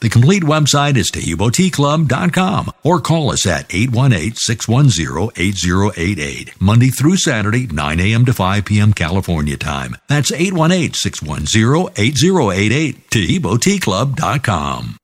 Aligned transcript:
The 0.00 0.08
complete 0.08 0.44
website 0.44 0.96
is 0.96 1.10
TaheeboTeaClub.com 1.10 2.70
or 2.84 3.00
call 3.00 3.32
us 3.32 3.44
at 3.46 3.68
818-610-8088. 3.68 6.60
Monday 6.60 6.90
through 6.90 7.16
Saturday, 7.16 7.66
9 7.66 7.98
a.m. 8.00 8.24
to 8.26 8.32
5 8.32 8.64
p.m. 8.64 8.92
California 8.92 9.56
time. 9.56 9.96
That's 10.08 10.30
818-610-8088. 10.30 12.96
TaheeboTeaClub.com. 13.10 14.94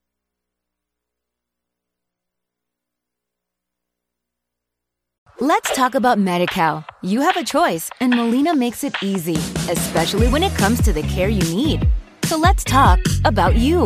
Let's 5.41 5.75
talk 5.75 5.95
about 5.95 6.17
MediCal. 6.17 6.85
You 7.01 7.19
have 7.19 7.35
a 7.35 7.43
choice, 7.43 7.89
and 7.99 8.15
Molina 8.15 8.55
makes 8.55 8.85
it 8.85 8.95
easy, 9.03 9.35
especially 9.69 10.29
when 10.29 10.43
it 10.43 10.55
comes 10.55 10.81
to 10.83 10.93
the 10.93 11.03
care 11.03 11.27
you 11.27 11.41
need. 11.53 11.85
So 12.23 12.37
let's 12.37 12.63
talk 12.63 12.99
about 13.25 13.57
you, 13.57 13.85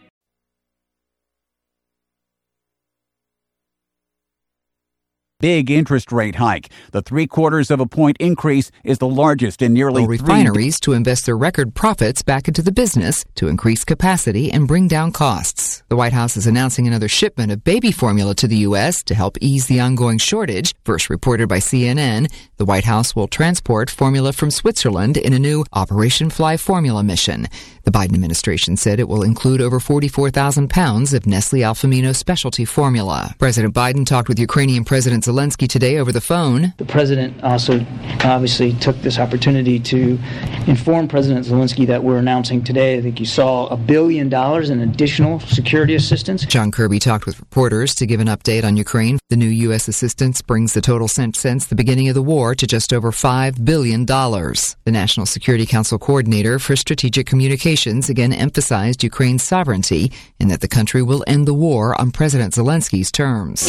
Big 5.41 5.71
interest 5.71 6.11
rate 6.11 6.35
hike. 6.35 6.69
The 6.91 7.01
three 7.01 7.27
quarters 7.27 7.71
of 7.71 7.79
a 7.79 7.85
point 7.85 8.15
increase 8.19 8.71
is 8.83 8.99
the 8.99 9.07
largest 9.07 9.61
in 9.61 9.73
nearly 9.73 10.05
three 10.05 10.17
refineries 10.17 10.79
to 10.81 10.93
invest 10.93 11.25
their 11.25 11.37
record 11.37 11.73
profits 11.73 12.21
back 12.21 12.47
into 12.47 12.61
the 12.61 12.71
business 12.71 13.25
to 13.35 13.47
increase 13.47 13.83
capacity 13.83 14.51
and 14.51 14.67
bring 14.67 14.87
down 14.87 15.11
costs. 15.11 15.83
The 15.89 15.95
White 15.95 16.13
House 16.13 16.37
is 16.37 16.47
announcing 16.47 16.87
another 16.87 17.07
shipment 17.07 17.51
of 17.51 17.63
baby 17.63 17.91
formula 17.91 18.35
to 18.35 18.47
the 18.47 18.57
U.S. 18.69 19.03
to 19.03 19.15
help 19.15 19.37
ease 19.41 19.65
the 19.65 19.79
ongoing 19.79 20.19
shortage. 20.19 20.73
First 20.85 21.09
reported 21.09 21.49
by 21.49 21.57
CNN, 21.57 22.31
the 22.57 22.65
White 22.65 22.85
House 22.85 23.15
will 23.15 23.27
transport 23.27 23.89
formula 23.89 24.31
from 24.33 24.51
Switzerland 24.51 25.17
in 25.17 25.33
a 25.33 25.39
new 25.39 25.65
Operation 25.73 26.29
Fly 26.29 26.55
Formula 26.57 27.03
mission. 27.03 27.47
The 27.83 27.91
Biden 27.91 28.13
administration 28.13 28.77
said 28.77 28.99
it 28.99 29.07
will 29.07 29.23
include 29.23 29.59
over 29.59 29.79
44,000 29.79 30.69
pounds 30.69 31.13
of 31.13 31.25
Nestle 31.25 31.61
Alfamino 31.61 32.15
specialty 32.15 32.63
formula. 32.63 33.33
President 33.39 33.73
Biden 33.73 34.05
talked 34.05 34.29
with 34.29 34.37
Ukrainian 34.37 34.85
President 34.85 35.23
Zelensky 35.23 35.67
today 35.67 35.97
over 35.97 36.11
the 36.11 36.21
phone. 36.21 36.73
The 36.77 36.85
president 36.85 37.43
also 37.43 37.83
obviously 38.23 38.73
took 38.73 38.95
this 38.97 39.17
opportunity 39.17 39.79
to 39.79 40.19
inform 40.67 41.07
President 41.07 41.45
Zelensky 41.47 41.87
that 41.87 42.03
we're 42.03 42.19
announcing 42.19 42.63
today, 42.63 42.97
I 42.97 43.01
think 43.01 43.19
you 43.19 43.25
saw 43.25 43.65
a 43.67 43.77
billion 43.77 44.29
dollars 44.29 44.69
in 44.69 44.81
additional 44.81 45.39
security 45.39 45.95
assistance. 45.95 46.45
John 46.45 46.69
Kirby 46.71 46.99
talked 46.99 47.25
with 47.25 47.39
reporters 47.39 47.95
to 47.95 48.05
give 48.05 48.19
an 48.19 48.27
update 48.27 48.63
on 48.63 48.77
Ukraine. 48.77 49.17
The 49.29 49.37
new 49.37 49.47
U.S. 49.47 49.87
assistance 49.87 50.41
brings 50.41 50.73
the 50.73 50.81
total 50.81 51.07
sent 51.07 51.35
since 51.35 51.65
the 51.65 51.75
beginning 51.75 52.09
of 52.09 52.15
the 52.15 52.21
war 52.21 52.53
to 52.53 52.67
just 52.67 52.93
over 52.93 53.11
$5 53.11 53.65
billion. 53.65 54.05
The 54.05 54.75
National 54.85 55.25
Security 55.25 55.65
Council 55.65 55.97
coordinator 55.97 56.59
for 56.59 56.75
strategic 56.75 57.25
communications 57.25 57.70
again 58.09 58.33
emphasized 58.33 59.03
Ukraine's 59.03 59.43
sovereignty 59.43 60.11
and 60.39 60.51
that 60.51 60.59
the 60.59 60.67
country 60.67 61.01
will 61.01 61.23
end 61.25 61.47
the 61.47 61.53
war 61.53 61.99
on 61.99 62.11
President 62.11 62.53
Zelensky's 62.53 63.11
terms. 63.11 63.65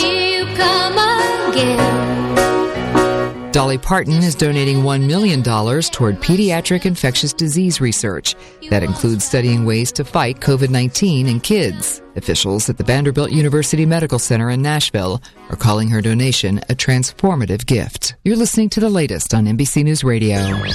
Dolly 3.53 3.77
Parton 3.77 4.23
is 4.23 4.35
donating 4.35 4.79
$1 4.79 5.07
million 5.07 5.43
toward 5.43 6.17
pediatric 6.23 6.87
infectious 6.87 7.35
disease 7.35 7.83
research. 7.83 8.35
That 8.71 8.83
includes 8.83 9.27
studying 9.27 9.67
ways 9.67 9.93
to 9.93 10.05
fight 10.05 10.41
COVID 10.41 10.71
19 10.71 11.29
in 11.29 11.39
kids. 11.39 12.01
Officials 12.17 12.71
at 12.71 12.79
the 12.79 12.85
Vanderbilt 12.85 13.31
University 13.31 13.85
Medical 13.85 14.19
Center 14.19 14.49
in 14.49 14.63
Nashville 14.63 15.21
are 15.51 15.57
calling 15.57 15.89
her 15.89 16.01
donation 16.01 16.59
a 16.71 16.75
transformative 16.75 17.67
gift. 17.67 18.15
You're 18.25 18.37
listening 18.37 18.71
to 18.71 18.81
the 18.81 18.89
latest 18.89 19.35
on 19.35 19.45
NBC 19.45 19.85
News 19.85 20.03
Radio. 20.03 20.39
Mary 20.39 20.71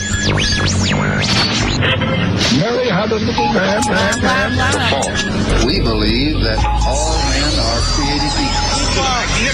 had 2.90 3.12
a 3.12 3.16
little 3.16 3.54
man, 3.54 3.82
man, 3.88 4.22
man, 4.56 5.66
We 5.66 5.80
believe 5.80 6.44
that 6.44 6.64
all 6.86 7.18
men 7.32 7.42
are 7.42 7.42
created 7.42 7.48
equal. 7.48 7.57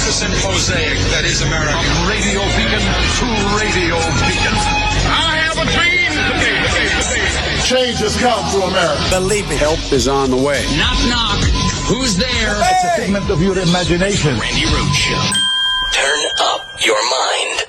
Magnificent 0.03 0.36
mosaic 0.44 1.00
that 1.16 1.24
is 1.24 1.40
America. 1.47 1.80
From 1.80 2.12
radio 2.12 2.44
beacon 2.59 2.84
to 2.84 3.28
radio 3.56 3.96
beacon. 4.19 4.52
I 5.08 5.40
have 5.47 5.56
a 5.56 5.64
dream 5.72 6.12
today. 6.12 6.59
Change 7.64 8.03
has 8.03 8.19
come 8.19 8.44
to 8.52 8.68
America. 8.68 9.00
Believe 9.09 9.47
me. 9.47 9.56
Help 9.56 9.80
is 9.94 10.09
on 10.09 10.30
the 10.30 10.36
way. 10.36 10.59
Knock, 10.75 11.00
knock. 11.08 11.40
Who's 11.88 12.18
there? 12.18 12.28
Hey! 12.28 12.68
It's 12.68 12.84
a 12.84 13.02
figment 13.02 13.30
of 13.31 13.41
your 13.41 13.58
imagination. 13.58 14.36
Randy 14.36 14.68
Rhodes 14.75 14.91
Show. 14.91 15.24
Turn 15.96 16.20
up 16.52 16.68
your 16.84 17.00
mind. 17.08 17.64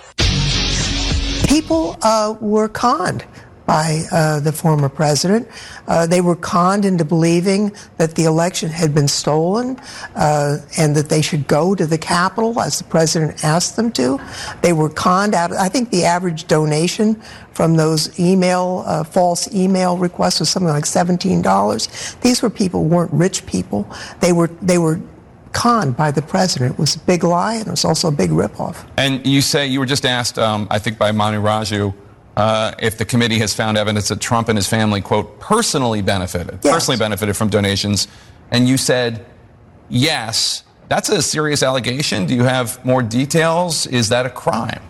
People 1.47 1.97
uh, 2.03 2.35
were 2.41 2.67
conned 2.67 3.25
by 3.65 4.03
uh, 4.11 4.41
the 4.41 4.51
former 4.51 4.89
president. 4.89 5.47
Uh, 5.87 6.07
they 6.07 6.21
were 6.21 6.37
conned 6.37 6.85
into 6.85 7.05
believing 7.05 7.73
that 7.99 8.15
the 8.15 8.25
election 8.25 8.71
had 8.71 8.95
been 8.95 9.09
stolen 9.09 9.79
uh, 10.15 10.59
and 10.79 10.97
that 10.97 11.09
they 11.09 11.23
should 11.23 11.47
go 11.47 11.75
to 11.75 11.87
the 11.87 11.99
Capitol 11.99 12.59
as 12.61 12.79
the 12.79 12.85
president 12.85 13.45
asked 13.45 13.77
them 13.77 13.91
to. 13.93 14.21
They 14.63 14.73
were 14.73 14.89
conned 14.89 15.35
out. 15.35 15.53
I 15.53 15.69
think 15.69 15.91
the 15.91 16.05
average 16.05 16.47
donation 16.47 17.21
from 17.53 17.77
those 17.77 18.19
email, 18.19 18.83
uh, 18.87 19.05
false 19.05 19.53
email 19.55 19.97
requests 19.97 20.41
was 20.41 20.51
something 20.51 20.69
like 20.69 20.85
$17. 20.85 22.21
These 22.21 22.43
were 22.43 22.51
people 22.51 22.85
weren't 22.85 23.13
rich 23.13 23.47
people. 23.47 23.89
They 24.21 24.33
were, 24.33 24.49
they 24.61 24.79
were 24.79 25.01
conned 25.53 25.97
by 25.97 26.11
the 26.11 26.23
president. 26.23 26.73
It 26.73 26.79
was 26.79 26.97
a 26.97 27.01
big 27.01 27.25
lie 27.25 27.55
and 27.55 27.69
it 27.69 27.71
was 27.71 27.85
also 27.85 28.09
a 28.09 28.13
big 28.13 28.31
ripoff. 28.31 28.85
And 28.97 29.25
you 29.27 29.41
say 29.41 29.67
you 29.67 29.79
were 29.79 29.87
just 29.87 30.05
asked, 30.05 30.39
um, 30.39 30.67
I 30.71 30.79
think 30.79 30.99
by 30.99 31.13
Manu 31.13 31.41
Raju, 31.41 31.95
uh, 32.37 32.73
if 32.79 32.99
the 32.99 33.05
committee 33.05 33.39
has 33.39 33.55
found 33.55 33.77
evidence 33.77 34.09
that 34.09 34.21
Trump 34.21 34.49
and 34.49 34.59
his 34.59 34.67
family, 34.67 35.01
quote, 35.01 35.39
personally 35.39 36.03
benefited, 36.03 36.59
yes. 36.63 36.73
personally 36.73 36.99
benefited 36.99 37.37
from 37.37 37.49
donations, 37.49 38.09
and 38.51 38.69
you 38.69 38.77
said 38.77 39.25
yes. 39.89 40.65
That's 40.89 41.09
a 41.09 41.23
serious 41.23 41.63
allegation. 41.63 42.27
Do 42.27 42.35
you 42.35 42.43
have 42.43 42.85
more 42.85 43.03
details? 43.03 43.87
Is 43.87 44.09
that 44.11 44.27
a 44.27 44.31
crime? 44.31 44.83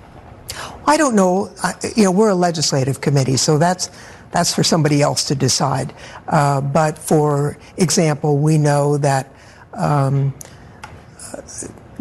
I 0.87 0.97
don't 0.97 1.15
know. 1.15 1.51
I, 1.63 1.75
you 1.97 2.05
know, 2.05 2.11
we're 2.11 2.31
a 2.31 2.35
legislative 2.35 3.01
committee, 3.01 3.37
so 3.37 3.59
that's 3.59 3.91
that's 4.31 4.53
for 4.53 4.65
somebody 4.65 5.01
else 5.01 5.25
to 5.25 5.35
decide. 5.35 5.95
Uh, 6.27 6.61
but 6.61 6.99
for 6.99 7.57
example, 7.77 8.39
we 8.39 8.59
know 8.59 8.99
that 8.99 9.33
um, 9.75 10.35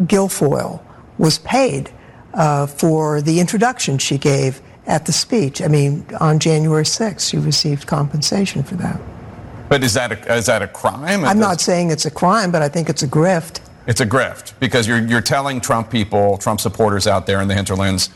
Guilfoyle 0.02 0.82
was 1.16 1.38
paid 1.38 1.92
uh, 2.34 2.66
for 2.66 3.22
the 3.22 3.38
introduction 3.38 3.98
she 3.98 4.18
gave 4.18 4.60
at 4.86 5.06
the 5.06 5.12
speech. 5.12 5.62
I 5.62 5.68
mean, 5.68 6.06
on 6.20 6.38
January 6.38 6.84
6th, 6.84 7.30
she 7.30 7.38
received 7.38 7.86
compensation 7.86 8.62
for 8.62 8.74
that. 8.76 9.00
But 9.68 9.82
is 9.82 9.94
that 9.94 10.12
a, 10.12 10.34
is 10.34 10.46
that 10.46 10.62
a 10.62 10.68
crime? 10.68 11.24
I'm 11.24 11.38
not 11.38 11.60
saying 11.60 11.90
it's 11.90 12.04
a 12.04 12.10
crime, 12.10 12.50
but 12.50 12.62
I 12.62 12.68
think 12.68 12.88
it's 12.88 13.02
a 13.02 13.08
grift. 13.08 13.60
It's 13.86 14.00
a 14.00 14.06
grift 14.06 14.52
because 14.60 14.86
you're 14.86 14.98
you're 14.98 15.20
telling 15.20 15.60
Trump 15.60 15.90
people, 15.90 16.38
Trump 16.38 16.60
supporters 16.60 17.06
out 17.06 17.26
there 17.26 17.40
in 17.40 17.48
the 17.48 17.54
hinterlands, 17.54 18.10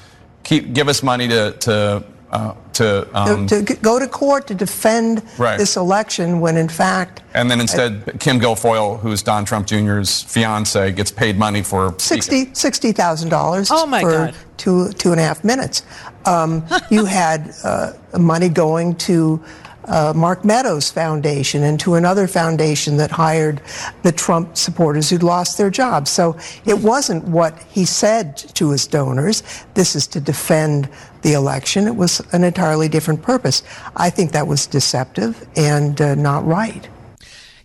keep 0.44 0.73
give 0.73 0.88
us 0.88 1.03
money 1.03 1.29
to 1.29 1.53
to 1.61 2.05
uh, 2.31 2.55
to, 2.75 3.09
um, 3.19 3.47
to, 3.47 3.65
to 3.65 3.75
go 3.77 3.99
to 3.99 4.07
court 4.07 4.47
to 4.49 4.55
defend 4.55 5.23
Right. 5.39 5.59
this 5.59 5.77
election 5.77 6.41
when 6.41 6.57
in 6.57 6.69
fact 6.69 7.23
and 7.35 7.51
then 7.51 7.61
instead 7.61 8.19
Kim 8.21 8.39
Guilfoyle, 8.41 8.99
who's 9.01 9.23
Don 9.23 9.45
Trump 9.45 9.67
Jr.'s 9.67 10.23
fiance, 10.23 10.93
gets 10.93 11.11
paid 11.11 11.39
money 11.39 11.63
for 11.63 11.95
speaking. 11.99 12.55
Sixty 12.55 12.93
thousand 12.93 13.29
dollars 13.31 13.71
Oh, 13.71 13.87
my 13.87 14.01
for 14.03 14.11
God. 14.11 14.35
two 14.57 14.93
two 14.93 15.13
and 15.13 15.21
a 15.21 15.25
half 15.25 15.43
minutes. 15.45 15.83
Um, 16.27 16.65
you 16.91 17.05
had 17.05 17.53
uh, 17.65 17.93
money 18.19 18.49
going 18.49 18.97
to 18.97 19.43
uh, 19.88 20.12
Mark 20.14 20.44
Meadows 20.44 20.90
Foundation 20.90 21.62
and 21.64 21.81
to 21.81 21.94
another 21.94 22.29
foundation 22.29 22.96
that 22.99 23.11
hired 23.11 23.61
the 24.02 24.12
Trump 24.12 24.56
supporters 24.56 25.11
who'd 25.11 25.23
lost 25.23 25.58
their 25.58 25.70
jobs. 25.70 26.11
So 26.11 26.37
it 26.64 26.79
wasn't 26.79 27.25
what 27.25 27.61
he 27.64 27.85
said 27.85 28.37
to 28.55 28.70
his 28.70 28.87
donors. 28.87 29.43
This 29.75 29.96
is 29.96 30.06
to 30.08 30.20
defend 30.20 30.88
the 31.23 31.32
election. 31.32 31.87
It 31.87 31.96
was 31.96 32.20
an 32.32 32.44
entirely 32.44 32.88
different 32.88 33.23
purpose. 33.23 33.62
I 33.96 34.11
think 34.11 34.32
that 34.32 34.46
was 34.46 34.67
deceptive 34.67 35.46
and 35.56 36.00
uh, 36.00 36.14
not 36.14 36.46
right. 36.46 36.88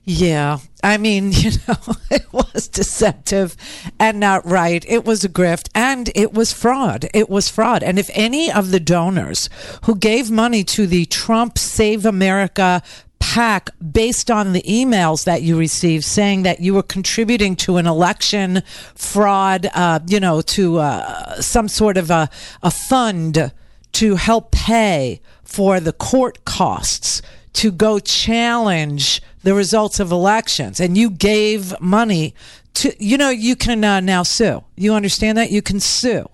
Yeah. 0.05 0.59
I 0.83 0.97
mean, 0.97 1.31
you 1.31 1.51
know, 1.67 1.95
it 2.11 2.31
was 2.31 2.67
deceptive 2.67 3.55
and 3.99 4.19
not 4.19 4.45
right. 4.45 4.83
It 4.87 5.05
was 5.05 5.23
a 5.23 5.29
grift 5.29 5.69
and 5.73 6.09
it 6.15 6.33
was 6.33 6.51
fraud. 6.51 7.07
It 7.13 7.29
was 7.29 7.49
fraud. 7.49 7.83
And 7.83 7.97
if 7.97 8.09
any 8.13 8.51
of 8.51 8.71
the 8.71 8.79
donors 8.79 9.49
who 9.85 9.95
gave 9.95 10.29
money 10.29 10.63
to 10.65 10.87
the 10.87 11.05
Trump 11.05 11.57
Save 11.57 12.05
America 12.05 12.81
pack 13.19 13.69
based 13.79 14.29
on 14.29 14.51
the 14.51 14.61
emails 14.63 15.23
that 15.23 15.41
you 15.41 15.57
received 15.57 16.03
saying 16.03 16.43
that 16.43 16.59
you 16.59 16.73
were 16.73 16.83
contributing 16.83 17.55
to 17.55 17.77
an 17.77 17.87
election 17.87 18.61
fraud, 18.95 19.65
uh, 19.73 19.99
you 20.07 20.19
know, 20.19 20.41
to 20.41 20.79
uh, 20.79 21.39
some 21.39 21.69
sort 21.69 21.95
of 21.95 22.11
a, 22.11 22.29
a 22.61 22.69
fund 22.69 23.53
to 23.93 24.15
help 24.15 24.51
pay 24.51 25.21
for 25.41 25.79
the 25.79 25.93
court 25.93 26.43
costs 26.43 27.21
to 27.53 27.71
go 27.71 27.99
challenge 27.99 29.21
the 29.43 29.53
results 29.53 29.99
of 29.99 30.11
elections 30.11 30.79
and 30.79 30.97
you 30.97 31.09
gave 31.09 31.79
money 31.79 32.33
to 32.73 32.93
you 33.03 33.17
know 33.17 33.29
you 33.29 33.55
can 33.55 33.83
uh, 33.83 33.99
now 33.99 34.23
sue. 34.23 34.63
You 34.75 34.93
understand 34.93 35.37
that? 35.37 35.51
You 35.51 35.61
can 35.61 35.79
sue 35.79 36.27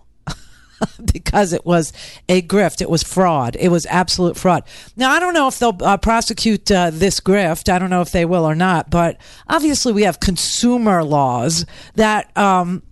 because 1.14 1.52
it 1.52 1.66
was 1.66 1.92
a 2.30 2.42
grift. 2.42 2.82
It 2.82 2.90
was 2.90 3.04
fraud. 3.04 3.58
It 3.60 3.70
was 3.70 3.86
absolute 3.88 4.38
fraud. 4.38 4.64
Now 4.96 5.12
i 5.12 5.20
don't 5.20 5.34
know 5.34 5.48
if 5.48 5.60
they'll 5.60 5.78
uh, 5.82 5.98
prosecute 5.98 6.72
uh, 6.72 6.92
this 6.92 7.20
grift. 7.20 7.70
I 7.70 7.80
don't 7.80 7.90
know 7.90 8.02
if 8.02 8.12
they 8.12 8.26
will 8.26 8.46
or 8.46 8.56
not 8.56 8.90
but 8.90 9.18
obviously 9.48 9.92
we 9.92 10.04
have 10.04 10.20
consumer 10.20 11.04
laws 11.04 11.66
that 11.96 12.36
um, 12.38 12.84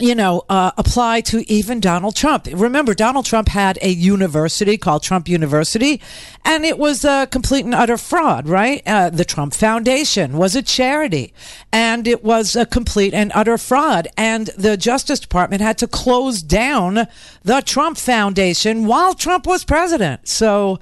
you 0.00 0.14
know, 0.14 0.44
uh, 0.48 0.70
apply 0.76 1.20
to 1.22 1.50
even 1.50 1.80
Donald 1.80 2.16
Trump. 2.16 2.48
Remember, 2.52 2.94
Donald 2.94 3.24
Trump 3.24 3.48
had 3.48 3.78
a 3.82 3.88
university 3.88 4.76
called 4.76 5.02
Trump 5.02 5.28
University, 5.28 6.00
and 6.44 6.64
it 6.64 6.78
was 6.78 7.04
a 7.04 7.26
complete 7.30 7.64
and 7.64 7.74
utter 7.74 7.96
fraud, 7.96 8.48
right? 8.48 8.82
Uh, 8.86 9.10
the 9.10 9.24
Trump 9.24 9.54
Foundation 9.54 10.36
was 10.36 10.54
a 10.54 10.62
charity, 10.62 11.32
and 11.72 12.06
it 12.06 12.22
was 12.22 12.56
a 12.56 12.66
complete 12.66 13.14
and 13.14 13.32
utter 13.34 13.58
fraud. 13.58 14.08
And 14.16 14.48
the 14.56 14.76
Justice 14.76 15.20
Department 15.20 15.62
had 15.62 15.78
to 15.78 15.86
close 15.86 16.42
down 16.42 17.06
the 17.42 17.62
Trump 17.64 17.98
Foundation 17.98 18.86
while 18.86 19.14
Trump 19.14 19.46
was 19.46 19.64
president. 19.64 20.28
So, 20.28 20.78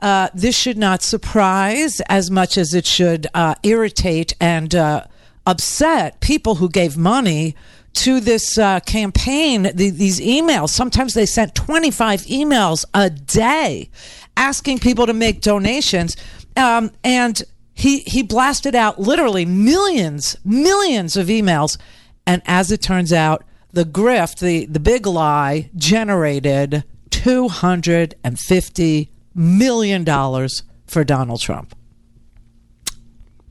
uh, 0.00 0.28
this 0.32 0.56
should 0.56 0.78
not 0.78 1.02
surprise 1.02 2.00
as 2.02 2.30
much 2.30 2.56
as 2.56 2.72
it 2.72 2.86
should 2.86 3.26
uh, 3.34 3.56
irritate 3.64 4.32
and 4.40 4.74
uh, 4.74 5.04
upset 5.44 6.20
people 6.20 6.56
who 6.56 6.68
gave 6.68 6.96
money 6.96 7.56
to 7.98 8.20
this 8.20 8.56
uh, 8.58 8.78
campaign, 8.80 9.64
the, 9.74 9.90
these 9.90 10.20
emails. 10.20 10.68
Sometimes 10.70 11.14
they 11.14 11.26
sent 11.26 11.56
25 11.56 12.22
emails 12.22 12.84
a 12.94 13.10
day 13.10 13.90
asking 14.36 14.78
people 14.78 15.04
to 15.06 15.12
make 15.12 15.40
donations. 15.40 16.16
Um, 16.56 16.92
and 17.02 17.42
he, 17.74 18.00
he 18.00 18.22
blasted 18.22 18.76
out 18.76 19.00
literally 19.00 19.44
millions, 19.44 20.36
millions 20.44 21.16
of 21.16 21.26
emails. 21.26 21.76
And 22.24 22.40
as 22.46 22.70
it 22.70 22.80
turns 22.82 23.12
out, 23.12 23.42
the 23.72 23.84
grift, 23.84 24.38
the, 24.38 24.66
the 24.66 24.80
big 24.80 25.04
lie, 25.04 25.70
generated 25.74 26.84
$250 27.10 29.08
million 29.34 30.48
for 30.86 31.04
Donald 31.04 31.40
Trump. 31.40 31.74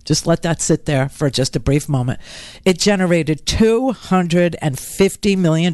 Just 0.08 0.26
let 0.26 0.42
that 0.44 0.62
sit 0.62 0.86
there 0.86 1.10
for 1.10 1.30
just 1.30 1.58
a 1.58 1.60
brief 1.60 1.90
moment. 1.90 2.22
It 2.64 2.80
generated 2.80 3.46
$250 3.46 5.38
million 5.38 5.74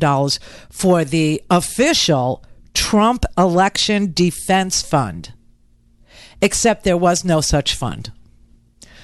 for 0.72 1.06
the 1.06 1.44
official 1.52 2.44
Trump 2.74 3.26
Election 3.38 4.12
Defense 4.12 4.82
Fund, 4.82 5.34
except 6.42 6.84
there 6.84 6.98
was 6.98 7.24
no 7.24 7.42
such 7.42 7.76
fund. 7.76 8.12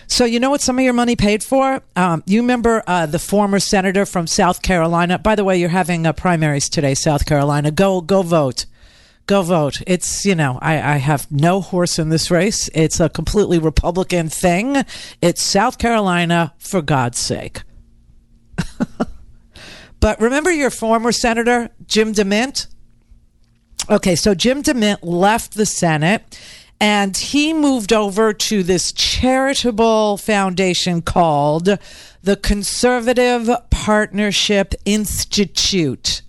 So, 0.08 0.26
you 0.26 0.40
know 0.40 0.50
what 0.50 0.62
some 0.62 0.80
of 0.80 0.84
your 0.84 0.94
money 0.94 1.16
paid 1.16 1.44
for? 1.44 1.84
Um, 1.96 2.24
you 2.26 2.42
remember 2.42 2.82
uh, 2.88 3.06
the 3.06 3.20
former 3.20 3.60
senator 3.60 4.08
from 4.08 4.26
South 4.26 4.64
Carolina? 4.64 5.20
By 5.20 5.36
the 5.36 5.44
way, 5.44 5.60
you're 5.60 5.70
having 5.70 6.08
uh, 6.08 6.14
primaries 6.14 6.70
today, 6.70 6.96
South 6.96 7.28
Carolina. 7.28 7.70
Go, 7.70 8.02
go 8.02 8.24
vote 8.24 8.66
go 9.30 9.44
vote. 9.44 9.80
It's, 9.86 10.26
you 10.26 10.34
know, 10.34 10.58
I, 10.60 10.96
I 10.96 10.98
have 10.98 11.32
no 11.32 11.62
horse 11.62 12.00
in 12.00 12.10
this 12.10 12.32
race. 12.32 12.68
It's 12.74 13.00
a 13.00 13.10
completely 13.10 13.60
Republican 13.60 14.28
thing. 14.28 14.84
It's 15.22 15.42
South 15.44 15.78
Carolina, 15.78 16.56
for 16.58 16.82
God's 16.82 17.20
sake. 17.20 17.62
but 20.00 20.20
remember 20.20 20.52
your 20.52 20.72
former 20.72 21.12
senator, 21.12 21.70
Jim 21.86 22.12
DeMint? 22.12 22.66
Okay, 23.88 24.16
so 24.16 24.34
Jim 24.34 24.64
DeMint 24.64 24.98
left 25.04 25.54
the 25.54 25.68
Senate 25.68 26.40
and 26.82 27.16
he 27.16 27.54
moved 27.54 27.94
over 27.94 28.34
to 28.34 28.64
this 28.64 28.92
charitable 28.92 30.18
foundation 30.18 31.04
called 31.04 31.78
the 32.24 32.36
Conservative 32.36 33.48
Partnership 33.70 34.74
Institute, 34.86 36.24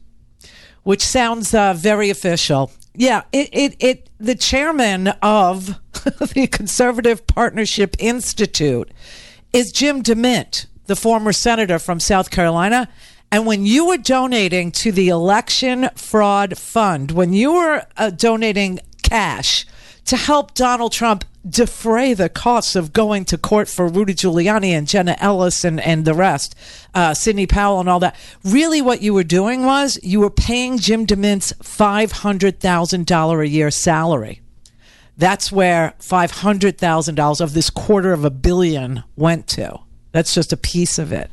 which 0.83 1.03
sounds 1.03 1.55
uh, 1.55 1.73
very 1.73 2.11
official. 2.11 2.71
Yeah, 2.95 3.23
it, 3.33 3.49
it, 3.53 3.77
it 3.79 4.11
the 4.19 4.35
chairman 4.35 5.09
of 5.23 5.79
the 6.35 6.49
Conservative 6.51 7.27
Partnership 7.27 7.97
Institute 7.99 8.91
is 9.53 9.73
Jim 9.73 10.03
DeMint, 10.03 10.67
the 10.87 10.97
former 10.97 11.33
senator 11.33 11.79
from 11.79 12.01
South 12.01 12.31
Carolina. 12.31 12.89
And 13.33 13.47
when 13.47 13.65
you 13.65 13.87
were 13.87 13.97
donating 13.97 14.73
to 14.73 14.91
the 14.91 15.09
Election 15.09 15.89
Fraud 15.95 16.59
Fund, 16.59 17.13
when 17.13 17.33
you 17.33 17.53
were 17.53 17.87
uh, 17.97 18.11
donating 18.11 18.81
cash 19.03 19.67
to 20.07 20.17
help 20.17 20.55
Donald 20.55 20.93
Trump 20.93 21.25
defray 21.49 22.13
the 22.15 22.29
costs 22.29 22.77
of 22.77 22.93
going 22.93 23.25
to 23.27 23.39
court 23.39 23.69
for 23.69 23.89
Rudy 23.89 24.15
Giuliani 24.15 24.71
and 24.71 24.87
Jenna 24.87 25.17
Ellis 25.19 25.65
and, 25.65 25.81
and 25.81 26.05
the 26.05 26.15
rest, 26.15 26.55
uh, 26.95 27.15
Sidney 27.15 27.47
Powell 27.47 27.81
and 27.81 27.89
all 27.89 28.01
that. 28.01 28.17
Really, 28.45 28.83
what 28.83 29.03
you 29.03 29.15
were 29.15 29.25
doing 29.25 29.65
was 29.65 29.99
you 30.03 30.21
were 30.21 30.31
paying 30.31 30.79
Jim 30.79 31.07
DeMint's 31.07 31.53
$500,000 31.63 33.41
a 33.41 33.49
year 33.49 33.71
salary. 33.71 34.41
That's 35.17 35.53
where 35.53 35.95
$500,000 36.01 37.41
of 37.41 37.53
this 37.53 37.71
quarter 37.71 38.13
of 38.13 38.25
a 38.25 38.31
billion 38.31 39.05
went 39.17 39.47
to. 39.49 39.81
That's 40.13 40.35
just 40.35 40.53
a 40.53 40.57
piece 40.57 40.99
of 40.99 41.13
it. 41.13 41.31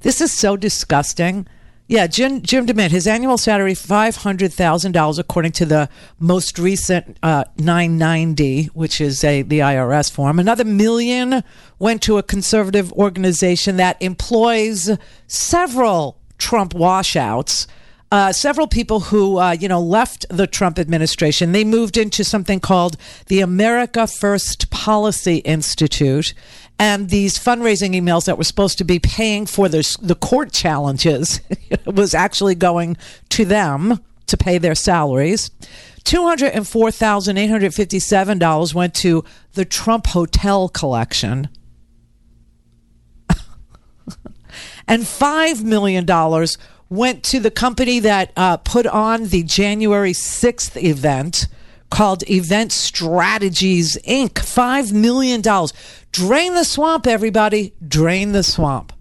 This 0.00 0.20
is 0.20 0.32
so 0.32 0.56
disgusting. 0.56 1.46
Yeah, 1.90 2.06
Jim, 2.06 2.42
Jim 2.42 2.66
DeMint, 2.66 2.92
his 2.92 3.08
annual 3.08 3.36
salary 3.36 3.72
$500,000 3.72 5.18
according 5.18 5.50
to 5.50 5.66
the 5.66 5.88
most 6.20 6.56
recent 6.56 7.18
uh, 7.20 7.42
990, 7.56 8.66
which 8.66 9.00
is 9.00 9.24
a 9.24 9.42
the 9.42 9.58
IRS 9.58 10.08
form. 10.08 10.38
Another 10.38 10.64
million 10.64 11.42
went 11.80 12.00
to 12.02 12.16
a 12.16 12.22
conservative 12.22 12.92
organization 12.92 13.76
that 13.78 14.00
employs 14.00 14.96
several 15.26 16.20
Trump 16.38 16.74
washouts. 16.74 17.66
Uh, 18.12 18.32
several 18.32 18.68
people 18.68 19.00
who, 19.00 19.38
uh, 19.38 19.50
you 19.50 19.66
know, 19.66 19.80
left 19.80 20.26
the 20.30 20.46
Trump 20.46 20.78
administration. 20.78 21.50
They 21.50 21.64
moved 21.64 21.96
into 21.96 22.22
something 22.22 22.60
called 22.60 22.96
the 23.26 23.40
America 23.40 24.06
First 24.06 24.70
Policy 24.70 25.38
Institute. 25.38 26.34
And 26.80 27.10
these 27.10 27.38
fundraising 27.38 27.94
emails 27.94 28.24
that 28.24 28.36
were 28.38 28.44
supposed 28.44 28.78
to 28.78 28.84
be 28.84 28.98
paying 28.98 29.44
for 29.44 29.68
the, 29.68 29.86
the 30.00 30.14
court 30.14 30.50
challenges 30.50 31.42
was 31.84 32.14
actually 32.14 32.54
going 32.54 32.96
to 33.28 33.44
them 33.44 34.00
to 34.26 34.38
pay 34.38 34.56
their 34.56 34.74
salaries. 34.74 35.50
$204,857 36.04 38.74
went 38.74 38.94
to 38.94 39.22
the 39.52 39.66
Trump 39.66 40.06
Hotel 40.06 40.70
collection. 40.70 41.50
and 44.88 45.02
$5 45.02 45.62
million 45.62 46.06
went 46.88 47.22
to 47.24 47.40
the 47.40 47.50
company 47.50 47.98
that 47.98 48.32
uh, 48.38 48.56
put 48.56 48.86
on 48.86 49.26
the 49.26 49.42
January 49.42 50.12
6th 50.12 50.82
event 50.82 51.46
called 51.90 52.28
Event 52.30 52.72
Strategies 52.72 53.96
Inc. 54.06 54.34
$5 54.34 54.92
million. 54.92 55.42
Drain 56.12 56.54
the 56.54 56.64
swamp, 56.64 57.06
everybody. 57.06 57.74
Drain 57.86 58.32
the 58.32 58.42
swamp. 58.42 58.92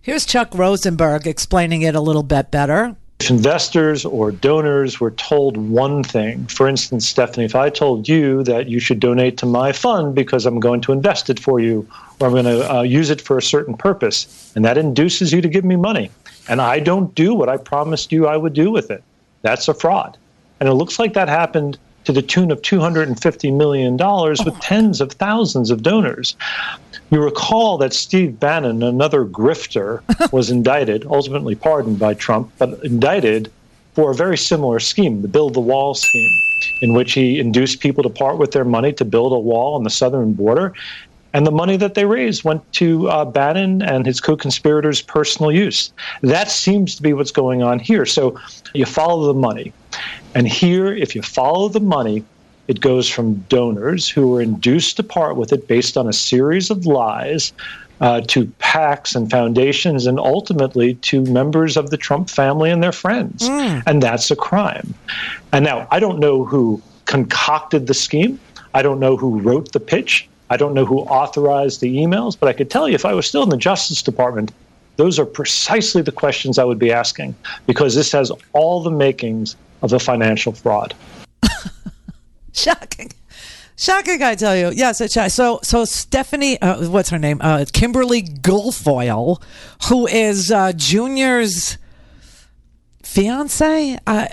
Here's 0.00 0.26
Chuck 0.26 0.50
Rosenberg 0.54 1.26
explaining 1.26 1.82
it 1.82 1.94
a 1.94 2.00
little 2.00 2.22
bit 2.22 2.50
better. 2.50 2.94
If 3.20 3.30
investors 3.30 4.04
or 4.04 4.32
donors 4.32 5.00
were 5.00 5.12
told 5.12 5.56
one 5.56 6.02
thing, 6.02 6.46
for 6.46 6.68
instance, 6.68 7.08
Stephanie, 7.08 7.46
if 7.46 7.54
I 7.54 7.70
told 7.70 8.06
you 8.06 8.42
that 8.42 8.68
you 8.68 8.80
should 8.80 9.00
donate 9.00 9.38
to 9.38 9.46
my 9.46 9.72
fund 9.72 10.14
because 10.14 10.44
I'm 10.44 10.60
going 10.60 10.82
to 10.82 10.92
invest 10.92 11.30
it 11.30 11.40
for 11.40 11.58
you 11.58 11.88
or 12.20 12.26
I'm 12.26 12.32
going 12.34 12.44
to 12.44 12.70
uh, 12.70 12.82
use 12.82 13.08
it 13.08 13.20
for 13.20 13.38
a 13.38 13.42
certain 13.42 13.76
purpose, 13.76 14.52
and 14.54 14.64
that 14.64 14.76
induces 14.76 15.32
you 15.32 15.40
to 15.40 15.48
give 15.48 15.64
me 15.64 15.76
money, 15.76 16.10
and 16.48 16.60
I 16.60 16.80
don't 16.80 17.14
do 17.14 17.34
what 17.34 17.48
I 17.48 17.56
promised 17.56 18.12
you 18.12 18.26
I 18.26 18.36
would 18.36 18.52
do 18.52 18.70
with 18.70 18.90
it, 18.90 19.02
that's 19.42 19.68
a 19.68 19.74
fraud. 19.74 20.18
And 20.64 20.72
it 20.72 20.76
looks 20.76 20.98
like 20.98 21.12
that 21.12 21.28
happened 21.28 21.76
to 22.04 22.12
the 22.12 22.22
tune 22.22 22.50
of 22.50 22.62
$250 22.62 23.54
million 23.54 23.98
with 23.98 24.60
tens 24.60 25.02
of 25.02 25.12
thousands 25.12 25.70
of 25.70 25.82
donors. 25.82 26.36
You 27.10 27.20
recall 27.20 27.76
that 27.76 27.92
Steve 27.92 28.40
Bannon, 28.40 28.82
another 28.82 29.26
grifter, 29.26 30.00
was 30.32 30.48
indicted, 30.48 31.04
ultimately 31.04 31.54
pardoned 31.54 31.98
by 31.98 32.14
Trump, 32.14 32.50
but 32.56 32.82
indicted 32.82 33.52
for 33.92 34.10
a 34.10 34.14
very 34.14 34.38
similar 34.38 34.80
scheme, 34.80 35.20
the 35.20 35.28
Build 35.28 35.52
the 35.52 35.60
Wall 35.60 35.92
scheme, 35.92 36.30
in 36.80 36.94
which 36.94 37.12
he 37.12 37.38
induced 37.38 37.80
people 37.80 38.02
to 38.02 38.08
part 38.08 38.38
with 38.38 38.52
their 38.52 38.64
money 38.64 38.94
to 38.94 39.04
build 39.04 39.34
a 39.34 39.38
wall 39.38 39.74
on 39.74 39.84
the 39.84 39.90
southern 39.90 40.32
border. 40.32 40.72
And 41.34 41.46
the 41.46 41.52
money 41.52 41.76
that 41.76 41.92
they 41.92 42.06
raised 42.06 42.42
went 42.42 42.72
to 42.74 43.10
uh, 43.10 43.26
Bannon 43.26 43.82
and 43.82 44.06
his 44.06 44.18
co 44.18 44.34
conspirators' 44.34 45.02
personal 45.02 45.52
use. 45.52 45.92
That 46.22 46.50
seems 46.50 46.94
to 46.96 47.02
be 47.02 47.12
what's 47.12 47.32
going 47.32 47.62
on 47.62 47.80
here. 47.80 48.06
So 48.06 48.40
you 48.72 48.86
follow 48.86 49.26
the 49.26 49.38
money. 49.38 49.74
And 50.34 50.48
here, 50.48 50.92
if 50.92 51.14
you 51.14 51.22
follow 51.22 51.68
the 51.68 51.80
money, 51.80 52.24
it 52.66 52.80
goes 52.80 53.08
from 53.08 53.34
donors 53.48 54.08
who 54.08 54.28
were 54.28 54.40
induced 54.40 54.96
to 54.96 55.02
part 55.02 55.36
with 55.36 55.52
it 55.52 55.68
based 55.68 55.96
on 55.96 56.08
a 56.08 56.12
series 56.12 56.70
of 56.70 56.86
lies 56.86 57.52
uh, 58.00 58.20
to 58.22 58.46
PACs 58.58 59.14
and 59.14 59.30
foundations 59.30 60.06
and 60.06 60.18
ultimately 60.18 60.94
to 60.94 61.22
members 61.22 61.76
of 61.76 61.90
the 61.90 61.96
Trump 61.96 62.28
family 62.28 62.70
and 62.70 62.82
their 62.82 62.92
friends. 62.92 63.48
Mm. 63.48 63.82
And 63.86 64.02
that's 64.02 64.30
a 64.30 64.36
crime. 64.36 64.94
And 65.52 65.64
now, 65.64 65.86
I 65.90 66.00
don't 66.00 66.18
know 66.18 66.44
who 66.44 66.82
concocted 67.04 67.86
the 67.86 67.94
scheme, 67.94 68.40
I 68.72 68.82
don't 68.82 68.98
know 68.98 69.16
who 69.16 69.40
wrote 69.40 69.72
the 69.72 69.80
pitch. 69.80 70.28
I 70.50 70.56
don't 70.56 70.74
know 70.74 70.84
who 70.84 70.98
authorized 71.00 71.80
the 71.80 71.96
emails, 71.96 72.36
but 72.38 72.48
I 72.48 72.52
could 72.52 72.70
tell 72.70 72.88
you 72.88 72.94
if 72.94 73.06
I 73.06 73.14
was 73.14 73.26
still 73.26 73.42
in 73.42 73.48
the 73.48 73.56
Justice 73.56 74.02
Department, 74.02 74.52
those 74.96 75.18
are 75.18 75.24
precisely 75.24 76.02
the 76.02 76.12
questions 76.12 76.58
I 76.58 76.64
would 76.64 76.78
be 76.78 76.92
asking 76.92 77.34
because 77.66 77.94
this 77.94 78.12
has 78.12 78.30
all 78.52 78.82
the 78.82 78.90
makings 78.90 79.56
of 79.84 79.92
a 79.92 79.98
financial 79.98 80.52
fraud. 80.52 80.94
Shocking. 82.52 83.12
Shocking, 83.76 84.22
I 84.22 84.36
tell 84.36 84.56
you. 84.56 84.70
Yes, 84.70 85.00
it's 85.00 85.14
so. 85.34 85.58
So 85.62 85.84
Stephanie, 85.84 86.60
uh, 86.62 86.88
what's 86.88 87.10
her 87.10 87.18
name? 87.18 87.38
Uh, 87.40 87.64
Kimberly 87.72 88.22
Guilfoyle, 88.22 89.42
who 89.88 90.06
is 90.06 90.52
uh, 90.52 90.72
Junior's 90.76 91.76
fiance. 93.02 93.98
Uh, 94.06 94.26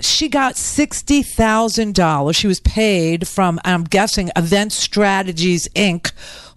she 0.00 0.28
got 0.28 0.56
sixty 0.56 1.22
thousand 1.22 1.94
dollars. 1.94 2.34
She 2.34 2.48
was 2.48 2.60
paid 2.60 3.28
from, 3.28 3.60
I'm 3.64 3.84
guessing, 3.84 4.30
Event 4.36 4.72
Strategies 4.72 5.68
Inc., 5.68 6.10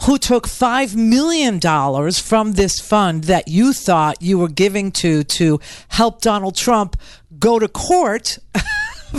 who 0.06 0.18
took 0.18 0.48
five 0.48 0.96
million 0.96 1.60
dollars 1.60 2.20
from 2.20 2.54
this 2.54 2.80
fund 2.80 3.26
that 3.26 3.48
you 3.48 3.74
thought 3.74 4.22
you 4.22 4.40
were 4.40 4.50
giving 4.50 4.92
to 4.94 5.24
to 5.24 5.60
help 5.90 6.22
Donald 6.22 6.56
Trump 6.56 6.98
go 7.44 7.60
to 7.60 7.68
court. 7.68 8.40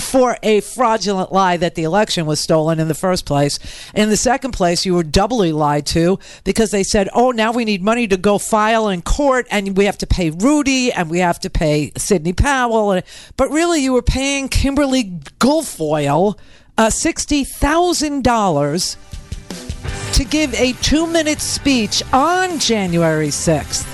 for 0.00 0.36
a 0.42 0.60
fraudulent 0.60 1.30
lie 1.30 1.56
that 1.56 1.76
the 1.76 1.84
election 1.84 2.26
was 2.26 2.40
stolen 2.40 2.80
in 2.80 2.88
the 2.88 2.94
first 2.94 3.24
place. 3.24 3.60
In 3.94 4.08
the 4.08 4.16
second 4.16 4.50
place, 4.50 4.84
you 4.84 4.92
were 4.92 5.04
doubly 5.04 5.52
lied 5.52 5.86
to 5.86 6.18
because 6.42 6.72
they 6.72 6.82
said, 6.82 7.08
oh, 7.14 7.30
now 7.30 7.52
we 7.52 7.64
need 7.64 7.80
money 7.80 8.08
to 8.08 8.16
go 8.16 8.38
file 8.38 8.88
in 8.88 9.02
court 9.02 9.46
and 9.52 9.76
we 9.76 9.84
have 9.84 9.96
to 9.98 10.06
pay 10.08 10.30
Rudy 10.30 10.90
and 10.90 11.08
we 11.08 11.20
have 11.20 11.38
to 11.40 11.48
pay 11.48 11.92
Sidney 11.96 12.32
Powell. 12.32 13.00
But 13.36 13.50
really, 13.50 13.84
you 13.84 13.92
were 13.92 14.02
paying 14.02 14.48
Kimberly 14.48 15.04
Guilfoyle 15.38 16.36
uh, 16.76 16.88
$60,000 16.88 18.96
to 20.14 20.24
give 20.24 20.52
a 20.54 20.72
two 20.82 21.06
minute 21.06 21.40
speech 21.40 22.02
on 22.12 22.58
January 22.58 23.28
6th 23.28 23.86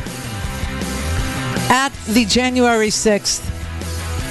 at 1.68 1.92
the 2.08 2.24
January 2.24 2.88
6th 2.88 3.59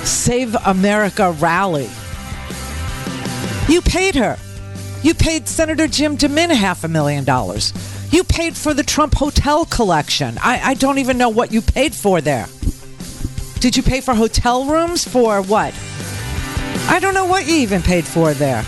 Save 0.03 0.55
America 0.65 1.31
rally. 1.39 1.89
You 3.67 3.81
paid 3.81 4.15
her. 4.15 4.37
You 5.03 5.13
paid 5.13 5.47
Senator 5.47 5.87
Jim 5.87 6.17
DeMint 6.17 6.53
half 6.55 6.83
a 6.83 6.87
million 6.87 7.23
dollars. 7.23 7.73
You 8.11 8.23
paid 8.23 8.57
for 8.57 8.73
the 8.73 8.83
Trump 8.83 9.13
Hotel 9.13 9.65
collection. 9.65 10.37
I, 10.41 10.71
I 10.71 10.73
don't 10.73 10.97
even 10.97 11.17
know 11.17 11.29
what 11.29 11.51
you 11.51 11.61
paid 11.61 11.93
for 11.93 12.21
there. 12.21 12.47
Did 13.59 13.77
you 13.77 13.83
pay 13.83 14.01
for 14.01 14.13
hotel 14.13 14.65
rooms 14.65 15.07
for 15.07 15.41
what? 15.43 15.73
I 16.87 16.99
don't 16.99 17.13
know 17.13 17.25
what 17.25 17.47
you 17.47 17.55
even 17.55 17.81
paid 17.81 18.05
for 18.05 18.33
there. 18.33 18.65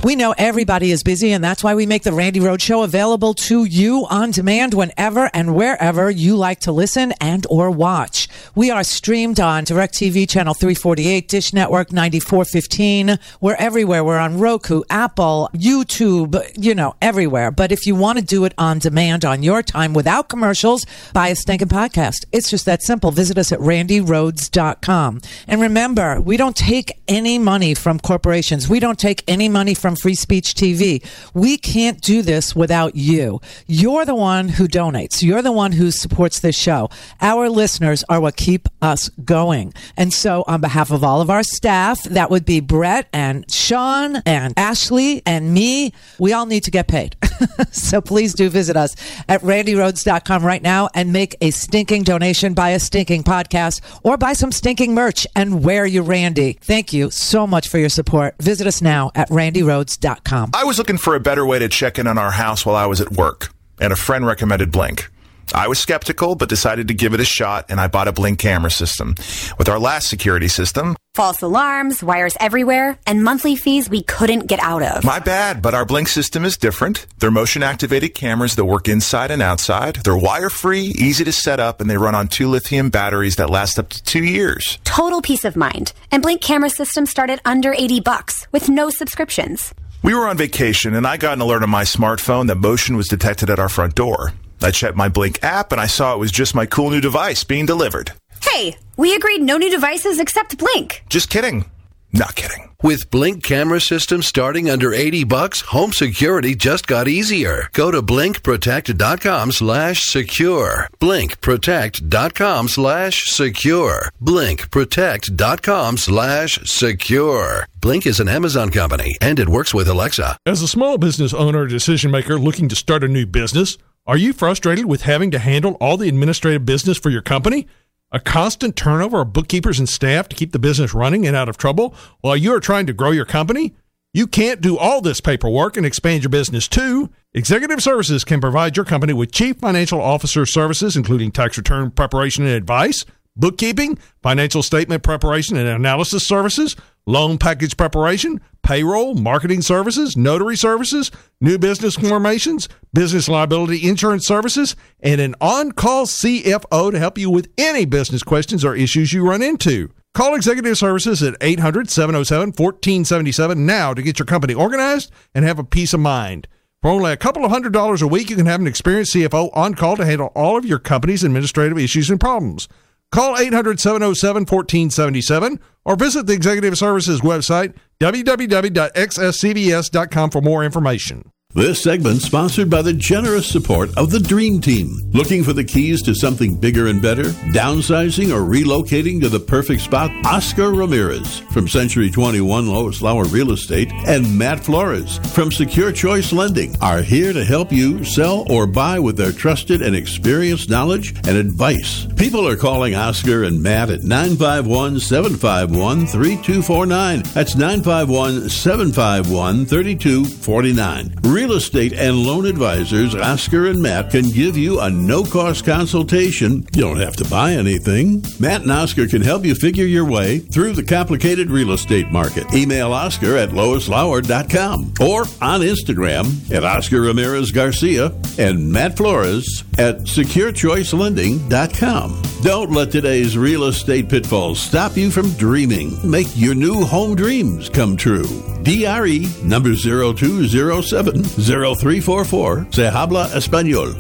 we 0.07 0.14
know 0.14 0.37
everybody 0.38 0.93
is 0.93 1.02
busy, 1.02 1.33
and 1.33 1.43
that's 1.43 1.64
why 1.64 1.75
we 1.75 1.85
make 1.85 2.05
the 2.05 2.12
Randy 2.12 2.38
Rhodes 2.38 2.62
Show 2.62 2.85
available 2.85 3.35
to 3.35 3.64
you 3.64 4.07
on 4.09 4.31
demand 4.31 4.73
whenever 4.73 5.28
and 5.35 5.52
wherever 5.52 6.09
you 6.09 6.37
like 6.37 6.61
to 6.61 6.71
listen 6.71 7.12
and 7.21 7.45
or 7.50 7.73
watch. 7.73 8.28
We 8.55 8.71
are 8.71 8.85
streamed 8.85 9.40
on 9.40 9.64
DirecTV 9.64 10.28
channel 10.28 10.55
348, 10.55 11.28
Dish 11.28 11.52
Network 11.52 11.93
9415. 11.93 13.19
We're 13.40 13.57
everywhere. 13.57 14.05
We're 14.05 14.19
on 14.19 14.38
Roku, 14.38 14.85
Apple, 14.88 15.50
YouTube, 15.52 16.40
you 16.57 16.76
know, 16.76 16.95
everywhere. 17.02 17.50
But 17.50 17.73
if 17.73 17.85
you 17.85 17.97
want 17.97 18.21
to 18.21 18.25
do 18.25 18.45
it 18.45 18.55
on 18.57 18.78
demand 18.78 19.25
on 19.25 19.43
your 19.43 19.61
time 19.61 19.93
without 19.93 20.28
commercials, 20.28 20.87
buy 21.14 21.28
a 21.28 21.35
stinking 21.35 21.66
podcast. 21.66 22.26
It's 22.31 22.49
just 22.49 22.64
that 22.66 22.85
simple. 22.85 23.11
Visit 23.11 23.38
us 23.38 23.50
at 23.50 23.59
randyrhodes.com. 23.59 25.21
And 25.49 25.61
remember, 25.61 26.21
we 26.21 26.37
don't 26.37 26.57
take 26.57 27.00
any 27.09 27.40
money 27.40 27.75
from 27.75 27.99
corporations. 27.99 28.69
We 28.69 28.75
don't 28.80 28.99
take 28.99 29.23
any 29.28 29.49
money 29.49 29.75
from 29.75 29.97
Free 29.97 30.14
Speech 30.14 30.54
TV. 30.54 31.04
We 31.35 31.56
can't 31.56 32.00
do 32.00 32.23
this 32.23 32.54
without 32.54 32.97
you. 32.97 33.40
You're 33.66 34.04
the 34.04 34.14
one 34.14 34.49
who 34.49 34.68
donates. 34.68 35.23
You're 35.23 35.42
the 35.42 35.52
one 35.52 35.73
who 35.73 35.90
supports 35.90 36.40
this 36.40 36.56
show. 36.56 36.90
Our 37.21 37.49
listeners 37.49 38.04
are 38.09 38.21
what 38.21 38.37
keep 38.37 38.68
us 38.83 39.09
going. 39.25 39.75
And 39.97 40.12
so, 40.12 40.45
on 40.47 40.61
behalf 40.61 40.90
of 40.90 41.04
all 41.04 41.21
of 41.21 41.30
our 41.30 41.42
staff, 41.42 42.02
that 42.04 42.30
would 42.30 42.45
be 42.45 42.61
Brett 42.61 43.09
and 43.12 43.50
Sean 43.50 44.16
and 44.26 44.54
Ashley 44.56 45.23
and 45.26 45.52
me, 45.52 45.92
we 46.18 46.33
all 46.33 46.47
need 46.47 46.64
to 46.64 46.71
get 46.71 46.88
paid. 46.88 47.16
so 47.71 48.00
please 48.00 48.35
do 48.35 48.49
visit 48.49 48.76
us 48.76 48.95
at 49.28 49.40
randyrhodes.com 49.42 50.45
right 50.45 50.62
now 50.62 50.88
and 50.95 51.12
make 51.12 51.37
a 51.40 51.50
stinking 51.50 52.04
donation, 52.04 52.54
buy 52.54 52.71
a 52.71 52.80
stinking 52.80 53.25
podcast, 53.25 53.80
or 54.02 54.16
buy 54.16 54.33
some 54.33 54.52
stinking 54.52 54.95
merch 54.95 55.26
and 55.35 55.62
wear 55.62 55.87
your 55.87 56.02
Randy. 56.02 56.54
Thank 56.61 56.92
you 56.92 57.11
so 57.11 57.47
much 57.47 57.68
for 57.68 57.78
your 57.78 57.88
support. 57.88 58.35
Visit 58.38 58.56
us 58.65 58.81
now 58.81 59.11
at 59.15 59.29
randyrhodes.com. 59.29 60.53
I 60.55 60.65
was 60.65 60.79
looking 60.79 60.97
for 60.97 61.15
a 61.15 61.21
better 61.21 61.45
way 61.45 61.59
to 61.59 61.69
check 61.69 61.99
in 61.99 62.07
on 62.07 62.17
our 62.17 62.31
house 62.31 62.65
while 62.65 62.77
I 62.77 62.87
was 62.87 63.01
at 63.01 63.13
work, 63.13 63.53
and 63.81 63.93
a 63.93 63.97
friend 63.97 64.25
recommended 64.25 64.73
Blink. 64.73 65.11
I 65.55 65.69
was 65.69 65.79
skeptical, 65.79 66.35
but 66.35 66.49
decided 66.49 66.88
to 66.88 66.95
give 66.95 67.15
it 67.15 67.21
a 67.21 67.25
shot, 67.25 67.67
and 67.69 67.81
I 67.81 67.87
bought 67.87 68.09
a 68.09 68.12
Blink 68.12 68.38
camera 68.38 68.71
system. 68.71 69.15
With 69.59 69.69
our 69.69 69.79
last 69.79 70.09
security 70.09 70.49
system, 70.49 70.97
false 71.15 71.41
alarms, 71.41 72.03
wires 72.03 72.37
everywhere, 72.41 72.99
and 73.07 73.23
monthly 73.25 73.57
fees 73.57 73.88
we 73.88 74.03
couldn't 74.03 74.49
get 74.49 74.61
out 74.61 74.83
of. 74.83 75.05
My 75.05 75.19
bad, 75.19 75.62
but 75.62 75.75
our 75.75 75.85
Blink 75.85 76.09
system 76.09 76.45
is 76.45 76.57
different. 76.57 77.07
They're 77.19 77.31
motion 77.31 77.62
activated 77.62 78.15
cameras 78.15 78.57
that 78.57 78.65
work 78.65 78.88
inside 78.88 79.31
and 79.31 79.41
outside. 79.41 79.97
They're 79.97 80.17
wire 80.17 80.50
free, 80.50 80.95
easy 80.99 81.25
to 81.25 81.33
set 81.33 81.61
up, 81.61 81.81
and 81.81 81.88
they 81.88 81.97
run 81.97 82.15
on 82.15 82.29
two 82.29 82.49
lithium 82.49 82.91
batteries 82.91 83.37
that 83.37 83.49
last 83.49 83.79
up 83.79 83.88
to 83.91 84.03
two 84.03 84.25
years. 84.25 84.79
Total 84.85 85.23
peace 85.23 85.45
of 85.45 85.57
mind. 85.57 85.93
And 86.11 86.23
Blink 86.23 86.43
camera 86.43 86.71
systems 86.71 87.11
start 87.11 87.31
at 87.31 87.41
under 87.45 87.73
80 87.73 88.00
bucks 88.00 88.47
with 88.53 88.69
no 88.69 88.91
subscriptions. 88.91 89.73
We 90.03 90.15
were 90.15 90.29
on 90.29 90.37
vacation 90.37 90.95
and 90.95 91.07
I 91.07 91.17
got 91.17 91.33
an 91.33 91.41
alert 91.41 91.62
on 91.62 91.71
my 91.71 91.83
smartphone 91.83 92.47
that 92.47 92.57
motion 92.57 92.97
was 92.97 93.09
detected 93.09 93.50
at 93.50 93.59
our 93.59 93.69
front 93.69 93.95
door. 93.95 94.33
I 94.63 94.71
checked 94.71 94.97
my 94.97 95.09
Blink 95.09 95.43
app 95.43 95.73
and 95.73 95.81
I 95.81 95.87
saw 95.87 96.15
it 96.15 96.19
was 96.19 96.33
just 96.33 96.55
my 96.55 96.67
cool 96.67 96.91
new 96.91 97.01
device 97.01 97.45
being 97.45 97.67
delivered. 97.67 98.13
Hey, 98.43 98.77
we 98.97 99.15
agreed 99.15 99.43
no 99.43 99.57
new 99.57 99.71
devices 99.71 100.19
except 100.21 100.59
Blink. 100.59 101.03
Just 101.09 101.31
kidding. 101.31 101.65
Not 102.13 102.35
kidding. 102.35 102.71
With 102.83 103.11
Blink 103.11 103.43
camera 103.43 103.81
systems 103.81 104.27
starting 104.27 104.71
under 104.71 104.95
80 104.95 105.25
bucks, 105.25 105.61
home 105.61 105.93
security 105.93 106.55
just 106.55 106.87
got 106.87 107.09
easier. 107.09 107.69
Go 107.73 107.91
to 107.91 108.01
blinkprotect.com 108.01 109.53
slash 109.53 110.03
secure. 110.03 110.89
Blinkprotect.com 111.01 112.69
slash 112.69 113.25
secure. 113.27 114.11
Blinkprotect.com 114.23 115.97
slash 115.99 116.59
secure. 116.65 117.67
Blink 117.81 118.07
is 118.07 118.21
an 118.21 118.29
Amazon 118.29 118.71
company 118.71 119.17
and 119.21 119.39
it 119.39 119.49
works 119.49 119.75
with 119.75 119.89
Alexa. 119.89 120.39
As 120.47 120.63
a 120.63 120.69
small 120.69 120.97
business 120.99 121.35
owner 121.35 121.63
or 121.63 121.67
decision 121.67 122.11
maker 122.11 122.39
looking 122.39 122.69
to 122.69 122.77
start 122.77 123.05
a 123.05 123.09
new 123.09 123.27
business, 123.27 123.77
are 124.07 124.17
you 124.17 124.33
frustrated 124.33 124.87
with 124.87 125.03
having 125.03 125.33
to 125.33 125.39
handle 125.39 125.77
all 125.81 125.97
the 125.97 126.09
administrative 126.09 126.65
business 126.65 126.97
for 126.97 127.11
your 127.11 127.23
company? 127.23 127.67
A 128.13 128.21
constant 128.21 128.77
turnover 128.77 129.23
of 129.23 129.33
bookkeepers 129.33 129.81
and 129.81 129.89
staff 129.89 130.29
to 130.29 130.37
keep 130.37 130.53
the 130.53 130.61
business 130.61 130.95
running 130.95 131.27
and 131.27 131.35
out 131.35 131.49
of 131.49 131.57
trouble 131.57 131.95
while 132.21 132.37
you 132.37 132.55
are 132.55 132.61
trying 132.61 132.87
to 132.87 132.93
grow 132.93 133.11
your 133.11 133.25
company? 133.25 133.75
You 134.15 134.27
can't 134.27 134.61
do 134.61 134.79
all 134.79 135.01
this 135.01 135.21
paperwork 135.21 135.77
and 135.77 135.85
expand 135.85 136.23
your 136.23 136.31
business 136.31 136.69
too. 136.69 137.11
Executive 137.35 137.83
Services 137.83 138.25
can 138.25 138.41
provide 138.41 138.77
your 138.77 138.87
company 138.87 139.13
with 139.13 139.33
chief 139.33 139.59
financial 139.59 140.01
officer 140.01 140.47
services, 140.47 140.97
including 140.97 141.33
tax 141.33 141.59
return 141.59 141.91
preparation 141.91 142.47
and 142.47 142.55
advice, 142.55 143.05
bookkeeping, 143.37 143.99
financial 144.23 144.63
statement 144.63 145.03
preparation 145.03 145.57
and 145.57 145.69
analysis 145.69 146.27
services, 146.27 146.77
loan 147.07 147.39
package 147.39 147.77
preparation, 147.77 148.41
payroll, 148.63 149.15
marketing 149.15 149.63
services, 149.63 150.17
notary 150.17 150.57
services, 150.57 151.11
new 151.41 151.59
business 151.59 151.95
formations, 151.95 152.69
business 152.93 153.29
liability 153.29 153.89
insurance 153.89 154.27
services, 154.27 154.75
and 155.01 155.21
an 155.21 155.35
on 155.41 155.73
call 155.73 156.07
CFO 156.07 156.91
to 156.91 156.99
help 156.99 157.17
you 157.17 157.31
with 157.31 157.49
any 157.57 157.85
business 157.85 158.23
questions 158.23 158.65
or 158.65 158.75
issues 158.75 159.13
you 159.13 159.27
run 159.27 159.43
into. 159.43 159.91
Call 160.15 160.35
Executive 160.35 160.79
Services 160.79 161.23
at 161.23 161.37
800 161.41 161.91
707 161.91 162.49
1477 162.49 163.67
now 163.67 163.93
to 163.93 164.03
get 164.03 164.19
your 164.19 164.27
company 164.27 164.55
organized 164.55 165.13
and 165.35 165.45
have 165.45 165.59
a 165.59 165.65
peace 165.65 165.93
of 165.93 166.01
mind. 166.01 166.49
For 166.83 166.91
only 166.91 167.13
a 167.13 167.17
couple 167.17 167.45
of 167.45 167.51
hundred 167.51 167.73
dollars 167.73 168.01
a 168.01 168.07
week, 168.07 168.31
you 168.31 168.37
can 168.37 168.47
have 168.47 168.61
an 168.61 168.67
experienced 168.67 169.15
CFO 169.15 169.51
on 169.55 169.75
call 169.75 169.97
to 169.97 170.07
handle 170.07 170.33
all 170.35 170.57
of 170.57 170.65
your 170.65 170.79
company's 170.79 171.23
administrative 171.23 171.79
issues 171.79 172.11
and 172.11 172.19
problems. 172.19 172.67
Call 173.13 173.39
800 173.39 173.79
707 173.81 174.43
1477 174.43 175.61
or 175.85 175.97
visit 175.97 176.27
the 176.27 176.35
Executive 176.35 176.77
Services 176.77 177.21
website, 177.21 177.75
www.xscvs.com, 178.01 180.31
for 180.31 180.43
more 180.43 180.65
information. 180.65 181.31
This 181.55 181.83
segment 181.83 182.21
sponsored 182.21 182.69
by 182.69 182.83
the 182.83 182.93
generous 182.93 183.47
support 183.50 183.88
of 183.97 184.11
the 184.11 184.21
Dream 184.21 184.61
Team. 184.61 184.95
Looking 185.15 185.43
for 185.43 185.55
the 185.55 185.65
keys 185.65 186.03
to 186.03 186.15
something 186.15 186.61
bigger 186.61 186.88
and 186.88 187.00
better? 187.00 187.23
Downsizing 187.55 188.29
or 188.31 188.41
relocating 188.47 189.23
to 189.23 189.31
the 189.31 189.41
perfect 189.41 189.81
spot? 189.81 190.11
Oscar 190.26 190.75
Ramirez 190.75 191.38
from 191.55 191.67
Century 191.67 192.11
21 192.11 192.69
Lois 192.69 193.00
Lauer 193.00 193.25
Real 193.25 193.53
Estate 193.53 193.91
and 194.07 194.38
Matt 194.38 194.61
Flores 194.62 195.17
from 195.33 195.50
Secure 195.50 195.93
Choice 195.93 196.31
Lending 196.31 196.76
are 196.83 197.00
here 197.00 197.33
to 197.33 197.43
help 197.43 197.73
you 197.73 198.05
sell 198.05 198.45
or 198.53 198.67
buy 198.67 198.99
with 198.99 199.17
their 199.17 199.33
trusted 199.33 199.81
and 199.81 199.97
experienced 199.97 200.69
knowledge 200.69 201.17
and 201.26 201.38
advice. 201.38 202.07
People 202.17 202.47
are 202.47 202.57
calling 202.57 202.95
Oscar 202.95 203.45
and 203.45 203.62
Matt 203.62 203.88
at 203.88 204.03
951 204.03 205.00
751 205.00 206.07
3249. 206.07 207.23
That's 207.33 207.57
951 207.57 208.50
751 208.50 209.64
3249. 209.64 211.14
Real 211.46 211.59
estate 211.59 211.92
and 211.92 212.16
loan 212.16 212.44
advisors 212.44 213.14
Oscar 213.14 213.66
and 213.66 213.80
Matt 213.80 214.11
can 214.11 214.30
give 214.30 214.56
you 214.56 214.80
a 214.80 214.90
no 214.90 215.22
cost 215.22 215.64
consultation. 215.64 216.66
You 216.74 216.82
don't 216.82 216.98
have 216.98 217.14
to 217.18 217.24
buy 217.26 217.52
anything. 217.52 218.24
Matt 218.40 218.62
and 218.62 218.72
Oscar 218.72 219.06
can 219.06 219.22
help 219.22 219.44
you 219.44 219.54
figure 219.54 219.85
your 219.85 220.04
way 220.04 220.40
through 220.40 220.72
the 220.72 220.82
complicated 220.82 221.48
real 221.48 221.70
estate 221.70 222.11
market. 222.11 222.52
Email 222.52 222.92
Oscar 222.92 223.37
at 223.37 223.50
loislauer.com 223.50 224.94
or 225.00 225.20
on 225.40 225.61
Instagram 225.61 226.52
at 226.52 226.64
Oscar 226.64 227.02
Ramirez 227.02 227.52
Garcia 227.52 228.12
and 228.40 228.72
Matt 228.72 228.96
Flores 228.96 229.62
at 229.78 229.98
securechoicelending.com. 229.98 232.22
Don't 232.42 232.72
let 232.72 232.90
today's 232.90 233.38
real 233.38 233.64
estate 233.64 234.09
pitfalls 234.09 234.59
stop 234.59 234.96
you 234.96 235.12
from 235.12 235.30
dreaming. 235.35 235.96
Make 236.09 236.26
your 236.35 236.56
new 236.56 236.85
home 236.85 237.14
dreams 237.14 237.68
come 237.68 237.96
true. 237.96 238.26
DRE 238.62 239.26
number 239.44 239.76
0207 239.76 241.22
0344. 241.37 242.68
Se 242.72 242.87
habla 242.90 243.29
español. 243.35 243.94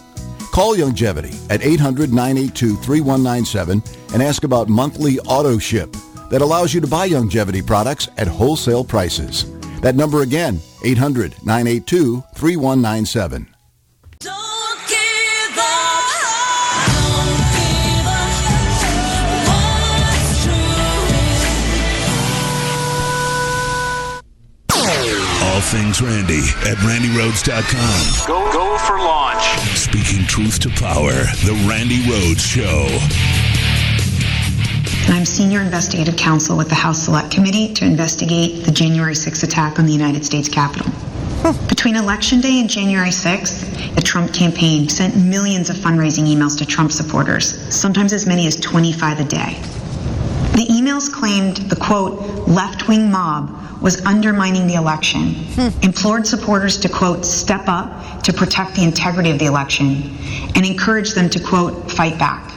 Call 0.60 0.76
Youngevity 0.76 1.32
at 1.50 1.62
800-982-3197 1.62 4.12
and 4.12 4.22
ask 4.22 4.44
about 4.44 4.68
monthly 4.68 5.18
auto 5.20 5.56
ship 5.56 5.90
that 6.28 6.42
allows 6.42 6.74
you 6.74 6.82
to 6.82 6.86
buy 6.86 7.08
Youngevity 7.08 7.66
products 7.66 8.10
at 8.18 8.28
wholesale 8.28 8.84
prices. 8.84 9.50
That 9.80 9.94
number 9.94 10.20
again, 10.20 10.56
800-982-3197. 10.84 13.46
All 13.46 13.49
things 25.70 26.02
Randy 26.02 26.40
at 26.66 26.76
randyrhodes.com. 26.82 28.26
Go, 28.26 28.52
go 28.52 28.76
for 28.78 28.98
launch. 28.98 29.44
Speaking 29.78 30.26
truth 30.26 30.58
to 30.60 30.68
power, 30.70 31.12
The 31.46 31.52
Randy 31.68 32.02
Rhodes 32.10 32.42
Show. 32.42 32.88
I'm 35.14 35.24
Senior 35.24 35.60
Investigative 35.60 36.16
Counsel 36.16 36.56
with 36.56 36.68
the 36.68 36.74
House 36.74 37.04
Select 37.04 37.30
Committee 37.30 37.72
to 37.74 37.84
investigate 37.84 38.64
the 38.64 38.72
January 38.72 39.14
6th 39.14 39.44
attack 39.44 39.78
on 39.78 39.86
the 39.86 39.92
United 39.92 40.24
States 40.24 40.48
Capitol. 40.48 40.90
Between 41.68 41.94
Election 41.94 42.40
Day 42.40 42.58
and 42.58 42.68
January 42.68 43.10
6th, 43.10 43.94
the 43.94 44.02
Trump 44.02 44.34
campaign 44.34 44.88
sent 44.88 45.16
millions 45.16 45.70
of 45.70 45.76
fundraising 45.76 46.26
emails 46.26 46.58
to 46.58 46.66
Trump 46.66 46.90
supporters, 46.90 47.72
sometimes 47.72 48.12
as 48.12 48.26
many 48.26 48.48
as 48.48 48.56
25 48.56 49.20
a 49.20 49.24
day. 49.24 49.54
The 50.56 50.66
emails 50.68 51.12
claimed 51.12 51.58
the 51.58 51.76
quote, 51.76 52.48
left 52.48 52.88
wing 52.88 53.08
mob 53.08 53.59
was 53.80 54.04
undermining 54.04 54.66
the 54.66 54.74
election, 54.74 55.34
hmm. 55.34 55.68
implored 55.82 56.26
supporters 56.26 56.76
to 56.78 56.88
quote, 56.88 57.24
step 57.24 57.62
up 57.66 58.22
to 58.22 58.32
protect 58.32 58.74
the 58.74 58.84
integrity 58.84 59.30
of 59.30 59.38
the 59.38 59.46
election, 59.46 60.16
and 60.54 60.66
encouraged 60.66 61.14
them 61.14 61.28
to 61.30 61.40
quote, 61.40 61.90
fight 61.90 62.18
back. 62.18 62.52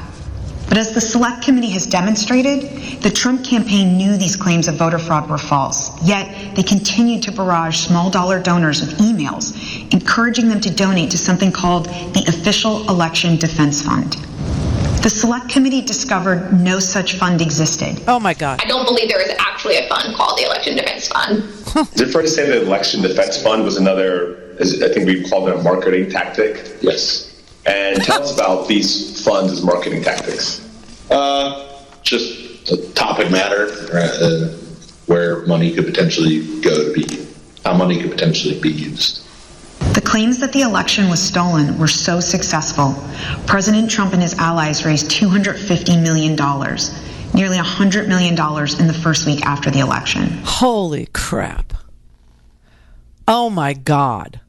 But 0.67 0.77
as 0.77 0.93
the 0.93 1.01
Select 1.01 1.43
Committee 1.43 1.69
has 1.71 1.85
demonstrated, 1.85 3.01
the 3.03 3.09
Trump 3.09 3.45
campaign 3.45 3.95
knew 3.95 4.17
these 4.17 4.35
claims 4.35 4.67
of 4.67 4.75
voter 4.75 4.97
fraud 4.97 5.29
were 5.29 5.37
false, 5.37 5.91
yet 6.03 6.55
they 6.55 6.63
continued 6.63 7.21
to 7.23 7.31
barrage 7.31 7.81
small 7.81 8.09
dollar 8.09 8.41
donors 8.41 8.81
with 8.81 8.97
emails, 8.97 9.53
encouraging 9.93 10.49
them 10.49 10.59
to 10.61 10.73
donate 10.73 11.11
to 11.11 11.17
something 11.17 11.51
called 11.51 11.85
the 11.85 12.25
Official 12.27 12.89
Election 12.89 13.35
Defense 13.35 13.81
Fund. 13.81 14.17
The 15.03 15.09
select 15.09 15.49
committee 15.49 15.81
discovered 15.81 16.53
no 16.53 16.79
such 16.79 17.15
fund 17.15 17.41
existed. 17.41 18.01
Oh 18.07 18.21
my 18.21 18.33
God. 18.33 18.61
I 18.63 18.65
don't 18.65 18.85
believe 18.85 19.09
there 19.09 19.19
is 19.19 19.35
actually 19.37 19.75
a 19.75 19.85
fund 19.89 20.15
called 20.15 20.37
the 20.37 20.45
Election 20.45 20.77
Defense 20.77 21.09
Fund. 21.09 21.39
Is 21.93 21.99
it 21.99 22.13
fair 22.13 22.21
to 22.21 22.27
say 22.29 22.47
the 22.47 22.61
Election 22.61 23.01
Defense 23.01 23.43
Fund 23.43 23.65
was 23.65 23.75
another, 23.75 24.55
as 24.61 24.81
I 24.81 24.87
think 24.87 25.05
we 25.05 25.29
called 25.29 25.49
it 25.49 25.57
a 25.57 25.61
marketing 25.61 26.09
tactic? 26.09 26.77
Yes. 26.79 27.43
And 27.65 28.01
tell 28.01 28.23
us 28.23 28.33
about 28.33 28.69
these 28.69 29.21
funds 29.25 29.51
as 29.51 29.61
marketing 29.61 30.03
tactics. 30.03 30.65
Uh, 31.11 31.83
just 32.01 32.71
a 32.71 32.77
topic 32.93 33.29
matter 33.29 33.71
uh, 33.91 34.57
where 35.07 35.45
money 35.47 35.75
could 35.75 35.85
potentially 35.85 36.61
go 36.61 36.81
to 36.81 36.93
be, 36.93 37.27
how 37.65 37.75
money 37.75 38.01
could 38.01 38.11
potentially 38.11 38.57
be 38.61 38.71
used. 38.71 39.27
The 39.93 40.01
claims 40.01 40.39
that 40.39 40.51
the 40.53 40.61
election 40.61 41.07
was 41.07 41.21
stolen 41.21 41.77
were 41.77 41.87
so 41.87 42.19
successful, 42.19 42.95
President 43.45 43.91
Trump 43.91 44.13
and 44.13 44.21
his 44.21 44.33
allies 44.33 44.85
raised 44.85 45.11
$250 45.11 46.01
million, 46.01 46.35
nearly 46.35 47.57
$100 47.57 48.07
million 48.07 48.33
in 48.33 48.87
the 48.87 48.99
first 49.03 49.27
week 49.27 49.45
after 49.45 49.69
the 49.69 49.79
election. 49.79 50.29
Holy 50.43 51.05
crap. 51.13 51.73
Oh 53.27 53.51
my 53.51 53.73
God. 53.73 54.41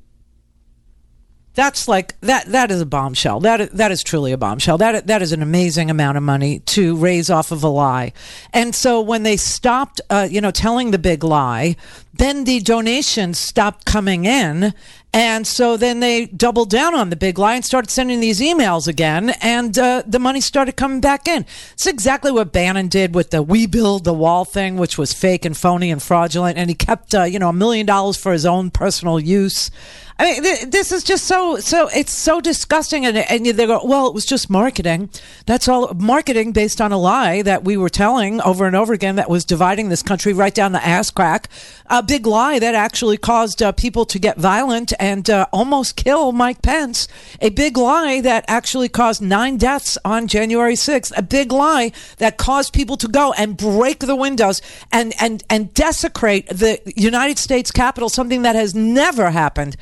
That's 1.54 1.86
like 1.86 2.18
that. 2.22 2.46
That 2.46 2.72
is 2.72 2.80
a 2.80 2.86
bombshell. 2.86 3.38
That 3.40 3.70
that 3.72 3.92
is 3.92 4.02
truly 4.02 4.32
a 4.32 4.36
bombshell. 4.36 4.76
That 4.78 5.06
that 5.06 5.22
is 5.22 5.30
an 5.30 5.40
amazing 5.40 5.88
amount 5.88 6.16
of 6.16 6.24
money 6.24 6.58
to 6.60 6.96
raise 6.96 7.30
off 7.30 7.52
of 7.52 7.62
a 7.62 7.68
lie. 7.68 8.12
And 8.52 8.74
so 8.74 9.00
when 9.00 9.22
they 9.22 9.36
stopped, 9.36 10.00
uh, 10.10 10.26
you 10.28 10.40
know, 10.40 10.50
telling 10.50 10.90
the 10.90 10.98
big 10.98 11.22
lie, 11.22 11.76
then 12.12 12.42
the 12.42 12.58
donations 12.58 13.38
stopped 13.38 13.84
coming 13.84 14.24
in, 14.24 14.74
and 15.14 15.46
so 15.46 15.76
then 15.76 16.00
they 16.00 16.26
doubled 16.26 16.70
down 16.70 16.92
on 16.92 17.08
the 17.08 17.14
big 17.14 17.38
lie 17.38 17.54
and 17.54 17.64
started 17.64 17.88
sending 17.88 18.18
these 18.18 18.40
emails 18.40 18.88
again, 18.88 19.30
and 19.40 19.78
uh, 19.78 20.02
the 20.04 20.18
money 20.18 20.40
started 20.40 20.76
coming 20.76 21.00
back 21.00 21.28
in. 21.28 21.46
It's 21.72 21.86
exactly 21.86 22.32
what 22.32 22.52
Bannon 22.52 22.88
did 22.88 23.14
with 23.14 23.30
the 23.30 23.40
"We 23.40 23.66
Build 23.68 24.02
the 24.02 24.12
Wall" 24.12 24.44
thing, 24.44 24.76
which 24.76 24.98
was 24.98 25.12
fake 25.12 25.44
and 25.44 25.56
phony 25.56 25.92
and 25.92 26.02
fraudulent, 26.02 26.58
and 26.58 26.68
he 26.68 26.74
kept, 26.74 27.14
uh, 27.14 27.22
you 27.22 27.38
know, 27.38 27.50
a 27.50 27.52
million 27.52 27.86
dollars 27.86 28.16
for 28.16 28.32
his 28.32 28.44
own 28.44 28.72
personal 28.72 29.20
use. 29.20 29.70
I 30.16 30.24
mean, 30.24 30.42
th- 30.44 30.70
this 30.70 30.92
is 30.92 31.02
just 31.02 31.24
so 31.24 31.58
so. 31.58 31.88
It's 31.88 32.12
so 32.12 32.40
disgusting, 32.40 33.04
and 33.04 33.18
and 33.18 33.44
they 33.44 33.66
go, 33.66 33.84
well, 33.84 34.06
it 34.06 34.14
was 34.14 34.24
just 34.24 34.48
marketing. 34.48 35.10
That's 35.46 35.66
all 35.66 35.92
marketing 35.94 36.52
based 36.52 36.80
on 36.80 36.92
a 36.92 36.98
lie 36.98 37.42
that 37.42 37.64
we 37.64 37.76
were 37.76 37.88
telling 37.88 38.40
over 38.42 38.64
and 38.64 38.76
over 38.76 38.92
again 38.92 39.16
that 39.16 39.28
was 39.28 39.44
dividing 39.44 39.88
this 39.88 40.04
country 40.04 40.32
right 40.32 40.54
down 40.54 40.70
the 40.70 40.86
ass 40.86 41.10
crack. 41.10 41.48
A 41.86 42.00
big 42.00 42.26
lie 42.26 42.60
that 42.60 42.76
actually 42.76 43.16
caused 43.16 43.60
uh, 43.60 43.72
people 43.72 44.04
to 44.06 44.20
get 44.20 44.38
violent 44.38 44.92
and 45.00 45.28
uh, 45.28 45.46
almost 45.52 45.96
kill 45.96 46.30
Mike 46.30 46.62
Pence. 46.62 47.08
A 47.40 47.50
big 47.50 47.76
lie 47.76 48.20
that 48.20 48.44
actually 48.46 48.88
caused 48.88 49.20
nine 49.20 49.56
deaths 49.56 49.98
on 50.04 50.28
January 50.28 50.76
sixth. 50.76 51.12
A 51.16 51.22
big 51.22 51.50
lie 51.50 51.90
that 52.18 52.38
caused 52.38 52.72
people 52.72 52.96
to 52.98 53.08
go 53.08 53.32
and 53.32 53.56
break 53.56 53.98
the 53.98 54.14
windows 54.14 54.62
and 54.92 55.12
and 55.20 55.42
and 55.50 55.74
desecrate 55.74 56.46
the 56.46 56.80
United 56.94 57.38
States 57.40 57.72
Capitol. 57.72 58.08
Something 58.08 58.42
that 58.42 58.54
has 58.54 58.76
never 58.76 59.30
happened 59.30 59.76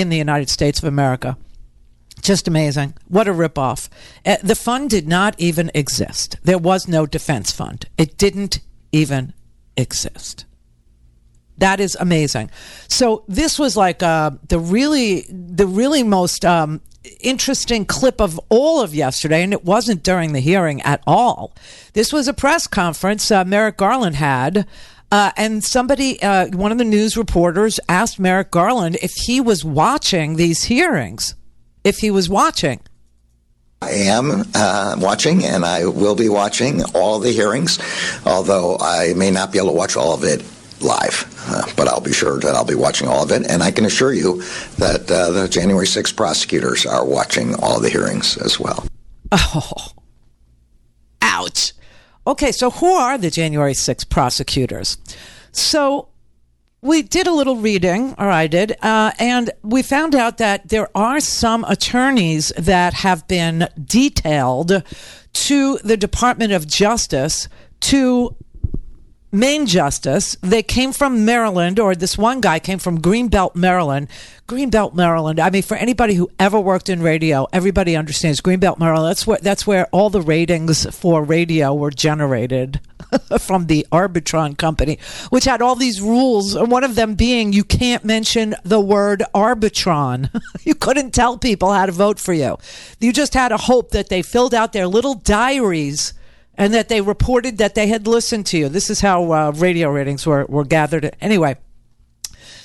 in 0.00 0.08
the 0.10 0.16
United 0.16 0.50
States 0.50 0.78
of 0.78 0.84
America. 0.84 1.36
Just 2.22 2.48
amazing. 2.48 2.94
What 3.08 3.28
a 3.28 3.32
ripoff. 3.32 3.88
Uh, 4.24 4.36
the 4.42 4.54
fund 4.54 4.90
did 4.90 5.06
not 5.06 5.34
even 5.38 5.70
exist. 5.74 6.36
There 6.42 6.58
was 6.58 6.88
no 6.88 7.06
defense 7.06 7.50
fund. 7.50 7.86
It 7.96 8.16
didn't 8.16 8.60
even 8.92 9.32
exist. 9.76 10.44
That 11.58 11.80
is 11.80 11.96
amazing. 11.98 12.50
So 12.88 13.24
this 13.28 13.58
was 13.58 13.76
like 13.76 14.02
uh, 14.02 14.32
the 14.48 14.58
really, 14.58 15.22
the 15.30 15.66
really 15.66 16.02
most 16.02 16.44
um, 16.44 16.80
interesting 17.20 17.84
clip 17.84 18.20
of 18.20 18.40
all 18.48 18.82
of 18.82 18.94
yesterday, 18.94 19.42
and 19.42 19.52
it 19.52 19.64
wasn't 19.64 20.02
during 20.02 20.32
the 20.32 20.40
hearing 20.40 20.82
at 20.82 21.02
all. 21.06 21.54
This 21.92 22.12
was 22.12 22.28
a 22.28 22.34
press 22.34 22.66
conference 22.66 23.30
uh, 23.30 23.44
Merrick 23.44 23.76
Garland 23.76 24.16
had. 24.16 24.66
Uh, 25.12 25.30
and 25.36 25.62
somebody, 25.62 26.20
uh, 26.22 26.48
one 26.48 26.72
of 26.72 26.78
the 26.78 26.84
news 26.84 27.16
reporters, 27.16 27.78
asked 27.88 28.18
Merrick 28.18 28.50
Garland 28.50 28.96
if 29.02 29.12
he 29.12 29.40
was 29.40 29.64
watching 29.64 30.36
these 30.36 30.64
hearings. 30.64 31.34
If 31.84 31.98
he 31.98 32.10
was 32.10 32.28
watching. 32.28 32.80
I 33.82 33.90
am 33.90 34.42
uh, 34.54 34.96
watching, 34.98 35.44
and 35.44 35.64
I 35.64 35.86
will 35.86 36.16
be 36.16 36.28
watching 36.28 36.82
all 36.94 37.20
the 37.20 37.30
hearings, 37.30 37.78
although 38.24 38.78
I 38.80 39.12
may 39.14 39.30
not 39.30 39.52
be 39.52 39.58
able 39.58 39.68
to 39.68 39.74
watch 39.76 39.96
all 39.96 40.14
of 40.14 40.24
it 40.24 40.42
live. 40.80 41.32
Uh, 41.48 41.62
but 41.76 41.86
I'll 41.86 42.00
be 42.00 42.12
sure 42.12 42.40
that 42.40 42.54
I'll 42.56 42.64
be 42.64 42.74
watching 42.74 43.06
all 43.06 43.22
of 43.22 43.30
it, 43.30 43.48
and 43.48 43.62
I 43.62 43.70
can 43.70 43.84
assure 43.84 44.12
you 44.12 44.42
that 44.78 45.08
uh, 45.10 45.30
the 45.30 45.46
January 45.48 45.86
6 45.86 46.12
prosecutors 46.12 46.84
are 46.86 47.04
watching 47.04 47.54
all 47.56 47.78
the 47.78 47.90
hearings 47.90 48.36
as 48.38 48.58
well. 48.58 48.84
Oh, 49.32 49.92
ouch. 51.20 51.72
Okay, 52.26 52.50
so 52.50 52.70
who 52.70 52.92
are 52.92 53.16
the 53.16 53.30
January 53.30 53.74
6 53.74 54.04
prosecutors? 54.04 54.98
So 55.52 56.08
we 56.82 57.02
did 57.02 57.26
a 57.26 57.32
little 57.32 57.56
reading, 57.56 58.14
or 58.18 58.30
I 58.30 58.48
did, 58.48 58.76
uh, 58.82 59.12
and 59.18 59.50
we 59.62 59.82
found 59.82 60.14
out 60.14 60.38
that 60.38 60.68
there 60.68 60.88
are 60.94 61.20
some 61.20 61.64
attorneys 61.64 62.52
that 62.58 62.94
have 62.94 63.26
been 63.28 63.68
detailed 63.82 64.82
to 65.32 65.78
the 65.78 65.96
Department 65.96 66.52
of 66.52 66.66
Justice 66.66 67.48
to 67.80 68.34
Main 69.36 69.66
Justice. 69.66 70.34
They 70.40 70.62
came 70.62 70.92
from 70.92 71.26
Maryland, 71.26 71.78
or 71.78 71.94
this 71.94 72.16
one 72.16 72.40
guy 72.40 72.58
came 72.58 72.78
from 72.78 73.02
Greenbelt, 73.02 73.54
Maryland. 73.54 74.08
Greenbelt, 74.48 74.94
Maryland. 74.94 75.38
I 75.38 75.50
mean, 75.50 75.62
for 75.62 75.76
anybody 75.76 76.14
who 76.14 76.30
ever 76.38 76.58
worked 76.58 76.88
in 76.88 77.02
radio, 77.02 77.46
everybody 77.52 77.96
understands 77.96 78.40
Greenbelt, 78.40 78.78
Maryland. 78.78 79.10
That's 79.10 79.26
where 79.26 79.38
that's 79.42 79.66
where 79.66 79.88
all 79.92 80.08
the 80.08 80.22
ratings 80.22 80.86
for 80.96 81.22
radio 81.22 81.74
were 81.74 81.90
generated 81.90 82.80
from 83.38 83.66
the 83.66 83.86
Arbitron 83.92 84.56
company, 84.56 84.98
which 85.28 85.44
had 85.44 85.60
all 85.60 85.74
these 85.74 86.00
rules. 86.00 86.56
One 86.56 86.82
of 86.82 86.94
them 86.94 87.14
being 87.14 87.52
you 87.52 87.64
can't 87.64 88.06
mention 88.06 88.54
the 88.64 88.80
word 88.80 89.22
Arbitron. 89.34 90.30
you 90.64 90.74
couldn't 90.74 91.10
tell 91.10 91.36
people 91.36 91.74
how 91.74 91.84
to 91.84 91.92
vote 91.92 92.18
for 92.18 92.32
you. 92.32 92.56
You 93.00 93.12
just 93.12 93.34
had 93.34 93.50
to 93.50 93.58
hope 93.58 93.90
that 93.90 94.08
they 94.08 94.22
filled 94.22 94.54
out 94.54 94.72
their 94.72 94.86
little 94.86 95.14
diaries 95.14 96.14
and 96.56 96.72
that 96.74 96.88
they 96.88 97.00
reported 97.00 97.58
that 97.58 97.74
they 97.74 97.86
had 97.86 98.06
listened 98.06 98.46
to 98.46 98.58
you. 98.58 98.68
This 98.68 98.90
is 98.90 99.00
how 99.00 99.32
uh, 99.32 99.52
radio 99.54 99.90
ratings 99.90 100.26
were, 100.26 100.46
were 100.46 100.64
gathered. 100.64 101.14
Anyway, 101.20 101.56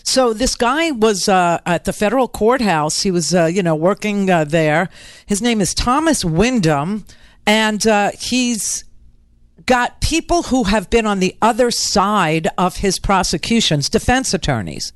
so 0.04 0.34
this 0.34 0.56
guy 0.56 0.91
was 0.91 1.30
uh, 1.30 1.60
at 1.65 1.86
the 1.86 1.93
federal 1.93 2.27
courthouse. 2.27 3.01
He 3.01 3.12
was, 3.12 3.34
uh, 3.34 3.45
you 3.45 3.63
know, 3.63 3.75
working 3.75 4.30
uh, 4.30 4.45
there. 4.45 4.89
His 5.25 5.41
name 5.41 5.62
is 5.62 5.73
Thomas 5.73 6.25
Windom, 6.25 7.06
and 7.45 7.86
uh, 7.86 8.12
he's 8.19 8.84
got 9.65 10.01
people 10.01 10.43
who 10.43 10.63
have 10.63 10.89
been 10.89 11.06
on 11.06 11.19
the 11.19 11.36
other 11.41 11.71
side 11.71 12.47
of 12.58 12.77
his 12.77 12.99
prosecutions, 12.99 13.89
defense 13.89 14.34
attorneys. 14.34 14.91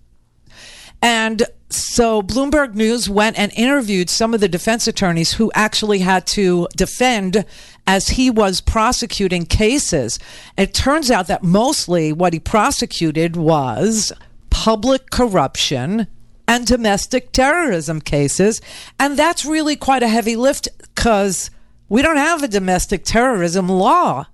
And 1.01 1.43
so 1.69 2.21
Bloomberg 2.21 2.73
News 2.73 3.09
went 3.09 3.37
and 3.37 3.51
interviewed 3.55 4.09
some 4.09 4.33
of 4.33 4.39
the 4.39 4.47
defense 4.47 4.87
attorneys 4.87 5.33
who 5.33 5.51
actually 5.53 5.99
had 5.99 6.25
to 6.27 6.67
defend 6.75 7.45
as 7.87 8.09
he 8.09 8.29
was 8.29 8.61
prosecuting 8.61 9.45
cases. 9.45 10.19
It 10.57 10.73
turns 10.73 11.11
out 11.11 11.27
that 11.27 11.43
mostly 11.43 12.11
what 12.11 12.33
he 12.33 12.39
prosecuted 12.39 13.35
was 13.35 14.11
public 14.49 15.09
corruption 15.11 16.07
and 16.47 16.65
domestic 16.65 17.31
terrorism 17.31 18.01
cases. 18.01 18.61
And 18.99 19.17
that's 19.17 19.45
really 19.45 19.75
quite 19.75 20.03
a 20.03 20.07
heavy 20.07 20.35
lift 20.35 20.67
because 20.79 21.49
we 21.89 22.01
don't 22.01 22.17
have 22.17 22.43
a 22.43 22.47
domestic 22.47 23.03
terrorism 23.03 23.69
law 23.69 24.27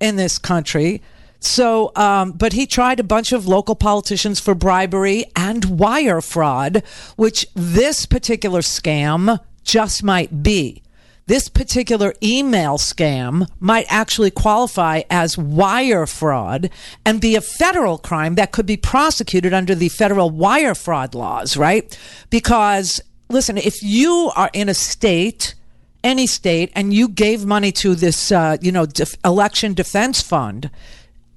in 0.00 0.16
this 0.16 0.38
country. 0.38 1.02
So, 1.38 1.92
um, 1.94 2.32
but 2.32 2.54
he 2.54 2.66
tried 2.66 2.98
a 2.98 3.04
bunch 3.04 3.32
of 3.32 3.46
local 3.46 3.76
politicians 3.76 4.40
for 4.40 4.54
bribery 4.54 5.26
and 5.34 5.78
wire 5.78 6.20
fraud, 6.20 6.82
which 7.16 7.46
this 7.54 8.06
particular 8.06 8.60
scam 8.60 9.38
just 9.62 10.02
might 10.02 10.42
be. 10.42 10.82
This 11.28 11.48
particular 11.48 12.14
email 12.22 12.78
scam 12.78 13.48
might 13.58 13.86
actually 13.88 14.30
qualify 14.30 15.02
as 15.10 15.36
wire 15.36 16.06
fraud 16.06 16.70
and 17.04 17.20
be 17.20 17.34
a 17.34 17.40
federal 17.40 17.98
crime 17.98 18.36
that 18.36 18.52
could 18.52 18.64
be 18.64 18.76
prosecuted 18.76 19.52
under 19.52 19.74
the 19.74 19.88
federal 19.88 20.30
wire 20.30 20.76
fraud 20.76 21.16
laws, 21.16 21.56
right? 21.56 21.98
Because, 22.30 23.00
listen, 23.28 23.58
if 23.58 23.82
you 23.82 24.30
are 24.36 24.50
in 24.52 24.68
a 24.68 24.74
state, 24.74 25.56
any 26.04 26.28
state, 26.28 26.70
and 26.76 26.94
you 26.94 27.08
gave 27.08 27.44
money 27.44 27.72
to 27.72 27.96
this, 27.96 28.30
uh, 28.30 28.56
you 28.60 28.70
know, 28.70 28.86
def- 28.86 29.16
election 29.24 29.74
defense 29.74 30.22
fund, 30.22 30.70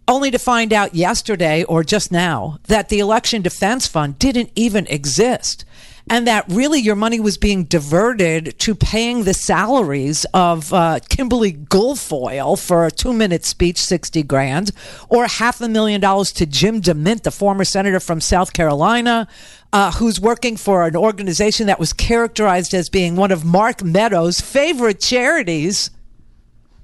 only 0.07 0.29
to 0.29 0.37
find 0.37 0.71
out 0.71 0.93
yesterday 0.93 1.63
or 1.63 1.83
just 1.83 2.11
now 2.11 2.59
that 2.67 2.89
the 2.89 2.99
election 2.99 3.41
defense 3.41 3.87
fund 3.87 4.19
didn't 4.19 4.51
even 4.53 4.85
exist 4.85 5.65
and 6.09 6.25
that 6.25 6.45
really 6.49 6.79
your 6.79 6.95
money 6.95 7.19
was 7.19 7.37
being 7.37 7.65
diverted 7.65 8.57
to 8.59 8.73
paying 8.73 9.23
the 9.23 9.33
salaries 9.33 10.25
of 10.33 10.73
uh, 10.73 10.99
Kimberly 11.07 11.53
Guilfoyle 11.53 12.59
for 12.59 12.85
a 12.85 12.91
two 12.91 13.13
minute 13.13 13.45
speech, 13.45 13.77
60 13.77 14.23
grand, 14.23 14.71
or 15.07 15.27
half 15.27 15.61
a 15.61 15.69
million 15.69 16.01
dollars 16.01 16.31
to 16.33 16.45
Jim 16.45 16.81
DeMint, 16.81 17.23
the 17.23 17.31
former 17.31 17.63
senator 17.63 17.99
from 17.99 18.19
South 18.19 18.53
Carolina, 18.53 19.27
uh, 19.71 19.91
who's 19.91 20.19
working 20.19 20.57
for 20.57 20.85
an 20.85 20.95
organization 20.95 21.67
that 21.67 21.79
was 21.79 21.93
characterized 21.93 22.73
as 22.73 22.89
being 22.89 23.15
one 23.15 23.31
of 23.31 23.45
Mark 23.45 23.83
Meadows' 23.83 24.41
favorite 24.41 24.99
charities. 24.99 25.91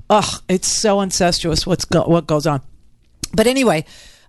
Ugh, 0.09 0.41
it's 0.47 0.67
so 0.67 1.01
incestuous 1.01 1.65
what's 1.65 1.85
go- 1.85 2.05
what 2.05 2.27
goes 2.27 2.45
on. 2.45 2.61
But 3.33 3.47
anyway, 3.47 3.85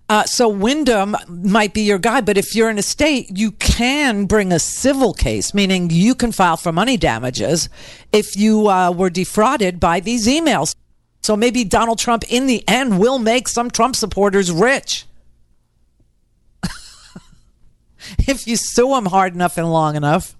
uh, 0.09 0.23
so 0.23 0.47
Windom 0.47 1.17
might 1.27 1.73
be 1.73 1.81
your 1.81 1.97
guy, 1.97 2.21
but 2.21 2.37
if 2.37 2.55
you're 2.55 2.69
in 2.69 2.77
a 2.77 2.83
state, 2.83 3.37
you 3.37 3.51
can 3.51 4.25
bring 4.25 4.53
a 4.53 4.59
civil 4.59 5.13
case, 5.13 5.53
meaning 5.53 5.89
you 5.89 6.15
can 6.15 6.31
file 6.31 6.55
for 6.55 6.71
money 6.71 6.95
damages 6.95 7.67
if 8.13 8.37
you 8.37 8.69
uh, 8.69 8.91
were 8.91 9.09
defrauded 9.09 9.79
by 9.79 9.99
these 9.99 10.25
emails. 10.25 10.73
So 11.23 11.35
maybe 11.35 11.65
Donald 11.65 11.99
Trump, 11.99 12.23
in 12.29 12.47
the 12.47 12.65
end, 12.69 12.99
will 12.99 13.19
make 13.19 13.49
some 13.49 13.69
Trump 13.69 13.97
supporters 13.97 14.49
rich. 14.49 15.05
if 18.19 18.47
you 18.47 18.55
sue 18.55 18.89
them 18.91 19.07
hard 19.07 19.33
enough 19.33 19.57
and 19.57 19.69
long 19.69 19.97
enough. 19.97 20.37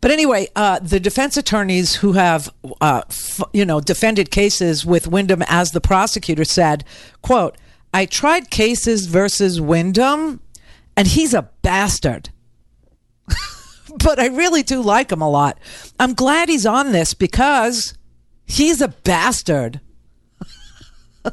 But 0.00 0.12
anyway, 0.12 0.48
uh, 0.54 0.78
the 0.78 1.00
defense 1.00 1.36
attorneys 1.36 1.96
who 1.96 2.12
have, 2.12 2.52
uh, 2.80 3.02
f- 3.08 3.40
you 3.52 3.64
know, 3.64 3.80
defended 3.80 4.30
cases 4.30 4.86
with 4.86 5.08
Windom 5.08 5.42
as 5.48 5.72
the 5.72 5.80
prosecutor 5.80 6.44
said, 6.44 6.84
"quote 7.20 7.56
I 7.92 8.06
tried 8.06 8.50
cases 8.50 9.06
versus 9.06 9.60
Windom, 9.60 10.40
and 10.96 11.06
he's 11.06 11.34
a 11.34 11.50
bastard." 11.62 12.30
but 14.04 14.18
I 14.18 14.26
really 14.26 14.62
do 14.62 14.80
like 14.80 15.12
him 15.12 15.22
a 15.22 15.28
lot. 15.28 15.58
I'm 15.98 16.14
glad 16.14 16.48
he's 16.48 16.66
on 16.66 16.92
this 16.92 17.14
because 17.14 17.94
he's 18.44 18.80
a 18.80 18.88
bastard. 18.88 19.80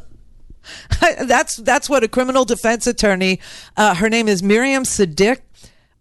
that's 1.00 1.58
that's 1.58 1.90
what 1.90 2.04
a 2.04 2.08
criminal 2.08 2.46
defense 2.46 2.88
attorney. 2.88 3.40
Uh, 3.78 3.96
her 3.96 4.10
name 4.10 4.28
is 4.28 4.44
Miriam 4.44 4.84
Sadiq. 4.84 5.40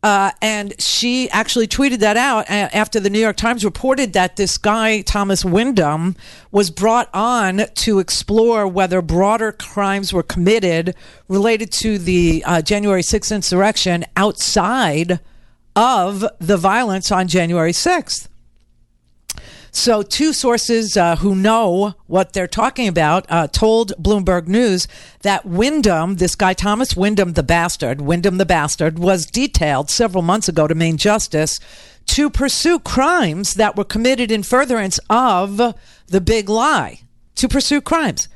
Uh, 0.01 0.31
and 0.41 0.81
she 0.81 1.29
actually 1.31 1.67
tweeted 1.67 1.99
that 1.99 2.17
out 2.17 2.49
after 2.49 3.01
the 3.01 3.11
New 3.11 3.19
York 3.19 3.37
Times 3.37 3.65
reported 3.65 4.13
that 4.13 4.37
this 4.37 4.57
guy, 4.57 5.01
Thomas 5.01 5.45
Windom, 5.45 6.15
was 6.53 6.71
brought 6.71 7.11
on 7.13 7.63
to 7.75 7.99
explore 7.99 8.69
whether 8.69 9.03
broader 9.03 9.51
crimes 9.51 10.13
were 10.13 10.23
committed 10.23 10.95
related 11.27 11.73
to 11.73 11.99
the 11.99 12.45
uh, 12.47 12.63
January 12.63 13.03
6th 13.03 13.35
insurrection 13.35 14.05
outside 14.17 15.19
of 15.75 16.25
the 16.39 16.57
violence 16.57 17.11
on 17.11 17.27
January 17.27 17.73
6th. 17.73 18.29
So, 19.71 20.03
two 20.03 20.33
sources 20.33 20.97
uh, 20.97 21.17
who 21.17 21.35
know 21.35 21.95
what 22.07 22.33
they're 22.33 22.47
talking 22.47 22.89
about 22.89 23.27
uh, 23.29 23.49
told 23.49 23.93
Bloomberg 24.03 24.49
News 24.49 24.89
that 25.23 25.45
Windom, 25.45 26.17
this 26.17 26.35
guy 26.35 26.55
Thomas 26.55 26.97
Windom, 26.97 27.35
the 27.35 27.43
bastard, 27.43 28.01
Windom 28.01 28.39
the 28.39 28.47
bastard, 28.47 28.99
was 28.99 29.27
detailed 29.27 29.91
several 29.91 30.23
months 30.23 30.49
ago 30.49 30.67
to 30.67 30.75
Main 30.75 30.97
Justice 30.97 31.61
to 32.07 32.31
pursue 32.31 32.79
crimes 32.79 33.55
that 33.55 33.77
were 33.77 33.85
committed 33.85 34.33
in 34.33 34.43
furtherance 34.43 34.99
of 35.11 35.59
the 36.07 36.21
big 36.21 36.49
lie, 36.49 37.01
to 37.35 37.49
pursue 37.49 37.81
crimes. 37.81 38.29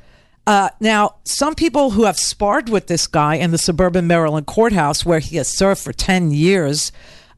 Uh, 0.45 0.69
now, 0.79 1.15
some 1.23 1.55
people 1.55 1.91
who 1.91 2.03
have 2.03 2.17
sparred 2.17 2.69
with 2.69 2.87
this 2.87 3.07
guy 3.07 3.35
in 3.35 3.51
the 3.51 3.57
suburban 3.57 4.05
Maryland 4.05 4.45
courthouse, 4.45 5.05
where 5.05 5.19
he 5.19 5.37
has 5.37 5.47
served 5.47 5.81
for 5.81 5.93
10 5.93 6.31
years, 6.31 6.91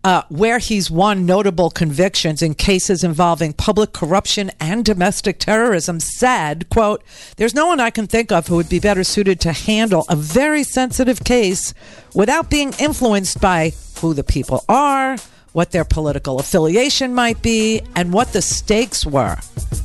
uh, 0.06 0.22
where 0.30 0.60
he's 0.60 0.92
won 0.92 1.26
notable 1.26 1.72
convictions 1.72 2.44
in 2.44 2.54
cases 2.54 3.04
involving 3.04 3.52
public 3.54 3.92
corruption 3.92 4.52
and 4.60 4.86
domestic 4.86 5.40
terrorism, 5.40 6.00
said, 6.00 6.70
quote, 6.70 7.04
there's 7.38 7.56
no 7.56 7.66
one 7.66 7.80
I 7.80 7.90
can 7.90 8.06
think 8.06 8.32
of 8.32 8.46
who 8.46 8.56
would 8.58 8.70
be 8.70 8.80
better 8.80 9.04
suited 9.04 9.40
to 9.42 9.52
handle 9.52 10.06
a 10.08 10.16
very 10.16 10.62
sensitive 10.62 11.24
case 11.24 11.74
without 12.14 12.52
being 12.52 12.72
influenced 12.78 13.42
by 13.42 13.74
who 14.00 14.14
the 14.14 14.24
people 14.24 14.64
are, 14.70 15.18
what 15.54 15.72
their 15.72 15.84
political 15.84 16.40
affiliation 16.40 17.16
might 17.16 17.42
be, 17.42 17.82
and 17.96 18.14
what 18.14 18.32
the 18.32 18.44
stakes 18.44 19.08
were. 19.08 19.38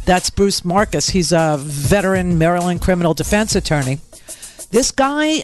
That's 0.04 0.28
Bruce 0.28 0.66
Marcus. 0.66 1.08
He's 1.08 1.32
a 1.32 1.56
veteran 1.58 2.36
Maryland 2.36 2.82
criminal 2.82 3.14
defense 3.14 3.54
attorney. 3.56 4.00
This 4.70 4.92
guy, 4.92 5.42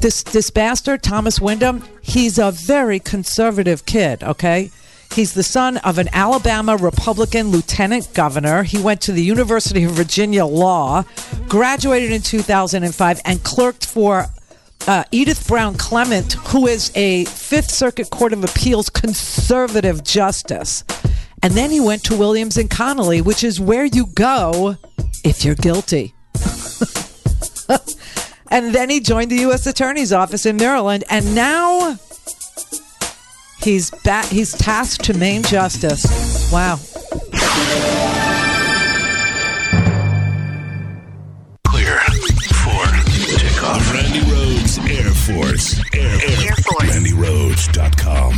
this 0.00 0.22
this 0.22 0.50
bastard, 0.50 1.02
Thomas 1.02 1.38
Windom, 1.40 1.84
he's 2.00 2.38
a 2.38 2.50
very 2.50 2.98
conservative 2.98 3.84
kid, 3.84 4.22
okay? 4.22 4.70
He's 5.12 5.34
the 5.34 5.42
son 5.42 5.76
of 5.78 5.98
an 5.98 6.08
Alabama 6.14 6.76
Republican 6.76 7.50
lieutenant 7.50 8.14
governor. 8.14 8.62
He 8.62 8.80
went 8.80 9.02
to 9.02 9.12
the 9.12 9.22
University 9.22 9.84
of 9.84 9.90
Virginia 9.90 10.46
Law, 10.46 11.04
graduated 11.48 12.12
in 12.12 12.22
2005, 12.22 13.20
and 13.26 13.44
clerked 13.44 13.84
for 13.84 14.24
uh, 14.86 15.04
Edith 15.10 15.46
Brown 15.46 15.74
Clement, 15.74 16.32
who 16.32 16.66
is 16.66 16.90
a 16.94 17.26
Fifth 17.26 17.70
Circuit 17.70 18.08
Court 18.08 18.32
of 18.32 18.42
Appeals 18.42 18.88
conservative 18.88 20.02
justice. 20.02 20.82
And 21.42 21.52
then 21.52 21.70
he 21.70 21.80
went 21.80 22.04
to 22.04 22.16
Williams 22.16 22.56
and 22.56 22.70
Connolly, 22.70 23.20
which 23.20 23.44
is 23.44 23.60
where 23.60 23.84
you 23.84 24.06
go 24.06 24.76
if 25.24 25.44
you're 25.44 25.56
guilty. 25.56 26.14
and 28.52 28.74
then 28.74 28.90
he 28.90 29.00
joined 29.00 29.30
the 29.30 29.36
U.S. 29.36 29.66
Attorney's 29.66 30.12
Office 30.12 30.44
in 30.44 30.58
Maryland, 30.58 31.04
and 31.08 31.34
now 31.34 31.98
he's 33.62 33.90
back. 34.04 34.26
He's 34.26 34.52
tasked 34.52 35.04
to 35.06 35.14
Main 35.14 35.42
Justice. 35.42 36.52
Wow. 36.52 36.76
Clear 41.66 41.98
for 42.60 42.84
takeoff. 43.38 43.92
Randy 43.94 44.20
Rhodes 44.30 44.78
Air 44.78 45.10
Force. 45.14 45.80
Air, 45.94 46.12
Air, 46.12 46.54
Force. 46.56 46.94
RandyRhodes.com. 46.94 48.34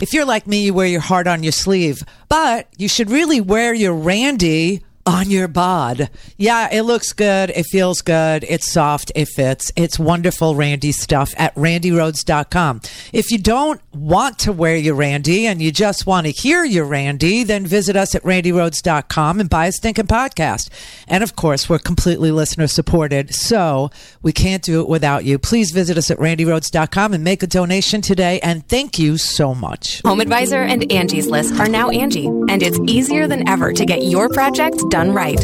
If 0.00 0.12
you're 0.12 0.24
like 0.24 0.48
me, 0.48 0.64
you 0.64 0.74
wear 0.74 0.86
your 0.86 1.00
heart 1.00 1.28
on 1.28 1.44
your 1.44 1.52
sleeve, 1.52 2.02
but 2.28 2.66
you 2.76 2.88
should 2.88 3.10
really 3.10 3.40
wear 3.40 3.72
your 3.74 3.94
Randy 3.94 4.82
on 5.08 5.30
your 5.30 5.48
bod. 5.48 6.10
Yeah, 6.36 6.68
it 6.70 6.82
looks 6.82 7.14
good. 7.14 7.48
It 7.50 7.64
feels 7.64 8.02
good. 8.02 8.44
It's 8.46 8.70
soft. 8.70 9.10
It 9.14 9.28
fits. 9.28 9.72
It's 9.74 9.98
wonderful 9.98 10.54
Randy 10.54 10.92
stuff 10.92 11.32
at 11.38 11.54
randyrhodes.com. 11.54 12.82
If 13.14 13.30
you 13.30 13.38
don't 13.38 13.80
want 13.94 14.38
to 14.40 14.52
wear 14.52 14.76
your 14.76 14.94
Randy 14.94 15.46
and 15.46 15.62
you 15.62 15.72
just 15.72 16.06
want 16.06 16.26
to 16.26 16.30
hear 16.30 16.62
your 16.62 16.84
Randy, 16.84 17.42
then 17.42 17.64
visit 17.64 17.96
us 17.96 18.14
at 18.14 18.22
randyrhodes.com 18.22 19.40
and 19.40 19.48
buy 19.48 19.66
a 19.66 19.72
stinking 19.72 20.08
podcast. 20.08 20.68
And 21.08 21.24
of 21.24 21.34
course, 21.34 21.70
we're 21.70 21.78
completely 21.78 22.30
listener 22.30 22.66
supported, 22.66 23.34
so 23.34 23.90
we 24.20 24.32
can't 24.32 24.62
do 24.62 24.82
it 24.82 24.90
without 24.90 25.24
you. 25.24 25.38
Please 25.38 25.70
visit 25.70 25.96
us 25.96 26.10
at 26.10 26.18
randyrhodes.com 26.18 27.14
and 27.14 27.24
make 27.24 27.42
a 27.42 27.46
donation 27.46 28.02
today. 28.02 28.40
And 28.40 28.68
thank 28.68 28.98
you 28.98 29.16
so 29.16 29.54
much. 29.54 30.02
Home 30.04 30.20
Advisor 30.20 30.62
and 30.62 30.92
Angie's 30.92 31.28
List 31.28 31.58
are 31.58 31.68
now 31.68 31.88
Angie, 31.88 32.26
and 32.26 32.62
it's 32.62 32.78
easier 32.86 33.26
than 33.26 33.48
ever 33.48 33.72
to 33.72 33.86
get 33.86 34.02
your 34.02 34.28
project 34.28 34.76
done 34.90 34.97
right. 35.06 35.40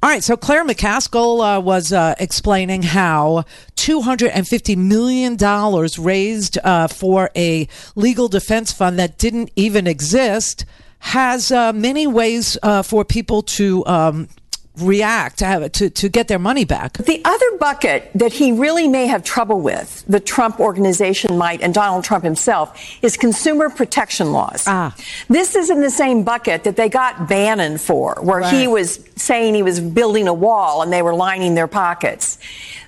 All 0.03 0.11
right, 0.11 0.23
so 0.23 0.37
Claire 0.37 0.63
McCaskill 0.63 1.57
uh, 1.57 1.59
was 1.59 1.91
uh, 1.91 2.13
explaining 2.19 2.83
how 2.83 3.45
$250 3.77 4.77
million 4.77 5.35
raised 5.97 6.59
uh, 6.63 6.87
for 6.87 7.31
a 7.35 7.67
legal 7.95 8.27
defense 8.27 8.71
fund 8.71 8.99
that 8.99 9.17
didn't 9.17 9.49
even 9.55 9.87
exist 9.87 10.65
has 10.99 11.51
uh, 11.51 11.73
many 11.73 12.05
ways 12.05 12.59
uh, 12.61 12.83
for 12.83 13.03
people 13.03 13.41
to 13.41 13.83
um, 13.87 14.29
react 14.79 15.39
to, 15.39 15.45
have, 15.45 15.71
to, 15.73 15.89
to 15.89 16.09
get 16.09 16.27
their 16.27 16.39
money 16.39 16.65
back. 16.65 16.93
The 16.97 17.21
other 17.25 17.57
bucket 17.57 18.11
that 18.15 18.33
he 18.33 18.51
really 18.51 18.87
may 18.87 19.07
have 19.07 19.23
trouble 19.23 19.61
with, 19.61 20.03
the 20.07 20.19
Trump 20.19 20.59
organization 20.59 21.37
might, 21.37 21.61
and 21.61 21.73
Donald 21.73 22.03
Trump 22.03 22.23
himself, 22.23 22.79
is 23.01 23.17
consumer 23.17 23.69
protection 23.69 24.31
laws. 24.31 24.63
Ah. 24.67 24.95
This 25.27 25.55
is 25.55 25.69
in 25.69 25.81
the 25.81 25.89
same 25.89 26.23
bucket 26.23 26.63
that 26.63 26.75
they 26.75 26.89
got 26.89 27.27
Bannon 27.27 27.77
for, 27.77 28.17
where 28.21 28.41
he 28.49 28.67
was 28.67 29.03
saying 29.15 29.55
he 29.55 29.63
was 29.63 29.79
building 29.79 30.27
a 30.27 30.33
wall 30.33 30.81
and 30.81 30.91
they 30.91 31.01
were 31.01 31.13
lining 31.13 31.55
their 31.55 31.67
pockets. 31.67 32.37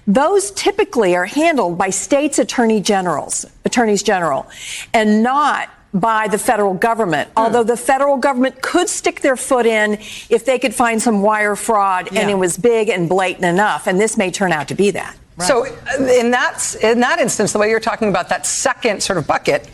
Those 0.08 0.52
typically 0.52 1.15
are 1.15 1.25
handled 1.25 1.78
by 1.78 1.91
states' 1.91 2.39
attorney 2.39 2.82
generals, 2.82 3.45
attorneys 3.65 4.02
general, 4.02 4.47
and 4.93 5.21
not 5.21 5.69
by 5.93 6.28
the 6.28 6.38
federal 6.38 6.73
government. 6.73 7.30
Although 7.36 7.63
the 7.63 7.78
federal 7.78 8.17
government 8.17 8.62
could 8.62 8.89
stick 8.89 9.21
their 9.21 9.36
foot 9.36 9.65
in 9.65 9.93
if 10.30 10.45
they 10.45 10.60
could 10.60 10.75
find 10.75 11.02
some 11.02 11.21
wire 11.21 11.56
fraud 11.56 12.10
and 12.15 12.30
it 12.30 12.36
was 12.36 12.58
big 12.58 12.89
and 12.89 13.10
blatant 13.10 13.45
enough. 13.45 13.88
And 13.88 13.99
this 13.99 14.17
may 14.17 14.32
turn 14.32 14.52
out 14.52 14.67
to 14.67 14.75
be 14.75 14.91
that. 14.91 15.17
So 15.39 15.65
uh, 15.65 16.04
in 16.04 16.32
that 16.32 16.75
in 16.84 16.99
that 16.99 17.19
instance, 17.19 17.54
the 17.54 17.60
way 17.60 17.69
you're 17.69 17.80
talking 17.80 18.10
about 18.10 18.30
that 18.30 18.45
second 18.45 19.02
sort 19.02 19.17
of 19.17 19.25
bucket, 19.25 19.69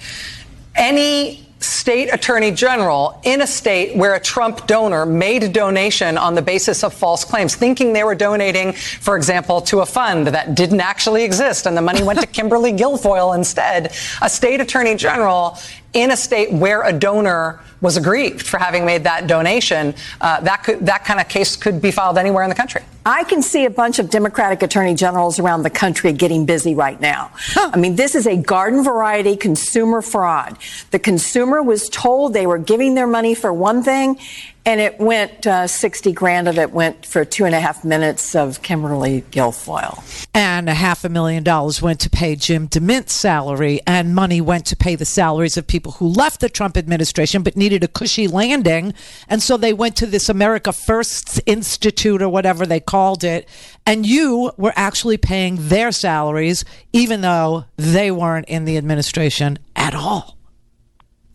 any 0.75 1.44
state 1.65 2.13
attorney 2.13 2.51
general 2.51 3.19
in 3.23 3.41
a 3.41 3.47
state 3.47 3.95
where 3.95 4.15
a 4.15 4.19
Trump 4.19 4.67
donor 4.67 5.06
made 5.06 5.43
a 5.43 5.49
donation 5.49 6.17
on 6.17 6.36
the 6.36 6.41
basis 6.41 6.84
of 6.84 6.93
false 6.93 7.23
claims, 7.23 7.56
thinking 7.56 7.93
they 7.93 8.04
were 8.04 8.15
donating, 8.15 8.73
for 8.73 9.17
example, 9.17 9.62
to 9.62 9.80
a 9.80 9.86
fund 9.86 10.28
that 10.28 10.56
didn't 10.56 10.82
actually 10.82 11.23
exist 11.23 11.65
and 11.65 11.75
the 11.75 11.82
money 11.82 12.04
went 12.04 12.19
to 12.19 12.28
Kimberly 12.36 12.71
Guilfoyle 12.71 13.36
instead, 13.36 13.91
a 14.21 14.30
state 14.30 14.62
attorney 14.62 14.95
general 14.95 15.58
in 15.93 16.12
a 16.12 16.17
state 16.17 16.51
where 16.51 16.84
a 16.84 16.93
donor 16.93 17.60
was 17.82 17.97
aggrieved 17.97 18.45
for 18.45 18.58
having 18.58 18.86
made 18.86 19.04
that 19.04 19.28
donation, 19.28 19.93
uh, 20.21 20.39
that 20.41 20.63
could 20.63 20.86
that 20.86 21.06
kind 21.06 21.19
of 21.19 21.28
case 21.28 21.56
could 21.56 21.82
be 21.82 21.91
filed 21.91 22.17
anywhere 22.17 22.43
in 22.43 22.49
the 22.49 22.56
country. 22.56 22.82
I 23.08 23.24
can 23.24 23.44
see 23.44 23.65
a 23.65 23.70
bunch 23.70 24.00
of 24.00 24.10
Democratic 24.10 24.63
attorney 24.63 24.96
generals 24.96 25.38
around 25.39 25.62
the 25.62 25.70
country 25.70 26.12
getting 26.12 26.48
busy 26.48 26.74
right 26.74 27.00
now. 27.00 27.32
I 27.56 27.78
mean, 27.78 27.96
this 27.96 28.15
is 28.15 28.26
a 28.26 28.36
garden 28.36 28.84
variety 28.84 29.36
consumer 29.36 30.02
fraud. 30.02 30.58
The 30.89 30.98
consumer 30.98 31.62
was 31.62 31.88
told 31.89 32.34
they 32.34 32.48
were 32.48 32.58
giving 32.58 32.96
their 32.96 33.06
money 33.06 33.36
for 33.36 33.54
one 33.54 33.84
thing, 33.84 34.18
and 34.65 34.82
it 34.82 34.99
went 34.99 35.45
uh, 35.45 35.67
60 35.67 36.12
grand 36.13 36.47
of 36.47 36.58
it 36.58 36.71
went 36.71 37.06
for 37.06 37.23
two 37.23 37.45
and 37.45 37.54
a 37.54 37.60
half 37.60 37.84
minutes 37.86 38.34
of 38.36 38.62
Kimberly 38.63 39.21
Guilfoyle. 39.32 40.04
and 40.34 40.67
a 40.67 40.73
half 40.73 41.04
a 41.04 41.10
million 41.10 41.43
dollars 41.43 41.82
went 41.82 41.99
to 42.01 42.10
pay 42.10 42.36
Jim 42.36 42.67
DeMint's 42.67 43.13
salary, 43.13 43.80
and 43.86 44.15
money 44.15 44.41
went 44.41 44.65
to 44.67 44.75
pay 44.75 44.95
the 44.95 45.06
salaries 45.06 45.56
of 45.56 45.67
people 45.67 45.93
who 45.93 46.08
left 46.08 46.39
the 46.39 46.49
Trump 46.49 46.78
administration 46.78 47.43
but 47.43 47.56
needed 47.56 47.84
a 47.84 47.88
cushy 47.88 48.28
landing. 48.28 48.93
And 49.30 49.41
so 49.43 49.56
they 49.56 49.73
went 49.73 49.95
to 49.97 50.06
this 50.06 50.30
America 50.30 50.73
First 50.73 51.39
Institute 51.45 52.21
or 52.21 52.30
whatever 52.30 52.65
they 52.65 52.80
called 52.80 53.23
it, 53.23 53.47
and 53.86 54.06
you 54.06 54.51
were 54.58 54.73
actually 54.75 55.17
paying 55.17 55.58
their 55.60 55.91
salaries, 55.91 56.65
even 56.91 57.21
though 57.21 57.65
they 57.78 58.10
weren't 58.10 58.47
in 58.47 58.65
the 58.65 58.78
administration 58.78 59.60
at 59.75 59.93
all. 59.93 60.38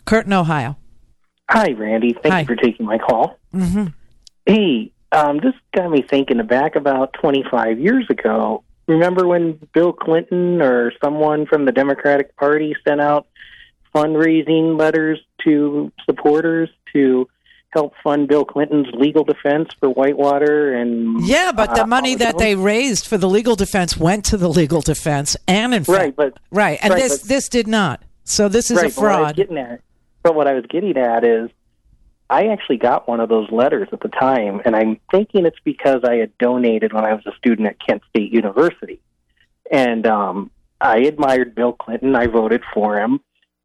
Curtin, 0.05 0.33
Ohio. 0.33 0.77
Hi, 1.51 1.73
Randy. 1.73 2.15
Thank 2.23 2.49
you 2.49 2.55
for 2.55 2.61
taking 2.63 2.87
my 2.87 2.99
call. 2.99 3.39
Mm-hmm. 3.55 3.87
Hey, 4.47 4.93
um, 5.13 5.39
this 5.39 5.55
got 5.75 5.91
me 5.91 6.03
thinking 6.03 6.45
back 6.47 6.77
about 6.77 7.13
25 7.15 7.79
years 7.81 8.07
ago. 8.09 8.63
Remember 8.87 9.27
when 9.27 9.59
Bill 9.75 9.93
Clinton 9.93 10.63
or 10.63 10.93
someone 11.03 11.47
from 11.47 11.65
the 11.65 11.73
Democratic 11.73 12.37
Party 12.37 12.75
sent 12.87 13.01
out 13.01 13.27
fundraising 13.95 14.79
letters 14.79 15.19
to 15.45 15.93
supporters 16.05 16.69
to 16.93 17.29
help 17.71 17.95
fund 18.03 18.29
Bill 18.29 18.45
Clinton's 18.45 18.89
legal 18.95 19.25
defense 19.25 19.69
for 19.79 19.89
Whitewater 19.89 20.75
and 20.75 21.25
Yeah, 21.25 21.53
but 21.53 21.75
the 21.75 21.83
uh, 21.85 21.87
money 21.87 22.15
that 22.17 22.39
they 22.39 22.55
raised 22.57 23.07
for 23.07 23.17
the 23.17 23.29
legal 23.29 23.55
defense 23.57 23.97
went 23.97 24.25
to 24.27 24.37
the 24.37 24.49
legal 24.49 24.81
defense, 24.81 25.37
and 25.47 25.73
in 25.75 25.85
fact, 25.85 25.99
Right, 25.99 26.17
but- 26.17 26.39
right, 26.51 26.79
and 26.83 26.93
right, 26.93 27.03
this 27.03 27.19
but- 27.21 27.29
this 27.29 27.49
did 27.49 27.67
not. 27.69 28.03
So 28.25 28.49
this 28.49 28.71
is 28.71 28.77
right, 28.77 28.93
a 28.93 28.95
but 28.95 29.03
what 29.03 29.11
I 29.13 29.21
was 29.21 29.27
fraud. 29.27 29.37
getting 29.37 29.59
at, 29.59 29.81
but 30.23 30.35
what 30.35 30.47
I 30.47 30.55
was 30.55 30.65
getting 30.69 30.97
at 30.97 31.25
is, 31.25 31.51
I 32.29 32.47
actually 32.49 32.77
got 32.77 33.09
one 33.09 33.19
of 33.19 33.29
those 33.29 33.51
letters 33.51 33.89
at 33.93 34.01
the 34.01 34.09
time, 34.09 34.63
and 34.65 34.77
I'm 34.77 35.01
thinking 35.11 35.47
it's 35.47 35.59
because 35.65 36.03
I 36.05 36.17
had 36.17 36.37
donated 36.39 36.93
when 36.93 37.05
I 37.05 37.13
was 37.15 37.27
a 37.27 37.37
student 37.37 37.67
at 37.67 37.85
Kent 37.85 38.03
State 38.09 38.33
University, 38.33 39.01
and 39.71 40.07
um, 40.07 40.51
I 40.81 40.99
admired 40.99 41.55
Bill 41.55 41.73
Clinton. 41.73 42.15
I 42.15 42.27
voted 42.27 42.63
for 42.73 43.01
him, 43.01 43.21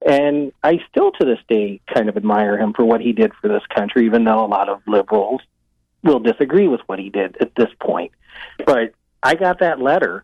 and 0.05 0.51
I 0.63 0.79
still 0.89 1.11
to 1.11 1.25
this 1.25 1.39
day 1.47 1.79
kind 1.93 2.09
of 2.09 2.17
admire 2.17 2.57
him 2.57 2.73
for 2.73 2.83
what 2.85 3.01
he 3.01 3.13
did 3.13 3.33
for 3.39 3.47
this 3.47 3.65
country, 3.73 4.05
even 4.05 4.23
though 4.23 4.43
a 4.43 4.47
lot 4.47 4.67
of 4.67 4.81
liberals 4.87 5.41
will 6.03 6.19
disagree 6.19 6.67
with 6.67 6.81
what 6.87 6.99
he 6.99 7.09
did 7.09 7.37
at 7.41 7.53
this 7.55 7.69
point. 7.79 8.11
But 8.65 8.93
I 9.21 9.35
got 9.35 9.59
that 9.59 9.79
letter. 9.79 10.23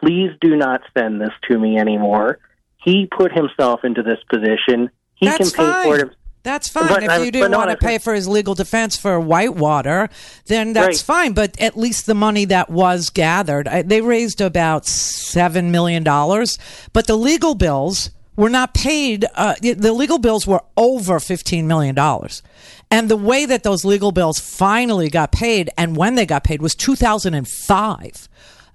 please 0.00 0.30
do 0.40 0.56
not 0.56 0.82
send 0.96 1.20
this 1.20 1.32
to 1.50 1.58
me 1.58 1.78
anymore. 1.78 2.38
He 2.82 3.06
put 3.06 3.32
himself 3.32 3.84
into 3.84 4.02
this 4.02 4.18
position. 4.30 4.90
He 5.14 5.26
That's 5.26 5.50
can 5.50 5.66
pay 5.66 5.72
fine. 5.72 5.84
for 5.84 6.06
it. 6.06 6.16
That's 6.46 6.68
fine. 6.68 6.86
But, 6.86 7.02
if 7.02 7.24
you 7.24 7.32
didn't 7.32 7.50
no, 7.50 7.58
want 7.58 7.72
to 7.72 7.76
pay 7.76 7.98
for 7.98 8.14
his 8.14 8.28
legal 8.28 8.54
defense 8.54 8.96
for 8.96 9.18
Whitewater, 9.18 10.08
then 10.46 10.74
that's 10.74 10.86
right. 10.86 11.16
fine. 11.16 11.32
But 11.32 11.60
at 11.60 11.76
least 11.76 12.06
the 12.06 12.14
money 12.14 12.44
that 12.44 12.70
was 12.70 13.10
gathered, 13.10 13.66
I, 13.66 13.82
they 13.82 14.00
raised 14.00 14.40
about 14.40 14.84
$7 14.84 15.70
million. 15.70 16.04
But 16.04 17.08
the 17.08 17.16
legal 17.16 17.56
bills 17.56 18.10
were 18.36 18.48
not 18.48 18.74
paid. 18.74 19.24
Uh, 19.34 19.56
the 19.60 19.92
legal 19.92 20.18
bills 20.18 20.46
were 20.46 20.62
over 20.76 21.18
$15 21.18 21.64
million. 21.64 21.98
And 22.92 23.08
the 23.08 23.16
way 23.16 23.44
that 23.46 23.64
those 23.64 23.84
legal 23.84 24.12
bills 24.12 24.38
finally 24.38 25.10
got 25.10 25.32
paid 25.32 25.70
and 25.76 25.96
when 25.96 26.14
they 26.14 26.26
got 26.26 26.44
paid 26.44 26.62
was 26.62 26.76
2005. 26.76 28.28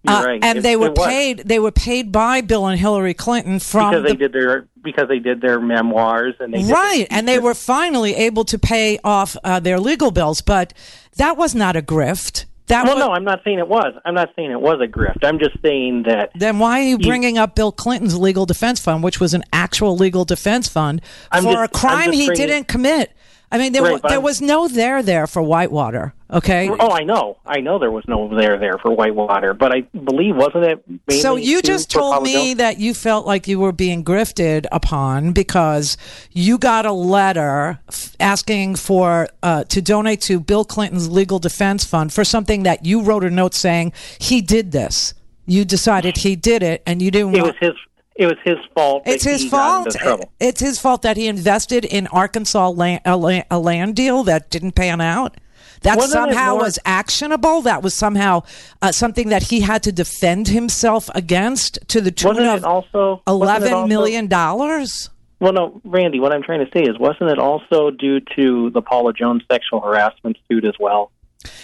Uh, 0.08 0.24
right. 0.26 0.44
and 0.44 0.60
It- 0.60 0.62
they 0.62 0.76
were 0.76 0.92
paid. 0.92 1.44
They 1.46 1.60
were 1.60 1.72
paid 1.72 2.12
by 2.12 2.42
Bill 2.42 2.66
and 2.66 2.80
Hillary 2.80 3.14
Clinton 3.14 3.60
from 3.60 3.92
because 3.92 4.04
the 4.04 4.10
they 4.10 4.16
did 4.16 4.34
their 4.34 4.68
because 4.84 5.08
they 5.08 5.20
did 5.20 5.42
their 5.42 5.60
memoirs 5.60 6.34
and 6.40 6.52
they 6.54 6.64
right 6.64 7.06
and 7.12 7.28
they 7.28 7.38
were 7.38 7.54
finally 7.54 8.16
able 8.16 8.44
to 8.46 8.58
pay 8.58 8.98
off 9.04 9.38
uh, 9.44 9.60
their 9.60 9.80
legal 9.80 10.10
bills 10.10 10.42
but 10.42 10.74
that 11.18 11.38
was 11.38 11.54
not 11.54 11.76
a 11.76 11.84
grift 11.84 12.46
that 12.66 12.86
well, 12.86 12.96
was, 12.96 13.06
no, 13.06 13.12
I'm 13.12 13.26
not 13.26 13.42
saying 13.44 13.60
it 13.60 13.68
was. 13.68 13.94
I'm 14.06 14.14
not 14.14 14.30
saying 14.36 14.50
it 14.50 14.62
was 14.62 14.80
a 14.82 14.88
grift. 14.88 15.26
I'm 15.26 15.40
just 15.40 15.62
saying 15.62 16.04
that. 16.04 16.32
then 16.36 16.58
why 16.58 16.80
are 16.80 16.84
you 16.88 16.98
bringing 16.98 17.38
up 17.38 17.54
bill 17.56 17.72
clinton's 17.72 18.18
legal 18.18 18.48
defense 18.48 18.80
fund 18.80 19.04
which 19.04 19.20
was 19.20 19.36
an 19.36 19.44
actual 19.54 19.96
legal 19.96 20.26
defense 20.26 20.68
fund 20.68 21.00
I'm 21.32 21.44
for 21.44 21.54
just- 21.54 21.58
a 21.58 21.62
I'm 21.62 21.68
crime 21.70 22.12
he 22.12 22.30
didn't 22.32 22.68
commit 22.68 23.12
i 23.52 23.58
mean 23.58 23.74
there, 23.74 23.82
Right, 23.84 24.02
but 24.02 24.08
there 24.10 24.18
I'm- 24.18 24.24
was 24.24 24.42
no 24.42 24.68
there 24.68 25.04
there 25.04 25.28
for 25.28 25.42
whitewater 25.42 26.14
okay 26.32 26.70
Oh, 26.80 26.92
I 26.92 27.04
know. 27.04 27.38
I 27.46 27.60
know 27.60 27.78
there 27.80 27.92
was 27.92 28.06
no 28.08 28.34
there 28.34 28.58
there 28.58 28.78
for 28.78 28.90
Whitewater, 28.92 29.54
but 29.54 29.74
I 29.74 29.82
believe 29.82 30.36
wasn't 30.38 30.64
it? 30.64 30.84
So 31.22 31.36
you 31.36 31.62
just 31.62 31.92
told 31.92 32.24
me 32.24 32.54
that 32.54 32.80
you 32.80 32.94
felt 32.94 33.26
like 33.28 33.50
you 33.50 33.60
were 33.60 33.74
being 33.74 34.04
grifted 34.06 34.66
upon 34.72 35.34
because 35.34 35.98
you 36.32 36.58
got 36.58 36.86
a 36.86 36.94
letter 36.94 37.80
f- 37.90 38.16
asking 38.22 38.76
for 38.78 39.28
uh, 39.44 39.66
to 39.66 39.82
donate 39.82 40.22
to 40.22 40.40
Bill 40.40 40.64
Clinton's 40.64 41.10
legal 41.10 41.38
defense 41.40 41.84
fund 41.84 42.14
for 42.14 42.24
something 42.24 42.64
that 42.64 42.86
you 42.86 43.02
wrote 43.04 43.26
a 43.26 43.30
note 43.30 43.54
saying 43.54 43.92
he 44.20 44.40
did 44.42 44.72
this. 44.72 45.14
You 45.46 45.66
decided 45.66 46.16
he 46.18 46.38
did 46.38 46.64
it, 46.64 46.82
and 46.86 47.02
you 47.02 47.12
didn't. 47.12 47.36
it 47.36 47.44
was 47.44 47.56
his. 47.60 47.74
It 48.22 48.28
was 48.28 48.38
his 48.46 48.58
fault. 48.76 49.02
it's 49.08 49.24
his 49.24 49.46
fault. 49.46 49.96
It's 50.40 50.60
his 50.60 50.80
fault 50.80 51.02
that 51.02 51.18
he 51.18 51.28
invested 51.28 51.84
in 51.84 52.06
Arkansas 52.08 52.70
land, 52.70 53.02
a, 53.04 53.18
land, 53.18 53.46
a 53.50 53.58
land 53.58 53.96
deal 53.96 54.24
that 54.26 54.52
didn't 54.52 54.74
pan 54.74 55.02
out. 55.02 55.38
That 55.82 55.98
Wasn't 55.98 56.14
somehow 56.14 56.52
more- 56.52 56.66
was 56.66 56.78
actionable. 56.86 57.64
That 57.64 57.82
was 57.82 57.96
somehow 57.96 58.44
uh, 58.84 58.92
something 58.92 59.30
that 59.30 59.42
he 59.50 59.62
had 59.62 59.82
to 59.84 59.92
defend 59.92 60.50
himself 60.50 61.10
against 61.16 61.80
to 61.88 62.00
the 62.00 62.12
tune 62.12 62.38
of 62.46 62.64
also 62.64 63.24
eleven 63.28 63.74
also- 63.74 63.88
million 63.88 64.28
dollars. 64.28 65.10
Well, 65.40 65.54
no, 65.54 65.82
Randy. 65.84 66.20
What 66.20 66.32
I'm 66.32 66.44
trying 66.44 66.64
to 66.64 66.72
say 66.72 66.84
is, 66.84 67.00
wasn't 67.00 67.32
it 67.32 67.40
also 67.40 67.90
due 67.90 68.20
to 68.36 68.70
the 68.70 68.84
Paula 68.84 69.14
Jones 69.14 69.42
sexual 69.52 69.82
harassment 69.82 70.38
suit 70.48 70.64
as 70.66 70.76
well? 70.80 71.12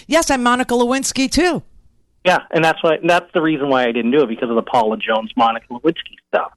Yes, 0.07 0.31
and 0.31 0.43
Monica 0.43 0.73
Lewinsky 0.73 1.29
too. 1.29 1.61
Yeah, 2.25 2.39
and 2.49 2.65
that's 2.65 2.81
why. 2.83 2.97
That's 3.05 3.31
the 3.35 3.41
reason 3.43 3.69
why 3.69 3.83
I 3.83 3.91
didn't 3.91 4.09
do 4.11 4.23
it 4.23 4.27
because 4.29 4.49
of 4.49 4.55
the 4.55 4.63
Paula 4.63 4.97
Jones, 4.97 5.31
Monica 5.37 5.67
Lewinsky 5.69 6.16
stuff. 6.33 6.53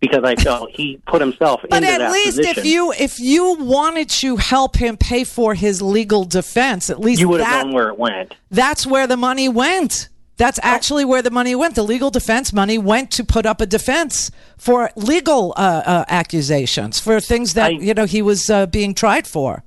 Because 0.00 0.22
I 0.22 0.34
felt 0.36 0.70
he 0.70 1.00
put 1.06 1.22
himself 1.22 1.62
But 1.70 1.82
into 1.82 1.88
at 1.90 2.12
least 2.12 2.36
position. 2.36 2.58
if 2.58 2.64
you 2.66 2.92
if 2.92 3.18
you 3.20 3.54
wanted 3.58 4.10
to 4.10 4.36
help 4.36 4.76
him 4.76 4.98
pay 4.98 5.24
for 5.24 5.54
his 5.54 5.80
legal 5.80 6.24
defense, 6.24 6.90
at 6.90 7.00
least 7.00 7.20
you 7.22 7.28
would 7.30 7.40
have 7.40 7.64
known 7.66 7.74
where 7.74 7.88
it 7.88 7.98
went. 7.98 8.34
that's 8.50 8.86
where 8.86 9.06
the 9.06 9.16
money 9.16 9.48
went. 9.48 10.10
That's 10.36 10.58
actually 10.62 11.04
where 11.06 11.22
the 11.22 11.30
money 11.30 11.54
went. 11.54 11.74
The 11.76 11.84
legal 11.84 12.10
defense 12.10 12.52
money 12.52 12.76
went 12.76 13.12
to 13.12 13.24
put 13.24 13.46
up 13.46 13.60
a 13.62 13.66
defense 13.66 14.30
for 14.58 14.90
legal 14.96 15.54
uh, 15.56 15.60
uh, 15.86 16.04
accusations 16.08 17.00
for 17.00 17.18
things 17.20 17.54
that 17.54 17.72
you 17.74 17.94
know 17.94 18.04
he 18.04 18.20
was 18.20 18.50
uh, 18.50 18.66
being 18.66 18.92
tried 18.94 19.26
for. 19.26 19.62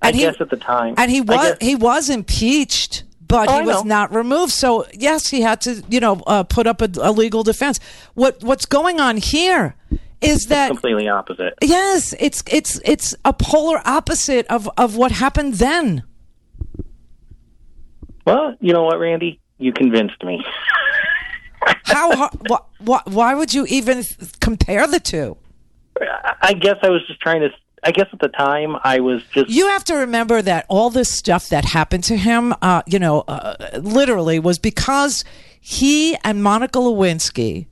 I 0.00 0.08
And 0.08 0.16
he- 0.16 0.22
guess 0.22 0.36
at 0.40 0.48
the 0.48 0.56
time, 0.56 0.94
and 0.96 1.10
he 1.10 1.20
was 1.20 1.56
he 1.60 1.74
was 1.74 2.08
impeached, 2.08 3.02
but 3.26 3.48
Oh, 3.48 3.60
he 3.60 3.66
was 3.66 3.84
not 3.84 4.14
removed. 4.14 4.52
So 4.52 4.86
yes, 4.92 5.28
he 5.30 5.40
had 5.42 5.60
to 5.62 5.82
you 5.88 6.00
know 6.00 6.22
uh, 6.26 6.44
put 6.44 6.66
up 6.66 6.80
a, 6.82 6.88
a 7.00 7.12
legal 7.12 7.42
defense. 7.42 7.80
What 8.14 8.42
what's 8.42 8.66
going 8.66 9.00
on 9.00 9.16
here 9.16 9.74
is 10.20 10.46
that 10.46 10.68
completely 10.68 11.08
opposite. 11.08 11.54
yes, 11.62 12.14
it's 12.18 12.42
it's 12.50 12.80
it's 12.84 13.14
a 13.24 13.32
polar 13.32 13.80
opposite 13.84 14.46
of 14.48 14.68
of 14.76 14.96
what 14.96 15.12
happened 15.12 15.54
then. 15.54 16.02
Well, 18.26 18.56
you 18.60 18.72
know 18.72 18.82
what, 18.84 18.98
Randy? 18.98 19.40
You 19.58 19.72
convinced 19.72 20.22
me. 20.24 20.44
How 21.84 22.14
har- 22.16 22.30
wh- 22.50 22.84
wh- 22.84 23.06
why 23.06 23.34
would 23.34 23.54
you 23.54 23.64
even 23.66 24.02
compare 24.40 24.86
the 24.86 25.00
two? 25.00 25.36
I- 26.00 26.34
I 26.42 26.52
guess 26.54 26.76
I 26.82 26.90
was 26.90 27.06
just 27.06 27.20
trying 27.20 27.40
to. 27.40 27.50
I 27.86 27.92
guess 27.92 28.08
at 28.12 28.18
the 28.18 28.28
time 28.28 28.76
I 28.82 28.98
was 29.00 29.22
just. 29.32 29.48
You 29.48 29.68
have 29.68 29.84
to 29.84 29.94
remember 29.94 30.42
that 30.42 30.66
all 30.68 30.90
this 30.90 31.08
stuff 31.10 31.48
that 31.50 31.64
happened 31.64 32.02
to 32.04 32.16
him, 32.16 32.52
uh, 32.60 32.82
you 32.86 32.98
know, 32.98 33.20
uh, 33.28 33.54
literally 33.80 34.38
was 34.40 34.58
because 34.58 35.24
he 35.60 36.16
and 36.24 36.42
Monica 36.42 36.80
Lewinsky 36.80 37.66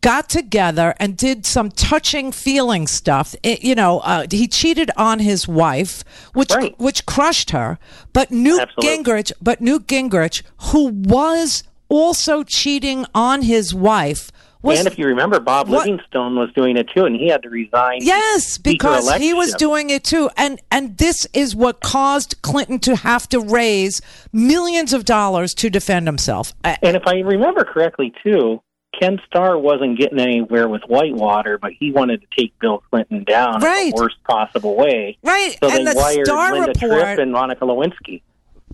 got 0.00 0.28
together 0.28 0.94
and 1.00 1.16
did 1.16 1.44
some 1.44 1.70
touching 1.70 2.30
feeling 2.30 2.86
stuff. 2.86 3.34
It- 3.42 3.64
you 3.64 3.74
know, 3.74 3.98
uh, 4.00 4.26
he 4.30 4.46
cheated 4.46 4.92
on 4.96 5.18
his 5.18 5.48
wife, 5.48 6.04
which 6.32 6.52
which 6.78 7.04
crushed 7.06 7.50
her. 7.50 7.78
But 8.12 8.30
Newt 8.30 8.60
Absolutely. 8.60 9.04
Gingrich, 9.04 9.32
but 9.42 9.60
Newt 9.60 9.88
Gingrich, 9.88 10.42
who 10.70 10.90
was 10.92 11.64
also 11.88 12.44
cheating 12.44 13.06
on 13.14 13.42
his 13.42 13.74
wife, 13.74 14.30
was 14.66 14.78
and 14.78 14.86
if 14.88 14.98
you 14.98 15.06
remember, 15.06 15.40
Bob 15.40 15.68
What- 15.68 15.86
Livingston 15.86 16.36
was 16.36 16.50
doing 16.54 16.76
it 16.76 16.88
too, 16.94 17.04
and 17.04 17.16
he 17.16 17.28
had 17.28 17.42
to 17.44 17.48
resign. 17.48 17.98
Yes, 18.02 18.58
because 18.58 19.10
he 19.14 19.32
was 19.32 19.54
doing 19.54 19.90
it 19.90 20.04
too, 20.04 20.28
and 20.36 20.60
and 20.70 20.96
this 20.98 21.26
is 21.32 21.54
what 21.56 21.80
caused 21.80 22.40
Clinton 22.42 22.78
to 22.80 22.96
have 22.96 23.28
to 23.30 23.40
raise 23.40 24.00
millions 24.32 24.92
of 24.92 25.04
dollars 25.04 25.54
to 25.54 25.70
defend 25.70 26.06
himself. 26.06 26.52
Uh, 26.64 26.76
And 26.82 26.96
if 26.96 27.02
I 27.06 27.20
remember 27.20 27.64
correctly, 27.64 28.12
too, 28.22 28.60
Ken 29.00 29.20
Starr 29.26 29.58
wasn't 29.58 29.98
getting 29.98 30.18
anywhere 30.20 30.68
with 30.68 30.82
Whitewater, 30.88 31.58
but 31.58 31.72
he 31.78 31.92
wanted 31.92 32.22
to 32.22 32.26
take 32.38 32.58
Bill 32.60 32.82
Clinton 32.90 33.24
down 33.24 33.60
Right. 33.60 33.86
in 33.86 33.90
the 33.90 33.96
worst 34.02 34.16
possible 34.28 34.74
way. 34.74 35.18
Right, 35.22 35.56
So 35.62 35.68
and 35.70 35.86
they 35.86 35.92
the 35.92 35.98
wired 35.98 36.26
Starr 36.26 36.52
Linda 36.52 36.68
report- 36.68 37.00
Tripp 37.02 37.18
and 37.18 37.32
Monica 37.32 37.64
Lewinsky. 37.64 38.22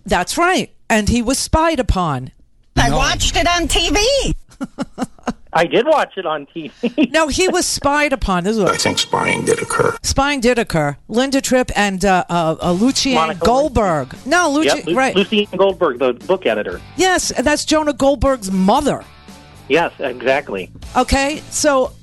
That's 0.05 0.37
right, 0.37 0.71
and 0.89 1.09
he 1.09 1.21
was 1.21 1.37
spied 1.39 1.79
upon. 1.79 2.31
I 2.77 2.89
watched 2.91 3.35
it 3.37 3.47
on 3.47 3.67
TV. 3.67 4.33
I 5.55 5.65
did 5.65 5.85
watch 5.85 6.17
it 6.17 6.25
on 6.25 6.45
TV. 6.47 7.11
No, 7.11 7.27
he 7.27 7.47
was 7.47 7.65
spied 7.65 8.11
upon. 8.13 8.43
This 8.43 8.57
is 8.57 8.63
I 8.63 8.75
think 8.77 8.97
spying 8.97 9.45
did 9.45 9.61
occur. 9.61 9.95
spying 10.01 10.39
did 10.39 10.57
occur. 10.57 10.97
Linda 11.07 11.41
Tripp 11.41 11.71
and 11.75 12.03
uh, 12.03 12.23
uh, 12.29 12.55
uh, 12.59 12.73
Lucianne 12.73 13.15
Monica 13.15 13.45
Goldberg. 13.45 14.15
No, 14.25 14.49
Luci- 14.49 14.65
Yep, 14.77 14.85
Lu- 14.87 14.95
right? 14.95 15.15
Lucy 15.15 15.47
Goldberg, 15.55 15.99
the 15.99 16.13
book 16.13 16.45
editor. 16.45 16.81
yes, 16.97 17.31
and 17.31 17.45
that's 17.45 17.65
Jonah 17.65 17.93
Goldberg's 17.93 18.51
mother. 18.51 19.03
Yes, 19.69 19.93
exactly. 19.99 20.71
Okay, 20.97 21.41
so 21.49 21.93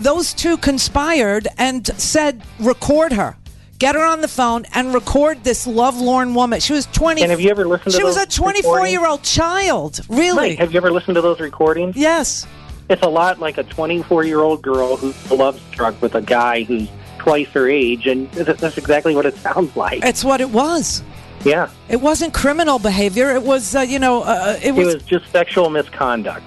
those 0.00 0.32
two 0.32 0.56
conspired 0.56 1.46
and 1.58 1.86
said, 2.00 2.42
record 2.58 3.12
her. 3.12 3.36
Get 3.78 3.94
her 3.96 4.04
on 4.04 4.20
the 4.20 4.28
phone 4.28 4.64
and 4.74 4.94
record 4.94 5.44
this 5.44 5.66
lovelorn 5.66 6.34
woman. 6.34 6.60
She 6.60 6.72
was 6.72 6.86
20. 6.86 7.22
And 7.22 7.30
have 7.30 7.40
you 7.40 7.50
ever 7.50 7.66
listened 7.66 7.92
to 7.92 7.98
She 7.98 8.04
was 8.04 8.16
a 8.16 8.24
24 8.26 8.86
year 8.86 9.04
old 9.06 9.22
child. 9.24 10.00
Really? 10.08 10.50
Right. 10.50 10.58
Have 10.58 10.72
you 10.72 10.78
ever 10.78 10.90
listened 10.92 11.16
to 11.16 11.20
those 11.20 11.38
recordings? 11.40 11.96
Yes. 11.96 12.46
It's 12.88 13.02
a 13.02 13.08
lot 13.08 13.40
like 13.40 13.56
a 13.58 13.62
24 13.64 14.24
year 14.24 14.40
old 14.40 14.62
girl 14.62 14.96
who's 14.96 15.30
love 15.30 15.60
struck 15.72 16.00
with 16.02 16.14
a 16.14 16.22
guy 16.22 16.62
who's 16.64 16.88
twice 17.18 17.48
her 17.48 17.68
age, 17.68 18.06
and 18.06 18.30
that's 18.32 18.76
exactly 18.76 19.14
what 19.14 19.24
it 19.26 19.34
sounds 19.36 19.74
like. 19.76 20.04
It's 20.04 20.22
what 20.22 20.40
it 20.42 20.50
was. 20.50 21.02
Yeah. 21.44 21.70
It 21.88 22.00
wasn't 22.00 22.34
criminal 22.34 22.78
behavior. 22.78 23.30
It 23.34 23.42
was, 23.42 23.74
uh, 23.74 23.80
you 23.80 23.98
know, 23.98 24.22
uh, 24.22 24.58
it 24.62 24.68
It 24.68 24.74
was, 24.74 24.94
was 24.94 25.02
just 25.04 25.30
sexual 25.30 25.70
misconduct. 25.70 26.44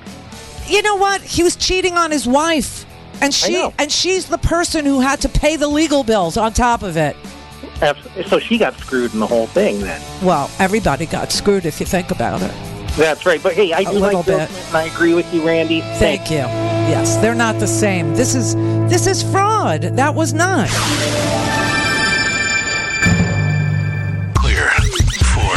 you 0.68 0.82
know 0.84 0.96
what? 0.96 1.22
He 1.22 1.42
was 1.44 1.56
cheating 1.56 1.94
on 1.98 2.12
his 2.12 2.28
wife. 2.28 2.86
And 3.20 3.34
she 3.34 3.68
and 3.80 3.92
she's 3.92 4.28
the 4.28 4.38
person 4.38 4.86
who 4.86 5.00
had 5.00 5.20
to 5.22 5.30
pay 5.30 5.56
the 5.56 5.68
legal 5.68 6.04
bills 6.04 6.38
on 6.38 6.54
top 6.54 6.84
of 6.84 6.98
it. 6.98 7.16
So 8.28 8.38
she 8.38 8.60
got 8.60 8.76
screwed 8.78 9.12
in 9.14 9.20
the 9.20 9.26
whole 9.26 9.48
thing 9.48 9.80
then. 9.80 10.00
Well, 10.24 10.52
everybody 10.60 11.08
got 11.08 11.32
screwed 11.32 11.66
if 11.66 11.80
you 11.80 11.88
think 11.88 12.12
about 12.12 12.44
it. 12.44 12.52
That's 12.98 13.26
right. 13.26 13.42
But 13.42 13.54
hey, 13.54 13.74
I 13.74 13.80
A 13.82 13.86
do 13.86 13.92
like 14.00 14.12
Bill 14.12 14.24
bit. 14.24 14.50
Clinton. 14.50 14.76
I 14.76 14.84
agree 14.86 15.14
with 15.14 15.32
you, 15.34 15.46
Randy. 15.46 15.82
Thank 16.00 16.30
you. 16.32 16.38
Yes, 16.38 17.18
they're 17.18 17.36
not 17.36 17.60
the 17.60 17.68
same. 17.68 18.16
This 18.16 18.34
is 18.36 18.56
this 18.90 19.06
is 19.08 19.22
fraud. 19.24 19.82
That 19.82 20.16
was 20.16 20.34
not. 20.34 20.68
Clear 24.36 24.70
for 25.24 25.56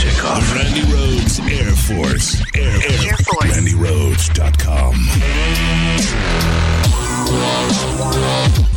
takeoff. 0.00 0.54
Randy 0.54 0.82
Rhodes 0.92 1.38
Air 1.40 1.72
Force. 1.74 2.40
Air, 2.54 2.74
Air, 2.74 3.16
Force. 3.16 3.56
RandyRhodes.com. 3.56 4.94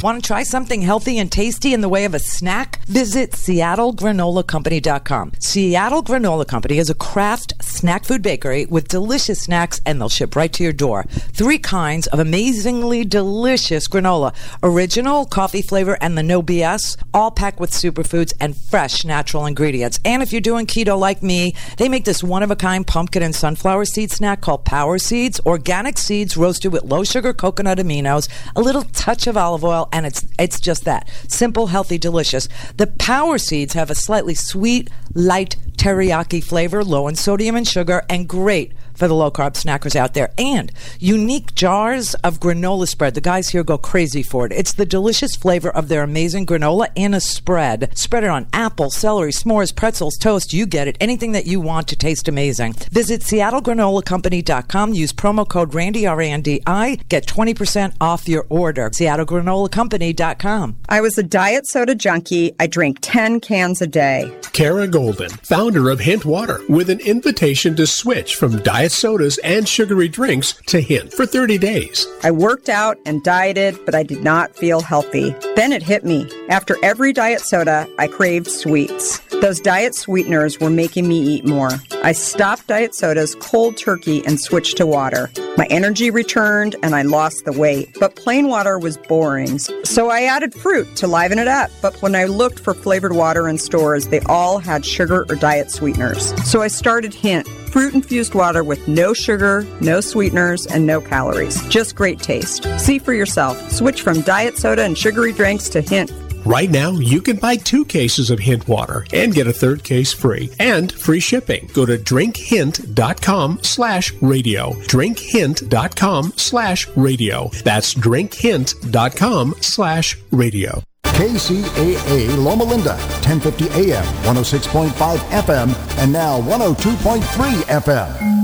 Want 0.04 0.24
to 0.24 0.28
try 0.28 0.42
something 0.42 0.82
healthy 0.82 1.20
and 1.20 1.32
tasty 1.32 1.76
in 1.76 1.82
the 1.82 1.90
way 1.90 2.06
of 2.06 2.16
a 2.16 2.20
snack? 2.20 2.84
Visit 2.88 3.34
SeattleGranolaCompany.com. 3.34 5.34
Seattle 5.40 6.02
Granola 6.02 6.48
Company 6.48 6.80
is 6.80 6.90
a 6.90 6.96
craft 6.96 7.54
snack 7.62 8.06
food 8.06 8.24
bakery 8.24 8.66
with 8.66 8.88
delicious 8.88 9.42
snacks, 9.42 9.80
and 9.86 10.02
they'll 10.02 10.10
ship 10.10 10.36
right 10.36 10.52
to 10.54 10.64
your 10.64 10.74
door. 10.74 11.06
Three 11.08 11.60
kinds 11.60 12.08
of 12.08 12.18
amazingly 12.18 13.06
delicious 13.06 13.88
granola 13.88 14.34
original, 14.64 15.26
coffee 15.26 15.62
flavor, 15.62 16.00
and 16.02 16.18
the 16.18 16.24
no 16.24 16.42
BS, 16.42 16.98
all 17.14 17.30
packed 17.30 17.60
with 17.60 17.70
superfoods 17.70 18.34
and 18.40 18.58
fresh 18.58 19.06
natural 19.06 19.46
ingredients. 19.46 20.00
And 20.04 20.24
if 20.24 20.32
you're 20.32 20.42
doing 20.42 20.66
keto 20.66 20.98
like 20.98 21.22
me, 21.22 21.54
they 21.78 21.90
make 21.90 22.06
this 22.06 22.24
one 22.24 22.42
of 22.42 22.50
a 22.50 22.56
kind 22.56 22.88
pumpkin 22.88 23.22
and 23.22 23.36
sunflower 23.36 23.86
seed 23.86 24.10
snack 24.10 24.42
called 24.42 24.66
Power 24.66 24.98
Seeds, 24.98 25.40
organic 25.46 26.00
seeds 26.00 26.36
roasted 26.36 26.74
with 26.74 26.86
low 26.86 27.04
sugar 27.04 27.34
coconut 27.34 27.78
aminos, 27.78 28.28
a 28.56 28.62
little 28.62 28.81
touch 28.84 29.28
of 29.28 29.38
olive 29.38 29.64
oil, 29.64 29.90
and 29.92 30.06
it's 30.06 30.26
it's 30.38 30.60
just 30.60 30.86
that 30.86 31.10
simple, 31.28 31.68
healthy, 31.68 31.98
delicious. 31.98 32.48
The 32.78 32.88
Power 32.88 33.38
Seeds 33.38 33.74
have 33.74 33.90
a 33.90 33.96
slightly 33.96 34.36
sweet, 34.36 34.90
light 35.14 35.56
teriyaki 35.78 36.44
flavor, 36.44 36.84
low 36.84 37.08
in 37.08 37.16
sodium 37.16 37.56
and 37.56 37.68
sugar, 37.68 38.04
and 38.10 38.28
great 38.28 38.74
for 39.02 39.08
the 39.08 39.16
low 39.16 39.32
carb 39.32 39.54
snackers 39.54 39.96
out 39.96 40.14
there. 40.14 40.32
And 40.38 40.72
unique 41.00 41.56
jars 41.56 42.14
of 42.24 42.40
granola 42.40 42.88
spread. 42.88 43.16
The 43.16 43.22
guys 43.22 43.50
here 43.50 43.64
go 43.64 43.80
crazy 43.80 44.22
for 44.22 44.46
it. 44.46 44.52
It's 44.52 44.74
the 44.74 44.86
delicious 44.86 45.36
flavor 45.36 45.72
of 45.72 45.88
their 45.88 46.04
amazing 46.04 46.46
granola 46.46 46.90
in 46.94 47.16
a 47.16 47.20
spread. 47.20 47.98
Spread 47.98 48.24
it 48.24 48.30
on 48.30 48.46
apple, 48.54 48.92
celery, 48.92 49.32
s'mores, 49.32 49.76
pretzels, 49.76 50.18
toast. 50.18 50.54
You 50.54 50.68
get 50.68 50.88
it. 50.88 50.98
Anything 51.00 51.32
that 51.32 51.48
you 51.48 51.60
want 51.60 51.88
to 51.88 51.96
taste 51.96 52.28
amazing. 52.28 52.74
Visit 52.92 53.22
SeattleGranolaCompany.com. 53.22 54.94
Use 54.94 55.14
promo 55.14 55.50
code 55.50 55.74
Randy 55.74 56.06
R 56.06 56.22
A 56.22 56.30
N 56.30 56.44
D 56.44 56.62
I. 56.68 57.00
Get 57.10 57.26
20% 57.26 57.96
off 58.00 58.30
your 58.30 58.46
order. 58.50 58.92
SeattleGranolaCompany.com. 58.92 60.76
I 60.90 61.02
was 61.02 61.18
a 61.18 61.24
diet 61.24 61.66
soda 61.66 61.96
junkie. 61.96 62.54
I 62.60 62.68
drank 62.68 63.00
10 63.02 63.40
cans 63.40 63.82
a 63.82 63.88
day. 63.88 64.32
Kara 64.54 64.88
Goldin, 64.88 65.32
founder 65.44 65.90
of 65.90 66.02
Hint 66.02 66.24
Water, 66.24 66.62
with 66.70 66.92
an 66.92 67.00
invitation 67.00 67.76
to 67.78 67.88
switch 67.88 68.36
from 68.36 68.62
diet 68.62 68.91
sodas 68.92 69.38
and 69.40 69.68
sugary 69.68 70.08
drinks 70.08 70.54
to 70.68 70.82
Hint 70.82 71.14
for 71.14 71.26
30 71.26 71.58
days. 71.58 72.08
I 72.24 72.32
worked 72.32 72.70
out 72.70 72.98
and 73.06 73.24
dieted, 73.24 73.78
but 73.86 73.96
I 73.96 74.04
did 74.04 74.24
not 74.24 74.56
feel 74.56 74.82
healthy. 74.82 75.36
Then 75.56 75.72
it 75.72 75.84
hit 75.84 76.04
me. 76.04 76.30
After 76.50 76.78
every 76.84 77.14
diet 77.14 77.42
soda, 77.42 77.88
I 77.98 78.08
craved 78.08 78.48
sweets. 78.48 79.20
Those 79.42 79.60
diet 79.60 79.96
sweeteners 79.96 80.60
were 80.60 80.70
making 80.70 81.08
me 81.08 81.20
eat 81.20 81.46
more. 81.46 81.72
I 82.04 82.12
stopped 82.12 82.68
diet 82.68 82.94
sodas 82.94 83.36
cold 83.36 83.76
turkey 83.78 84.24
and 84.26 84.40
switched 84.40 84.78
to 84.78 84.86
water. 84.86 85.32
My 85.58 85.66
energy 85.70 86.12
returned 86.12 86.76
and 86.84 86.94
I 86.94 87.02
lost 87.02 87.46
the 87.46 87.52
weight, 87.52 87.98
but 88.00 88.16
plain 88.16 88.48
water 88.48 88.78
was 88.78 88.98
boring. 88.98 89.58
So 89.84 90.10
I 90.10 90.22
added 90.24 90.54
fruit 90.54 90.96
to 90.98 91.08
liven 91.08 91.40
it 91.40 91.48
up. 91.48 91.72
But 91.82 92.00
when 92.02 92.16
I 92.16 92.26
looked 92.26 92.60
for 92.60 92.74
flavored 92.74 93.14
water 93.14 93.50
in 93.50 93.58
stores, 93.58 94.08
they 94.08 94.20
all 94.22 94.60
had 94.60 94.86
sugar 94.86 95.26
or 95.28 95.36
diet 95.36 95.72
sweeteners. 95.72 96.34
So 96.50 96.62
I 96.62 96.68
started 96.68 97.14
Hint 97.14 97.48
fruit 97.72 97.94
infused 97.94 98.36
water 98.36 98.64
with 98.64 98.88
no 98.88 99.14
sugar, 99.14 99.66
no 99.80 100.02
sweeteners, 100.02 100.66
and 100.66 100.86
no 100.86 101.02
calories. 101.02 101.62
Just 101.68 101.96
great 101.96 102.20
taste. 102.20 102.66
See 102.80 103.00
for 103.00 103.14
yourself. 103.14 103.72
Switch 103.72 104.02
from 104.02 104.22
diet 104.22 104.58
soda 104.58 104.84
and 104.84 104.98
sugary 104.98 105.32
drinks 105.32 105.70
to 105.70 105.82
Hint. 105.82 106.12
Right 106.46 106.72
now, 106.72 106.92
you 106.92 107.22
can 107.22 107.36
buy 107.38 107.56
two 107.58 107.86
cases 107.86 108.32
of 108.32 108.40
Hint 108.40 108.68
water 108.68 109.06
and 109.14 109.34
get 109.34 109.48
a 109.48 109.54
third 109.54 109.84
case 109.84 110.12
free 110.12 110.52
and 110.60 110.92
free 110.92 111.20
shipping. 111.20 111.70
Go 111.74 111.86
to 111.86 111.98
drinkhint.com 111.98 113.60
slash 113.62 114.14
radio. 114.22 114.72
Drinkhint.com 114.72 116.34
slash 116.38 116.88
radio. 116.96 117.50
That's 117.64 117.94
drinkhint.com 117.94 119.56
slash 119.62 120.18
radio. 120.32 120.82
KCAA 121.14 122.38
Loma 122.38 122.64
Linda, 122.64 122.96
1050 123.26 123.92
AM, 123.92 124.04
106.5 124.24 125.18
FM, 125.18 125.98
and 126.00 126.12
now 126.12 126.42
102.3 126.42 127.22
FM. 127.64 128.42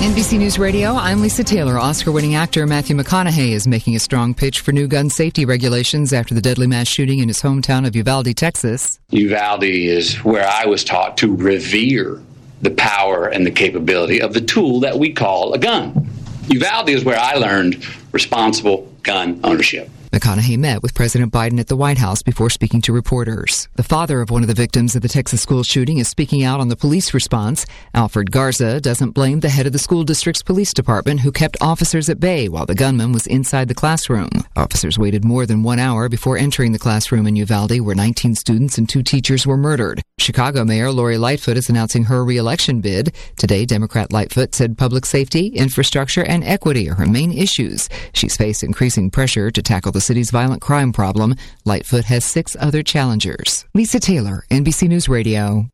NBC 0.00 0.38
News 0.38 0.58
Radio, 0.58 0.94
I'm 0.94 1.20
Lisa 1.20 1.44
Taylor. 1.44 1.78
Oscar 1.78 2.10
winning 2.10 2.34
actor 2.36 2.66
Matthew 2.66 2.96
McConaughey 2.96 3.50
is 3.50 3.66
making 3.66 3.96
a 3.96 3.98
strong 3.98 4.34
pitch 4.34 4.60
for 4.60 4.72
new 4.72 4.86
gun 4.86 5.10
safety 5.10 5.44
regulations 5.44 6.12
after 6.12 6.34
the 6.34 6.40
deadly 6.40 6.66
mass 6.66 6.88
shooting 6.88 7.18
in 7.18 7.28
his 7.28 7.42
hometown 7.42 7.86
of 7.86 7.94
Uvalde, 7.94 8.34
Texas. 8.36 8.98
Uvalde 9.10 9.64
is 9.64 10.16
where 10.24 10.48
I 10.48 10.64
was 10.66 10.84
taught 10.84 11.18
to 11.18 11.34
revere 11.36 12.20
the 12.62 12.70
power 12.70 13.26
and 13.26 13.44
the 13.44 13.50
capability 13.50 14.20
of 14.20 14.32
the 14.32 14.40
tool 14.40 14.80
that 14.80 14.98
we 14.98 15.12
call 15.12 15.52
a 15.52 15.58
gun. 15.58 16.08
Uvalde 16.48 16.90
is 16.90 17.04
where 17.04 17.18
I 17.18 17.34
learned 17.34 17.84
responsible 18.12 18.92
gun 19.02 19.40
ownership. 19.42 19.88
McConaughey 20.10 20.58
met 20.58 20.82
with 20.82 20.94
President 20.94 21.32
Biden 21.32 21.58
at 21.58 21.66
the 21.66 21.76
White 21.76 21.98
House 21.98 22.22
before 22.22 22.50
speaking 22.50 22.80
to 22.82 22.92
reporters. 22.92 23.68
The 23.74 23.82
father 23.82 24.20
of 24.20 24.30
one 24.30 24.42
of 24.42 24.48
the 24.48 24.54
victims 24.54 24.94
of 24.94 25.02
the 25.02 25.08
Texas 25.08 25.42
school 25.42 25.62
shooting 25.62 25.98
is 25.98 26.08
speaking 26.08 26.44
out 26.44 26.60
on 26.60 26.68
the 26.68 26.76
police 26.76 27.12
response. 27.12 27.66
Alfred 27.92 28.30
Garza 28.30 28.80
doesn't 28.80 29.10
blame 29.10 29.40
the 29.40 29.48
head 29.48 29.66
of 29.66 29.72
the 29.72 29.78
school 29.78 30.04
district's 30.04 30.42
police 30.42 30.72
department 30.72 31.20
who 31.20 31.32
kept 31.32 31.56
officers 31.60 32.08
at 32.08 32.20
bay 32.20 32.48
while 32.48 32.66
the 32.66 32.74
gunman 32.74 33.12
was 33.12 33.26
inside 33.26 33.68
the 33.68 33.74
classroom. 33.74 34.30
Officers 34.54 34.98
waited 34.98 35.24
more 35.24 35.44
than 35.44 35.62
one 35.62 35.78
hour 35.78 36.08
before 36.08 36.38
entering 36.38 36.72
the 36.72 36.78
classroom 36.78 37.26
in 37.26 37.36
Uvalde 37.36 37.80
where 37.80 37.94
19 37.94 38.34
students 38.36 38.78
and 38.78 38.88
two 38.88 39.02
teachers 39.02 39.46
were 39.46 39.56
murdered. 39.56 40.02
Chicago 40.18 40.64
Mayor 40.64 40.92
Lori 40.92 41.18
Lightfoot 41.18 41.56
is 41.56 41.68
announcing 41.68 42.04
her 42.04 42.24
reelection 42.24 42.80
bid. 42.80 43.14
Today, 43.36 43.64
Democrat 43.66 44.12
Lightfoot 44.12 44.54
said 44.54 44.78
public 44.78 45.04
safety, 45.04 45.48
infrastructure, 45.48 46.24
and 46.24 46.44
equity 46.44 46.88
are 46.88 46.94
her 46.94 47.06
main 47.06 47.32
issues. 47.32 47.88
She's 48.14 48.36
faced 48.36 48.62
increasing 48.62 49.10
pressure 49.10 49.50
to 49.50 49.62
tackle 49.62 49.95
the 49.96 50.00
city's 50.02 50.30
violent 50.30 50.60
crime 50.60 50.92
problem. 50.92 51.34
Lightfoot 51.64 52.04
has 52.04 52.22
six 52.24 52.54
other 52.60 52.82
challengers. 52.82 53.64
Lisa 53.74 53.98
Taylor, 53.98 54.44
NBC 54.50 54.88
News 54.88 55.08
Radio. 55.08 55.70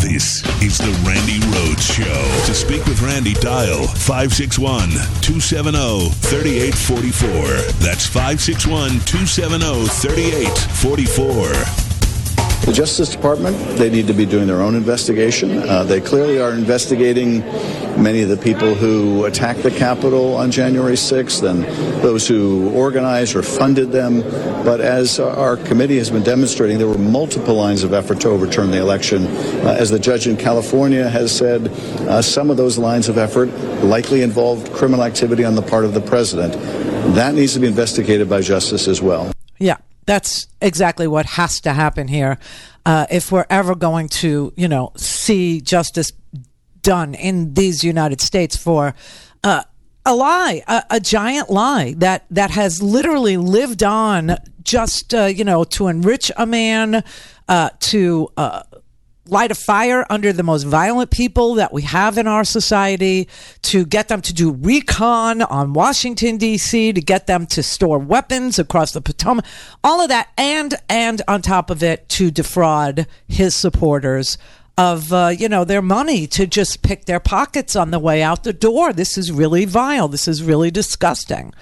This 0.00 0.44
is 0.62 0.78
the 0.78 0.92
Randy 1.04 1.40
Rhodes 1.56 1.84
Show. 1.84 2.44
To 2.46 2.54
speak 2.54 2.86
with 2.86 3.02
Randy, 3.02 3.34
dial 3.34 3.88
561 3.88 4.90
270 5.20 6.10
3844. 6.10 7.72
That's 7.80 8.06
561 8.06 9.00
270 9.00 9.88
3844. 9.88 11.89
The 12.66 12.72
Justice 12.72 13.08
Department, 13.08 13.56
they 13.78 13.90
need 13.90 14.06
to 14.06 14.12
be 14.12 14.26
doing 14.26 14.46
their 14.46 14.60
own 14.60 14.76
investigation. 14.76 15.58
Uh, 15.58 15.82
they 15.82 16.00
clearly 16.00 16.40
are 16.40 16.52
investigating 16.52 17.40
many 18.00 18.22
of 18.22 18.28
the 18.28 18.36
people 18.36 18.74
who 18.74 19.24
attacked 19.24 19.62
the 19.62 19.70
Capitol 19.70 20.36
on 20.36 20.50
January 20.50 20.94
6th 20.94 21.42
and 21.42 21.64
those 22.02 22.28
who 22.28 22.70
organized 22.70 23.34
or 23.34 23.42
funded 23.42 23.90
them. 23.90 24.20
But 24.62 24.80
as 24.80 25.18
our 25.18 25.56
committee 25.56 25.96
has 25.98 26.10
been 26.10 26.22
demonstrating, 26.22 26.78
there 26.78 26.86
were 26.86 26.98
multiple 26.98 27.54
lines 27.54 27.82
of 27.82 27.92
effort 27.92 28.20
to 28.20 28.28
overturn 28.28 28.70
the 28.70 28.78
election. 28.78 29.26
Uh, 29.26 29.76
as 29.78 29.90
the 29.90 29.98
judge 29.98 30.28
in 30.28 30.36
California 30.36 31.08
has 31.08 31.36
said, 31.36 31.68
uh, 32.08 32.22
some 32.22 32.50
of 32.50 32.56
those 32.56 32.78
lines 32.78 33.08
of 33.08 33.18
effort 33.18 33.46
likely 33.82 34.22
involved 34.22 34.72
criminal 34.72 35.04
activity 35.04 35.44
on 35.44 35.54
the 35.54 35.62
part 35.62 35.84
of 35.84 35.94
the 35.94 36.00
president. 36.00 36.52
That 37.14 37.34
needs 37.34 37.54
to 37.54 37.60
be 37.60 37.66
investigated 37.66 38.28
by 38.28 38.42
justice 38.42 38.86
as 38.86 39.02
well. 39.02 39.32
Yeah. 39.58 39.78
That's 40.10 40.48
exactly 40.60 41.06
what 41.06 41.24
has 41.24 41.60
to 41.60 41.72
happen 41.72 42.08
here. 42.08 42.40
Uh, 42.84 43.06
if 43.12 43.30
we're 43.30 43.46
ever 43.48 43.76
going 43.76 44.08
to, 44.08 44.52
you 44.56 44.66
know, 44.66 44.90
see 44.96 45.60
justice 45.60 46.12
done 46.82 47.14
in 47.14 47.54
these 47.54 47.84
United 47.84 48.20
States 48.20 48.56
for 48.56 48.96
uh, 49.44 49.62
a 50.04 50.16
lie, 50.16 50.64
a, 50.66 50.82
a, 50.90 50.98
giant 50.98 51.48
lie 51.48 51.94
that 51.98 52.24
that 52.32 52.50
has 52.50 52.82
literally 52.82 53.36
lived 53.36 53.84
on 53.84 54.36
just, 54.64 55.14
uh, 55.14 55.26
you 55.26 55.44
know, 55.44 55.62
to 55.62 55.86
enrich 55.86 56.32
a 56.36 56.44
man, 56.44 57.04
uh, 57.48 57.70
to 57.78 58.30
uh, 58.36 58.64
light 59.30 59.50
a 59.50 59.54
fire 59.54 60.04
under 60.10 60.32
the 60.32 60.42
most 60.42 60.64
violent 60.64 61.10
people 61.10 61.54
that 61.54 61.72
we 61.72 61.82
have 61.82 62.18
in 62.18 62.26
our 62.26 62.44
society, 62.44 63.28
to 63.62 63.84
get 63.84 64.08
them 64.08 64.20
to 64.22 64.32
do 64.32 64.52
recon 64.52 65.42
on 65.42 65.72
Washington 65.72 66.36
D.C., 66.36 66.92
to 66.92 67.00
get 67.00 67.26
them 67.26 67.46
to 67.46 67.62
store 67.62 67.98
weapons 67.98 68.58
across 68.58 68.92
the 68.92 69.00
Potomac, 69.00 69.44
all 69.82 70.00
of 70.00 70.08
that, 70.08 70.28
and 70.36 70.74
and 70.88 71.22
on 71.28 71.42
top 71.42 71.70
of 71.70 71.82
it, 71.82 72.08
to 72.10 72.30
defraud 72.30 73.06
his 73.28 73.54
supporters 73.54 74.38
of 74.80 75.12
uh, 75.12 75.28
you 75.28 75.48
know 75.48 75.64
their 75.64 75.82
money 75.82 76.26
to 76.26 76.46
just 76.46 76.82
pick 76.82 77.04
their 77.04 77.20
pockets 77.20 77.76
on 77.76 77.90
the 77.90 77.98
way 77.98 78.22
out 78.22 78.44
the 78.44 78.52
door. 78.52 78.92
This 78.92 79.18
is 79.18 79.30
really 79.30 79.66
vile. 79.66 80.08
This 80.08 80.26
is 80.26 80.42
really 80.42 80.70
disgusting, 80.70 81.52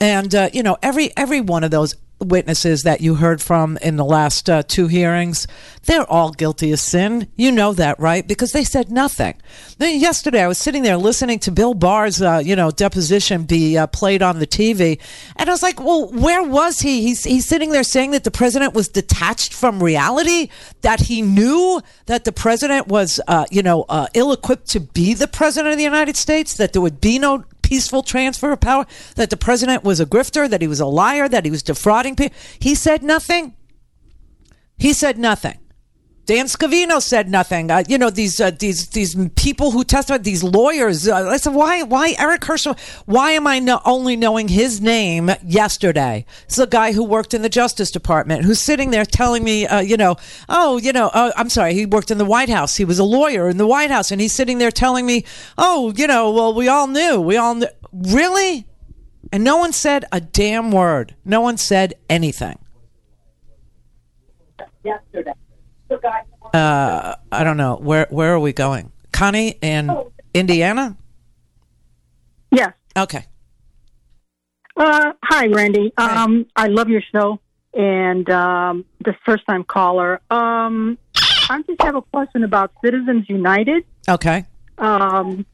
and 0.00 0.34
uh, 0.34 0.48
you 0.52 0.62
know 0.62 0.78
every 0.82 1.14
every 1.16 1.40
one 1.40 1.64
of 1.64 1.70
those 1.70 1.94
witnesses 2.22 2.82
that 2.82 3.00
you 3.00 3.16
heard 3.16 3.40
from 3.40 3.76
in 3.78 3.96
the 3.96 4.04
last 4.04 4.48
uh, 4.48 4.62
two 4.62 4.88
hearings, 4.88 5.46
they're 5.84 6.08
all 6.10 6.30
guilty 6.32 6.72
of 6.72 6.80
sin. 6.80 7.28
You 7.36 7.50
know 7.52 7.72
that, 7.74 7.98
right? 7.98 8.26
Because 8.26 8.52
they 8.52 8.64
said 8.64 8.90
nothing. 8.90 9.40
Then 9.78 9.98
yesterday, 9.98 10.42
I 10.42 10.48
was 10.48 10.58
sitting 10.58 10.82
there 10.82 10.96
listening 10.96 11.38
to 11.40 11.50
Bill 11.50 11.74
Barr's, 11.74 12.22
uh, 12.22 12.42
you 12.44 12.56
know, 12.56 12.70
deposition 12.70 13.44
be 13.44 13.76
uh, 13.76 13.86
played 13.86 14.22
on 14.22 14.38
the 14.38 14.46
TV, 14.46 15.00
and 15.36 15.48
I 15.48 15.52
was 15.52 15.62
like, 15.62 15.80
"Well, 15.80 16.08
where 16.12 16.42
was 16.42 16.80
he? 16.80 17.02
He's 17.02 17.24
he's 17.24 17.46
sitting 17.46 17.70
there 17.70 17.84
saying 17.84 18.12
that 18.12 18.24
the 18.24 18.30
president 18.30 18.74
was 18.74 18.88
detached 18.88 19.52
from 19.52 19.82
reality, 19.82 20.48
that 20.82 21.00
he 21.00 21.22
knew 21.22 21.80
that 22.06 22.24
the 22.24 22.32
president 22.32 22.88
was, 22.88 23.20
uh, 23.28 23.46
you 23.50 23.62
know, 23.62 23.84
uh, 23.88 24.06
ill-equipped 24.14 24.68
to 24.68 24.80
be 24.80 25.14
the 25.14 25.28
president 25.28 25.72
of 25.72 25.78
the 25.78 25.84
United 25.84 26.16
States, 26.16 26.54
that 26.54 26.72
there 26.72 26.82
would 26.82 27.00
be 27.00 27.18
no 27.18 27.44
peaceful 27.72 28.02
transfer 28.02 28.52
of 28.52 28.60
power, 28.60 28.84
that 29.14 29.30
the 29.30 29.36
president 29.36 29.82
was 29.82 29.98
a 29.98 30.04
grifter, 30.04 30.46
that 30.46 30.60
he 30.60 30.68
was 30.68 30.78
a 30.78 30.84
liar, 30.84 31.26
that 31.26 31.46
he 31.46 31.50
was 31.50 31.62
defrauding 31.62 32.14
people. 32.14 32.36
He 32.58 32.74
said 32.74 33.02
nothing. 33.02 33.56
He 34.76 34.92
said 34.92 35.16
nothing. 35.16 35.58
Dan 36.24 36.46
Scavino 36.46 37.02
said 37.02 37.28
nothing. 37.28 37.70
Uh, 37.70 37.82
you 37.88 37.98
know 37.98 38.08
these 38.08 38.40
uh, 38.40 38.52
these 38.52 38.88
these 38.88 39.16
people 39.34 39.72
who 39.72 39.82
testified, 39.82 40.22
these 40.22 40.44
lawyers. 40.44 41.08
Uh, 41.08 41.28
I 41.28 41.36
said, 41.36 41.52
why 41.52 41.82
why 41.82 42.14
Eric 42.16 42.44
Herschel? 42.44 42.76
Why 43.06 43.32
am 43.32 43.48
I 43.48 43.58
no, 43.58 43.80
only 43.84 44.14
knowing 44.14 44.46
his 44.46 44.80
name 44.80 45.30
yesterday? 45.44 46.24
It's 46.44 46.58
a 46.58 46.66
guy 46.68 46.92
who 46.92 47.02
worked 47.02 47.34
in 47.34 47.42
the 47.42 47.48
Justice 47.48 47.90
Department 47.90 48.44
who's 48.44 48.60
sitting 48.60 48.90
there 48.92 49.04
telling 49.04 49.42
me, 49.42 49.66
uh, 49.66 49.80
you 49.80 49.96
know, 49.96 50.16
oh, 50.48 50.78
you 50.78 50.92
know, 50.92 51.08
uh, 51.08 51.32
I'm 51.36 51.48
sorry, 51.48 51.74
he 51.74 51.86
worked 51.86 52.12
in 52.12 52.18
the 52.18 52.24
White 52.24 52.48
House. 52.48 52.76
He 52.76 52.84
was 52.84 53.00
a 53.00 53.04
lawyer 53.04 53.48
in 53.48 53.56
the 53.56 53.66
White 53.66 53.90
House, 53.90 54.12
and 54.12 54.20
he's 54.20 54.32
sitting 54.32 54.58
there 54.58 54.70
telling 54.70 55.04
me, 55.04 55.24
oh, 55.58 55.92
you 55.96 56.06
know, 56.06 56.30
well, 56.30 56.54
we 56.54 56.68
all 56.68 56.86
knew, 56.86 57.20
we 57.20 57.36
all 57.36 57.56
knew, 57.56 57.66
really, 57.92 58.68
and 59.32 59.42
no 59.42 59.56
one 59.56 59.72
said 59.72 60.04
a 60.12 60.20
damn 60.20 60.70
word. 60.70 61.16
No 61.24 61.40
one 61.40 61.56
said 61.56 61.94
anything. 62.08 62.60
Yesterday. 64.84 65.32
Uh, 66.54 67.14
I 67.30 67.44
don't 67.44 67.56
know 67.56 67.76
where 67.76 68.06
where 68.10 68.34
are 68.34 68.40
we 68.40 68.52
going, 68.52 68.92
Connie 69.12 69.58
in 69.60 69.90
Indiana? 70.34 70.96
Yes. 72.50 72.72
Okay. 72.96 73.24
Uh, 74.76 75.12
hi, 75.22 75.46
Randy. 75.46 75.92
Um, 75.96 76.46
I 76.56 76.66
love 76.66 76.88
your 76.88 77.02
show 77.12 77.40
and 77.74 78.28
um, 78.30 78.84
the 79.04 79.14
first 79.24 79.46
time 79.46 79.64
caller. 79.64 80.20
Um, 80.30 80.98
I 81.14 81.62
just 81.66 81.82
have 81.82 81.96
a 81.96 82.02
question 82.02 82.44
about 82.44 82.72
Citizens 82.84 83.28
United. 83.28 83.84
Okay. 84.08 84.46
Um, 84.78 85.46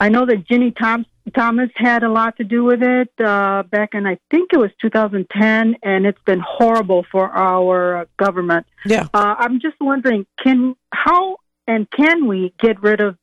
I 0.00 0.08
know 0.08 0.26
that 0.26 0.46
Ginny 0.46 0.72
Tom- 0.72 1.06
Thomas 1.34 1.70
had 1.74 2.02
a 2.02 2.10
lot 2.10 2.36
to 2.36 2.44
do 2.44 2.64
with 2.64 2.82
it 2.82 3.10
uh, 3.18 3.64
back 3.64 3.94
in, 3.94 4.06
I 4.06 4.18
think 4.30 4.50
it 4.52 4.58
was 4.58 4.70
2010, 4.80 5.76
and 5.82 6.06
it's 6.06 6.20
been 6.24 6.40
horrible 6.40 7.04
for 7.10 7.30
our 7.30 8.06
government. 8.18 8.66
Yeah. 8.84 9.08
Uh, 9.12 9.34
I'm 9.38 9.60
just 9.60 9.76
wondering, 9.80 10.26
can 10.42 10.76
how 10.92 11.38
and 11.66 11.90
can 11.90 12.28
we 12.28 12.54
get 12.60 12.80
rid 12.82 13.00
of 13.00 13.16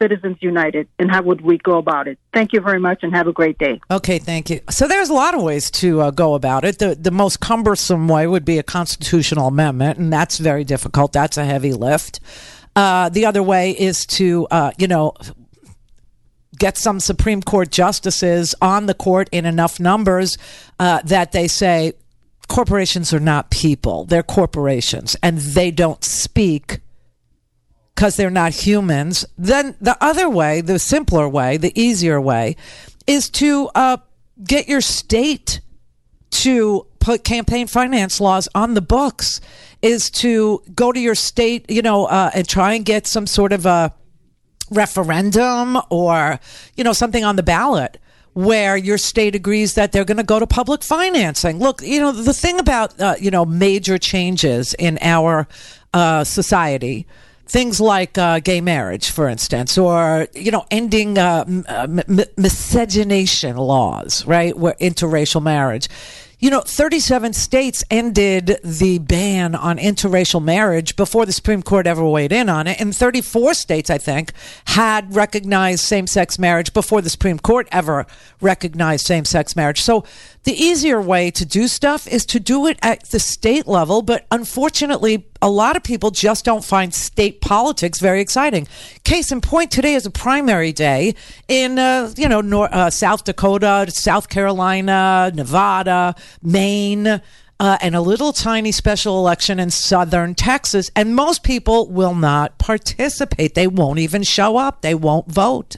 Citizens 0.00 0.38
United, 0.40 0.88
and 0.98 1.10
how 1.10 1.22
would 1.22 1.42
we 1.42 1.58
go 1.58 1.76
about 1.76 2.08
it? 2.08 2.18
Thank 2.32 2.52
you 2.54 2.60
very 2.60 2.80
much, 2.80 3.00
and 3.02 3.14
have 3.14 3.26
a 3.26 3.32
great 3.32 3.58
day. 3.58 3.80
Okay, 3.90 4.18
thank 4.18 4.48
you. 4.48 4.60
So 4.70 4.88
there's 4.88 5.10
a 5.10 5.14
lot 5.14 5.34
of 5.34 5.42
ways 5.42 5.70
to 5.72 6.00
uh, 6.00 6.10
go 6.10 6.34
about 6.34 6.64
it. 6.64 6.78
The 6.78 6.94
the 6.94 7.10
most 7.10 7.40
cumbersome 7.40 8.08
way 8.08 8.26
would 8.26 8.44
be 8.44 8.58
a 8.58 8.62
constitutional 8.62 9.48
amendment, 9.48 9.98
and 9.98 10.10
that's 10.10 10.38
very 10.38 10.64
difficult. 10.64 11.12
That's 11.12 11.36
a 11.36 11.44
heavy 11.44 11.72
lift. 11.72 12.20
Uh, 12.74 13.08
the 13.08 13.26
other 13.26 13.42
way 13.42 13.72
is 13.72 14.06
to, 14.06 14.46
uh, 14.50 14.70
you 14.78 14.86
know, 14.86 15.12
get 16.60 16.78
some 16.78 17.00
Supreme 17.00 17.42
Court 17.42 17.72
justices 17.72 18.54
on 18.62 18.86
the 18.86 18.94
court 18.94 19.28
in 19.32 19.46
enough 19.46 19.80
numbers 19.80 20.38
uh, 20.78 21.00
that 21.04 21.32
they 21.32 21.48
say 21.48 21.94
corporations 22.48 23.12
are 23.12 23.18
not 23.18 23.50
people; 23.50 24.04
they're 24.04 24.22
corporations, 24.22 25.16
and 25.24 25.38
they 25.38 25.72
don't 25.72 26.04
speak 26.04 26.78
because 27.94 28.16
they're 28.16 28.30
not 28.30 28.52
humans. 28.52 29.24
Then 29.36 29.74
the 29.80 29.96
other 30.00 30.30
way, 30.30 30.60
the 30.60 30.78
simpler 30.78 31.28
way, 31.28 31.56
the 31.56 31.72
easier 31.80 32.20
way, 32.20 32.54
is 33.06 33.28
to 33.30 33.70
uh, 33.74 33.96
get 34.44 34.68
your 34.68 34.80
state 34.80 35.60
to 36.30 36.86
put 37.00 37.24
campaign 37.24 37.66
finance 37.66 38.20
laws 38.20 38.48
on 38.54 38.74
the 38.74 38.80
books. 38.82 39.40
Is 39.82 40.10
to 40.10 40.62
go 40.74 40.92
to 40.92 41.00
your 41.00 41.14
state, 41.14 41.70
you 41.70 41.80
know, 41.80 42.04
uh, 42.04 42.30
and 42.34 42.46
try 42.46 42.74
and 42.74 42.84
get 42.84 43.06
some 43.06 43.26
sort 43.26 43.54
of 43.54 43.64
a 43.64 43.94
referendum 44.70 45.78
or 45.90 46.38
you 46.76 46.84
know 46.84 46.92
something 46.92 47.24
on 47.24 47.36
the 47.36 47.42
ballot 47.42 47.98
where 48.32 48.76
your 48.76 48.96
state 48.96 49.34
agrees 49.34 49.74
that 49.74 49.90
they're 49.90 50.04
going 50.04 50.16
to 50.16 50.22
go 50.22 50.38
to 50.38 50.46
public 50.46 50.82
financing. 50.84 51.58
Look, 51.58 51.82
you 51.82 52.00
know 52.00 52.12
the 52.12 52.32
thing 52.32 52.58
about 52.58 52.98
uh, 53.00 53.16
you 53.20 53.30
know 53.30 53.44
major 53.44 53.98
changes 53.98 54.74
in 54.74 54.98
our 55.00 55.48
uh, 55.92 56.24
society. 56.24 57.06
Things 57.46 57.80
like 57.80 58.16
uh, 58.16 58.38
gay 58.38 58.60
marriage, 58.60 59.10
for 59.10 59.28
instance, 59.28 59.76
or 59.76 60.28
you 60.34 60.52
know, 60.52 60.66
ending 60.70 61.18
uh, 61.18 61.44
m- 61.48 61.64
uh, 61.66 61.88
m- 61.90 62.20
miscegenation 62.36 63.56
laws, 63.56 64.24
right? 64.24 64.56
Where 64.56 64.74
interracial 64.74 65.42
marriage. 65.42 65.88
You 66.42 66.48
know, 66.48 66.62
37 66.62 67.34
states 67.34 67.84
ended 67.90 68.60
the 68.64 68.98
ban 68.98 69.54
on 69.54 69.76
interracial 69.76 70.42
marriage 70.42 70.96
before 70.96 71.26
the 71.26 71.34
Supreme 71.34 71.62
Court 71.62 71.86
ever 71.86 72.02
weighed 72.02 72.32
in 72.32 72.48
on 72.48 72.66
it. 72.66 72.80
And 72.80 72.96
34 72.96 73.52
states, 73.52 73.90
I 73.90 73.98
think, 73.98 74.32
had 74.64 75.14
recognized 75.14 75.80
same 75.80 76.06
sex 76.06 76.38
marriage 76.38 76.72
before 76.72 77.02
the 77.02 77.10
Supreme 77.10 77.38
Court 77.38 77.68
ever 77.70 78.06
recognized 78.40 79.04
same 79.04 79.26
sex 79.26 79.54
marriage. 79.54 79.82
So 79.82 80.06
the 80.44 80.52
easier 80.52 81.00
way 81.00 81.30
to 81.32 81.44
do 81.44 81.68
stuff 81.68 82.06
is 82.06 82.24
to 82.26 82.40
do 82.40 82.66
it 82.66 82.78
at 82.82 83.10
the 83.10 83.20
state 83.20 83.66
level. 83.66 84.02
But 84.02 84.26
unfortunately, 84.30 85.26
a 85.42 85.50
lot 85.50 85.76
of 85.76 85.82
people 85.82 86.10
just 86.10 86.44
don't 86.44 86.64
find 86.64 86.94
state 86.94 87.40
politics 87.40 88.00
very 88.00 88.20
exciting. 88.20 88.66
Case 89.04 89.30
in 89.32 89.40
point, 89.40 89.70
today 89.70 89.94
is 89.94 90.06
a 90.06 90.10
primary 90.10 90.72
day 90.72 91.14
in, 91.48 91.78
uh, 91.78 92.12
you 92.16 92.28
know, 92.28 92.40
North, 92.40 92.72
uh, 92.72 92.90
South 92.90 93.24
Dakota, 93.24 93.86
South 93.90 94.28
Carolina, 94.28 95.30
Nevada, 95.34 96.14
Maine. 96.42 97.20
Uh, 97.60 97.76
and 97.82 97.94
a 97.94 98.00
little 98.00 98.32
tiny 98.32 98.72
special 98.72 99.18
election 99.18 99.60
in 99.60 99.68
southern 99.68 100.34
Texas. 100.34 100.90
And 100.96 101.14
most 101.14 101.42
people 101.42 101.90
will 101.90 102.14
not 102.14 102.56
participate. 102.56 103.54
They 103.54 103.66
won't 103.66 103.98
even 103.98 104.22
show 104.22 104.56
up. 104.56 104.80
They 104.80 104.94
won't 104.94 105.30
vote. 105.30 105.76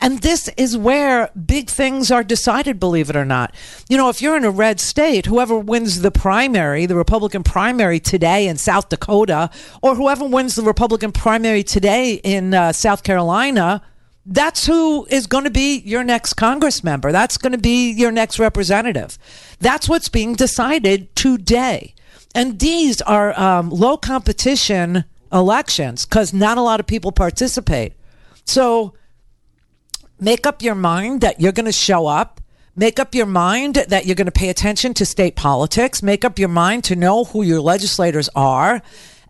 And 0.00 0.20
this 0.20 0.48
is 0.56 0.76
where 0.76 1.30
big 1.30 1.68
things 1.68 2.12
are 2.12 2.22
decided, 2.22 2.78
believe 2.78 3.10
it 3.10 3.16
or 3.16 3.24
not. 3.24 3.52
You 3.88 3.96
know, 3.96 4.08
if 4.10 4.22
you're 4.22 4.36
in 4.36 4.44
a 4.44 4.50
red 4.50 4.78
state, 4.78 5.26
whoever 5.26 5.58
wins 5.58 6.02
the 6.02 6.12
primary, 6.12 6.86
the 6.86 6.94
Republican 6.94 7.42
primary 7.42 7.98
today 7.98 8.46
in 8.46 8.56
South 8.56 8.88
Dakota, 8.88 9.50
or 9.82 9.96
whoever 9.96 10.24
wins 10.24 10.54
the 10.54 10.62
Republican 10.62 11.10
primary 11.10 11.64
today 11.64 12.14
in 12.22 12.54
uh, 12.54 12.72
South 12.72 13.02
Carolina, 13.02 13.82
that's 14.26 14.66
who 14.66 15.06
is 15.10 15.26
going 15.26 15.44
to 15.44 15.50
be 15.50 15.78
your 15.80 16.02
next 16.02 16.34
Congress 16.34 16.82
member. 16.82 17.12
That's 17.12 17.36
going 17.36 17.52
to 17.52 17.58
be 17.58 17.90
your 17.92 18.10
next 18.10 18.38
representative. 18.38 19.18
That's 19.60 19.88
what's 19.88 20.08
being 20.08 20.34
decided 20.34 21.14
today. 21.14 21.94
And 22.34 22.58
these 22.58 23.02
are 23.02 23.38
um, 23.38 23.70
low 23.70 23.96
competition 23.96 25.04
elections 25.32 26.06
because 26.06 26.32
not 26.32 26.58
a 26.58 26.62
lot 26.62 26.80
of 26.80 26.86
people 26.86 27.12
participate. 27.12 27.92
So 28.44 28.94
make 30.18 30.46
up 30.46 30.62
your 30.62 30.74
mind 30.74 31.20
that 31.20 31.40
you're 31.40 31.52
going 31.52 31.66
to 31.66 31.72
show 31.72 32.06
up. 32.06 32.40
Make 32.76 32.98
up 32.98 33.14
your 33.14 33.26
mind 33.26 33.76
that 33.76 34.06
you're 34.06 34.16
going 34.16 34.26
to 34.26 34.32
pay 34.32 34.48
attention 34.48 34.94
to 34.94 35.06
state 35.06 35.36
politics. 35.36 36.02
Make 36.02 36.24
up 36.24 36.38
your 36.38 36.48
mind 36.48 36.82
to 36.84 36.96
know 36.96 37.24
who 37.24 37.42
your 37.42 37.60
legislators 37.60 38.28
are 38.34 38.82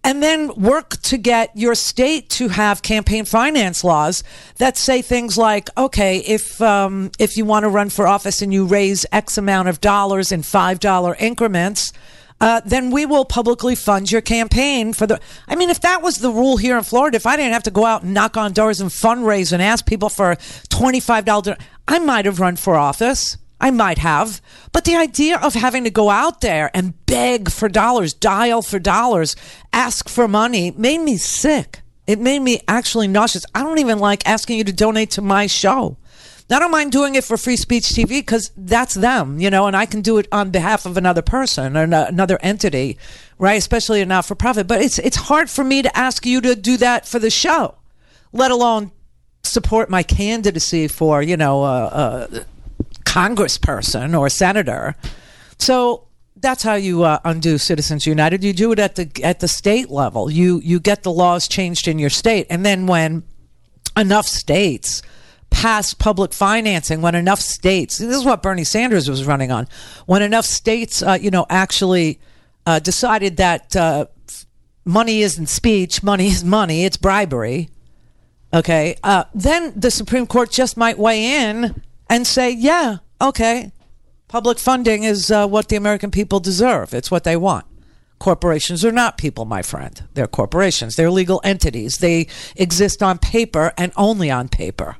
and 0.04 0.22
then 0.22 0.54
work 0.54 1.00
to 1.02 1.16
get 1.16 1.50
your 1.56 1.74
state 1.74 2.28
to 2.28 2.48
have 2.48 2.82
campaign 2.82 3.24
finance 3.24 3.82
laws 3.82 4.22
that 4.58 4.76
say 4.76 5.02
things 5.02 5.36
like, 5.36 5.70
okay, 5.76 6.18
if 6.18 6.60
um, 6.60 7.10
if 7.18 7.36
you 7.36 7.44
want 7.44 7.64
to 7.64 7.70
run 7.70 7.88
for 7.90 8.06
office 8.06 8.42
and 8.42 8.52
you 8.52 8.66
raise 8.66 9.06
X 9.10 9.38
amount 9.38 9.68
of 9.68 9.80
dollars 9.80 10.30
in 10.30 10.42
five 10.42 10.78
dollar 10.78 11.16
increments. 11.18 11.92
Uh, 12.40 12.60
then 12.66 12.90
we 12.90 13.06
will 13.06 13.24
publicly 13.24 13.76
fund 13.76 14.10
your 14.10 14.20
campaign 14.20 14.92
for 14.92 15.06
the. 15.06 15.20
I 15.46 15.54
mean, 15.54 15.70
if 15.70 15.80
that 15.80 16.02
was 16.02 16.18
the 16.18 16.30
rule 16.30 16.56
here 16.56 16.76
in 16.76 16.82
Florida, 16.82 17.16
if 17.16 17.26
I 17.26 17.36
didn't 17.36 17.52
have 17.52 17.62
to 17.62 17.70
go 17.70 17.86
out 17.86 18.02
and 18.02 18.12
knock 18.12 18.36
on 18.36 18.52
doors 18.52 18.80
and 18.80 18.90
fundraise 18.90 19.52
and 19.52 19.62
ask 19.62 19.86
people 19.86 20.08
for 20.08 20.36
twenty-five 20.68 21.24
dollars, 21.24 21.56
I 21.86 22.00
might 22.00 22.24
have 22.24 22.40
run 22.40 22.56
for 22.56 22.74
office. 22.74 23.38
I 23.64 23.70
might 23.70 23.96
have. 23.96 24.42
But 24.72 24.84
the 24.84 24.94
idea 24.94 25.38
of 25.38 25.54
having 25.54 25.84
to 25.84 25.90
go 25.90 26.10
out 26.10 26.42
there 26.42 26.70
and 26.74 27.06
beg 27.06 27.50
for 27.50 27.66
dollars, 27.66 28.12
dial 28.12 28.60
for 28.60 28.78
dollars, 28.78 29.36
ask 29.72 30.06
for 30.06 30.28
money 30.28 30.70
made 30.72 31.00
me 31.00 31.16
sick. 31.16 31.80
It 32.06 32.18
made 32.18 32.40
me 32.40 32.60
actually 32.68 33.08
nauseous. 33.08 33.46
I 33.54 33.62
don't 33.62 33.78
even 33.78 33.98
like 33.98 34.28
asking 34.28 34.58
you 34.58 34.64
to 34.64 34.72
donate 34.72 35.12
to 35.12 35.22
my 35.22 35.46
show. 35.46 35.96
I 36.50 36.58
don't 36.58 36.70
mind 36.70 36.92
doing 36.92 37.14
it 37.14 37.24
for 37.24 37.38
Free 37.38 37.56
Speech 37.56 37.84
TV 37.84 38.08
because 38.08 38.50
that's 38.54 38.92
them, 38.92 39.40
you 39.40 39.48
know, 39.48 39.66
and 39.66 39.74
I 39.74 39.86
can 39.86 40.02
do 40.02 40.18
it 40.18 40.28
on 40.30 40.50
behalf 40.50 40.84
of 40.84 40.98
another 40.98 41.22
person 41.22 41.74
or 41.74 41.84
another 41.84 42.38
entity, 42.42 42.98
right? 43.38 43.56
Especially 43.56 44.02
a 44.02 44.04
not 44.04 44.26
for 44.26 44.34
profit. 44.34 44.66
But 44.66 44.82
it's 44.82 44.98
it's 44.98 45.16
hard 45.16 45.48
for 45.48 45.64
me 45.64 45.80
to 45.80 45.96
ask 45.96 46.26
you 46.26 46.42
to 46.42 46.54
do 46.54 46.76
that 46.76 47.08
for 47.08 47.18
the 47.18 47.30
show, 47.30 47.76
let 48.30 48.50
alone 48.50 48.92
support 49.42 49.88
my 49.88 50.02
candidacy 50.02 50.86
for, 50.86 51.22
you 51.22 51.38
know, 51.38 51.62
uh, 51.62 52.28
uh, 52.30 52.44
congressperson 53.04 54.18
or 54.18 54.28
senator. 54.28 54.96
So 55.58 56.08
that's 56.36 56.62
how 56.62 56.74
you 56.74 57.04
uh, 57.04 57.18
undo 57.24 57.58
Citizens 57.58 58.06
United. 58.06 58.44
You 58.44 58.52
do 58.52 58.72
it 58.72 58.78
at 58.78 58.96
the 58.96 59.10
at 59.22 59.40
the 59.40 59.48
state 59.48 59.90
level. 59.90 60.30
You 60.30 60.60
you 60.62 60.80
get 60.80 61.02
the 61.02 61.12
laws 61.12 61.48
changed 61.48 61.88
in 61.88 61.98
your 61.98 62.10
state, 62.10 62.46
and 62.50 62.64
then 62.64 62.86
when 62.86 63.24
enough 63.96 64.26
states 64.26 65.02
pass 65.50 65.94
public 65.94 66.32
financing, 66.32 67.00
when 67.00 67.14
enough 67.14 67.40
states 67.40 67.98
this 67.98 68.16
is 68.16 68.24
what 68.24 68.42
Bernie 68.42 68.64
Sanders 68.64 69.08
was 69.08 69.24
running 69.24 69.50
on, 69.50 69.66
when 70.06 70.22
enough 70.22 70.44
states 70.44 71.02
uh, 71.02 71.18
you 71.20 71.30
know 71.30 71.46
actually 71.48 72.20
uh, 72.66 72.78
decided 72.78 73.36
that 73.38 73.74
uh, 73.74 74.06
money 74.84 75.22
isn't 75.22 75.46
speech, 75.46 76.02
money 76.02 76.28
is 76.28 76.44
money, 76.44 76.84
it's 76.84 76.96
bribery. 76.96 77.70
Okay, 78.52 78.96
uh, 79.02 79.24
then 79.34 79.72
the 79.74 79.90
Supreme 79.90 80.26
Court 80.26 80.50
just 80.50 80.76
might 80.76 80.98
weigh 80.98 81.24
in 81.24 81.82
and 82.08 82.26
say, 82.26 82.50
yeah, 82.50 82.98
okay, 83.20 83.72
public 84.28 84.58
funding 84.58 85.04
is 85.04 85.30
uh, 85.30 85.46
what 85.46 85.68
the 85.68 85.76
American 85.76 86.10
people 86.10 86.40
deserve. 86.40 86.94
It's 86.94 87.10
what 87.10 87.24
they 87.24 87.36
want. 87.36 87.66
Corporations 88.18 88.84
are 88.84 88.92
not 88.92 89.18
people, 89.18 89.44
my 89.44 89.62
friend. 89.62 90.02
They're 90.14 90.26
corporations. 90.26 90.96
They're 90.96 91.10
legal 91.10 91.40
entities. 91.44 91.98
They 91.98 92.28
exist 92.56 93.02
on 93.02 93.18
paper 93.18 93.72
and 93.76 93.92
only 93.96 94.30
on 94.30 94.48
paper. 94.48 94.96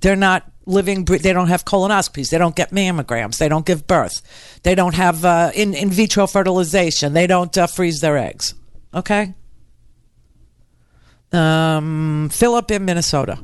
They're 0.00 0.14
not 0.14 0.50
living. 0.66 1.04
They 1.04 1.32
don't 1.32 1.48
have 1.48 1.64
colonoscopies. 1.64 2.30
They 2.30 2.38
don't 2.38 2.54
get 2.54 2.70
mammograms. 2.70 3.38
They 3.38 3.48
don't 3.48 3.66
give 3.66 3.86
birth. 3.86 4.22
They 4.62 4.74
don't 4.74 4.94
have 4.94 5.24
uh, 5.24 5.50
in 5.54 5.74
in 5.74 5.90
vitro 5.90 6.26
fertilization. 6.26 7.14
They 7.14 7.26
don't 7.26 7.56
uh, 7.56 7.66
freeze 7.66 8.00
their 8.00 8.16
eggs. 8.16 8.54
Okay. 8.94 9.34
Um, 11.32 12.28
Philip 12.30 12.70
in 12.70 12.84
Minnesota. 12.84 13.38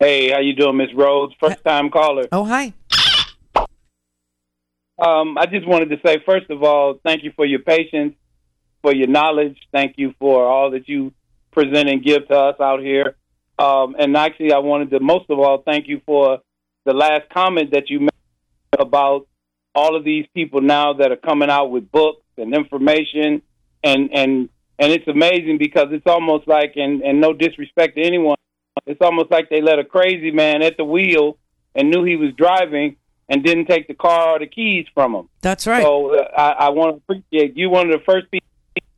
Hey, 0.00 0.30
how 0.30 0.38
you 0.38 0.54
doing, 0.54 0.76
Miss 0.76 0.94
Rhodes? 0.94 1.34
First 1.40 1.64
time 1.64 1.90
caller. 1.90 2.28
Oh, 2.30 2.44
hi. 2.44 2.72
Um, 4.96 5.36
I 5.36 5.46
just 5.46 5.66
wanted 5.66 5.90
to 5.90 5.96
say, 6.06 6.18
first 6.24 6.50
of 6.50 6.62
all, 6.62 7.00
thank 7.04 7.24
you 7.24 7.32
for 7.34 7.44
your 7.44 7.58
patience, 7.58 8.14
for 8.80 8.94
your 8.94 9.08
knowledge. 9.08 9.58
Thank 9.72 9.94
you 9.96 10.14
for 10.20 10.46
all 10.46 10.70
that 10.70 10.88
you 10.88 11.12
present 11.50 11.88
and 11.88 12.04
give 12.04 12.28
to 12.28 12.34
us 12.34 12.60
out 12.60 12.80
here. 12.80 13.16
Um, 13.58 13.96
and 13.98 14.16
actually, 14.16 14.52
I 14.52 14.58
wanted 14.58 14.90
to 14.90 15.00
most 15.00 15.28
of 15.30 15.40
all 15.40 15.62
thank 15.62 15.88
you 15.88 16.00
for 16.06 16.38
the 16.84 16.92
last 16.92 17.28
comment 17.30 17.72
that 17.72 17.90
you 17.90 18.00
made 18.00 18.10
about 18.78 19.26
all 19.74 19.96
of 19.96 20.04
these 20.04 20.26
people 20.32 20.60
now 20.60 20.92
that 20.92 21.10
are 21.10 21.16
coming 21.16 21.50
out 21.50 21.72
with 21.72 21.90
books 21.90 22.22
and 22.36 22.54
information, 22.54 23.42
and 23.82 24.10
and 24.14 24.48
and 24.78 24.92
it's 24.92 25.08
amazing 25.08 25.58
because 25.58 25.88
it's 25.90 26.06
almost 26.06 26.46
like, 26.46 26.74
and 26.76 27.02
and 27.02 27.20
no 27.20 27.32
disrespect 27.32 27.96
to 27.96 28.02
anyone, 28.02 28.36
it's 28.86 29.00
almost 29.00 29.30
like 29.30 29.48
they 29.50 29.60
let 29.60 29.78
a 29.78 29.84
crazy 29.84 30.30
man 30.30 30.62
at 30.62 30.76
the 30.76 30.84
wheel 30.84 31.36
and 31.74 31.90
knew 31.90 32.04
he 32.04 32.16
was 32.16 32.32
driving 32.34 32.96
and 33.28 33.44
didn't 33.44 33.66
take 33.66 33.86
the 33.88 33.94
car 33.94 34.36
or 34.36 34.38
the 34.38 34.46
keys 34.46 34.86
from 34.94 35.14
him. 35.14 35.28
That's 35.42 35.66
right. 35.66 35.82
So 35.82 36.16
uh, 36.18 36.28
I, 36.36 36.66
I 36.66 36.68
want 36.70 36.96
to 36.96 36.96
appreciate 36.96 37.56
you. 37.56 37.70
One 37.70 37.90
of 37.90 37.98
the 37.98 38.04
first 38.04 38.30
people 38.30 38.48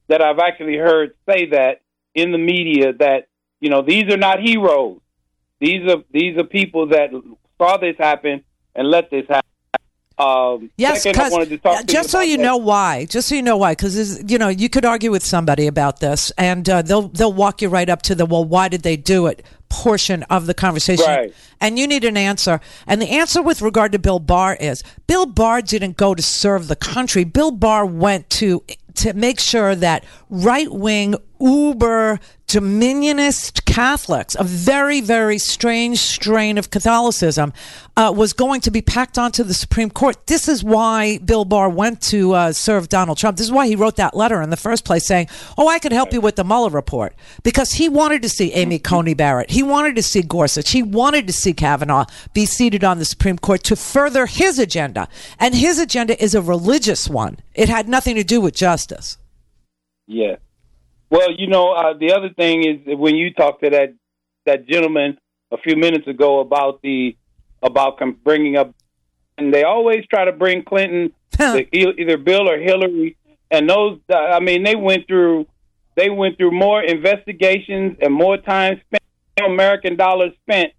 that 0.09 0.23
I've 0.23 0.39
actually 0.39 0.77
heard 0.77 1.15
say 1.29 1.47
that 1.51 1.81
in 2.15 2.33
the 2.33 2.39
media 2.39 2.93
that 2.95 3.29
you 3.61 3.71
know 3.71 3.83
these 3.83 4.13
are 4.13 4.17
not 4.17 4.41
heroes. 4.41 5.01
These 5.61 5.89
are 5.89 6.03
these 6.11 6.37
are 6.39 6.45
people 6.45 6.89
that 6.89 7.11
saw 7.59 7.77
this 7.77 7.97
happen 7.99 8.45
and 8.75 8.89
let 8.89 9.11
this 9.11 9.27
happen. 9.29 9.47
Um, 10.19 10.71
Yes, 10.77 11.03
second, 11.03 11.19
because 11.19 11.33
wanted 11.33 11.49
to 11.51 11.59
talk 11.59 11.81
to 11.81 11.87
just 11.87 12.11
so 12.11 12.21
you 12.21 12.37
that. 12.37 12.43
know 12.43 12.57
why, 12.57 13.07
just 13.07 13.29
so 13.29 13.35
you 13.35 13.43
know 13.43 13.57
why, 13.57 13.73
because 13.73 14.23
you 14.31 14.39
know 14.39 14.49
you 14.49 14.69
could 14.69 14.85
argue 14.85 15.11
with 15.11 15.25
somebody 15.25 15.67
about 15.67 16.01
this, 16.01 16.31
and 16.37 16.69
uh, 16.69 16.83
they'll 16.83 17.09
they'll 17.09 17.33
walk 17.33 17.63
you 17.63 17.69
right 17.69 17.89
up 17.89 18.03
to 18.03 18.15
the 18.15 18.27
well, 18.27 18.45
why 18.45 18.69
did 18.69 18.83
they 18.83 18.97
do 18.97 19.27
it? 19.27 19.45
Portion 19.71 20.25
of 20.25 20.47
the 20.47 20.53
conversation, 20.53 21.07
Right. 21.07 21.35
and 21.61 21.79
you 21.79 21.87
need 21.87 22.05
an 22.05 22.17
answer. 22.17 22.61
And 22.87 23.01
the 23.01 23.09
answer 23.09 23.41
with 23.41 23.63
regard 23.63 23.93
to 23.93 23.99
Bill 23.99 24.19
Barr 24.19 24.57
is 24.57 24.83
Bill 25.07 25.25
Barr 25.27 25.63
didn't 25.63 25.97
go 25.97 26.15
to 26.15 26.23
serve 26.23 26.69
the 26.69 26.77
country. 26.77 27.25
Bill 27.25 27.51
Barr 27.53 27.87
went 27.87 28.29
to 28.31 28.63
to 28.97 29.15
make 29.15 29.41
sure 29.41 29.75
that 29.77 30.05
right 30.29 30.71
wing 30.71 31.15
uber 31.41 32.21
dominionist 32.51 33.65
Catholics, 33.65 34.35
a 34.37 34.43
very, 34.43 35.01
very 35.01 35.39
strange 35.39 35.99
strain 35.99 36.59
of 36.59 36.71
Catholicism, 36.71 37.53
uh, 37.97 38.13
was 38.15 38.33
going 38.33 38.61
to 38.63 38.73
be 38.73 38.83
packed 38.83 39.19
onto 39.19 39.45
the 39.45 39.55
Supreme 39.55 39.89
Court. 39.89 40.27
This 40.27 40.49
is 40.49 40.65
why 40.65 41.19
Bill 41.19 41.45
Barr 41.45 41.69
went 41.69 42.01
to 42.03 42.33
uh, 42.33 42.53
serve 42.53 42.89
Donald 42.89 43.19
Trump. 43.19 43.37
This 43.37 43.47
is 43.47 43.53
why 43.53 43.69
he 43.69 43.77
wrote 43.77 43.95
that 43.97 44.17
letter 44.17 44.43
in 44.43 44.51
the 44.51 44.57
first 44.57 44.85
place 44.85 45.07
saying, 45.07 45.29
Oh, 45.57 45.69
I 45.69 45.79
could 45.79 45.93
help 45.93 46.13
you 46.13 46.21
with 46.21 46.35
the 46.35 46.45
Mueller 46.45 46.71
report. 46.71 47.15
Because 47.45 47.71
he 47.73 47.89
wanted 47.89 48.23
to 48.23 48.29
see 48.29 48.53
Amy 48.53 48.81
Coney 48.81 49.15
Barrett. 49.15 49.51
He 49.51 49.63
wanted 49.63 49.95
to 49.95 50.03
see 50.03 50.23
Gorsuch. 50.23 50.71
He 50.71 50.83
wanted 50.83 51.29
to 51.29 51.33
see 51.33 51.53
Kavanaugh 51.53 52.07
be 52.35 52.47
seated 52.47 52.83
on 52.83 52.99
the 52.99 53.05
Supreme 53.05 53.39
Court 53.39 53.63
to 53.65 53.77
further 53.77 54.27
his 54.27 54.59
agenda. 54.59 55.09
And 55.39 55.55
his 55.55 55.79
agenda 55.79 56.21
is 56.21 56.35
a 56.35 56.43
religious 56.43 57.09
one, 57.09 57.39
it 57.55 57.69
had 57.69 57.89
nothing 57.89 58.17
to 58.17 58.25
do 58.25 58.41
with 58.41 58.55
justice. 58.55 59.19
Yeah. 60.09 60.37
Well, 61.11 61.33
you 61.37 61.49
know, 61.49 61.73
uh, 61.73 61.95
the 61.99 62.13
other 62.13 62.31
thing 62.31 62.65
is 62.65 62.99
when 62.99 63.17
you 63.17 63.35
talked 63.35 63.63
to 63.65 63.71
that 63.71 63.95
that 64.47 64.67
gentleman 64.67 65.19
a 65.51 65.59
few 65.59 65.77
minutes 65.77 66.07
ago 66.07 66.41
about 66.41 66.81
the 66.83 67.17
about 67.63 68.01
bringing 68.25 68.57
up, 68.57 68.75
and 69.37 69.53
they 69.53 69.65
always 69.65 70.07
try 70.07 70.25
to 70.25 70.33
bring 70.33 70.65
Clinton, 70.65 71.13
to 71.33 71.67
either 71.77 72.17
Bill 72.17 72.49
or 72.49 72.59
Hillary, 72.59 73.17
and 73.51 73.69
those. 73.69 73.99
Uh, 74.09 74.17
I 74.17 74.41
mean, 74.41 74.63
they 74.63 74.77
went 74.77 75.07
through 75.07 75.47
they 75.97 76.11
went 76.11 76.39
through 76.39 76.53
more 76.53 76.83
investigations 76.83 77.99
and 78.01 78.15
more 78.15 78.37
time 78.37 78.81
spent, 78.87 79.03
American 79.45 79.97
dollars 79.97 80.33
spent 80.43 80.73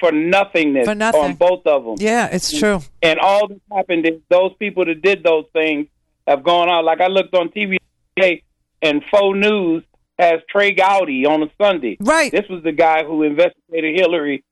for 0.00 0.12
nothingness 0.12 0.86
For 0.86 0.94
nothing. 0.94 1.20
on 1.20 1.34
both 1.34 1.66
of 1.66 1.84
them. 1.84 1.94
Yeah, 1.98 2.28
it's 2.30 2.56
true. 2.56 2.80
And 3.02 3.18
all 3.18 3.48
that 3.48 3.60
happened 3.72 4.06
is 4.06 4.20
those 4.28 4.52
people 4.58 4.84
that 4.84 5.02
did 5.02 5.22
those 5.22 5.44
things 5.52 5.86
have 6.26 6.42
gone 6.42 6.68
out. 6.68 6.84
Like 6.84 7.00
I 7.00 7.06
looked 7.06 7.34
on 7.34 7.48
TV 7.48 7.78
today, 8.16 8.42
and 8.82 9.02
Faux 9.10 9.36
News 9.36 9.84
has 10.18 10.40
Trey 10.50 10.72
Gowdy 10.72 11.26
on 11.26 11.42
a 11.42 11.50
Sunday. 11.60 11.96
Right. 12.00 12.32
This 12.32 12.48
was 12.48 12.62
the 12.62 12.72
guy 12.72 13.04
who 13.04 13.22
investigated 13.22 13.98
Hillary 13.98 14.44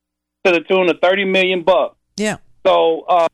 to 0.45 0.53
the 0.53 0.61
tune 0.61 0.89
of 0.89 0.99
thirty 1.01 1.25
million 1.25 1.63
bucks. 1.63 1.97
Yeah. 2.17 2.37
So 2.65 3.05
uh, 3.09 3.29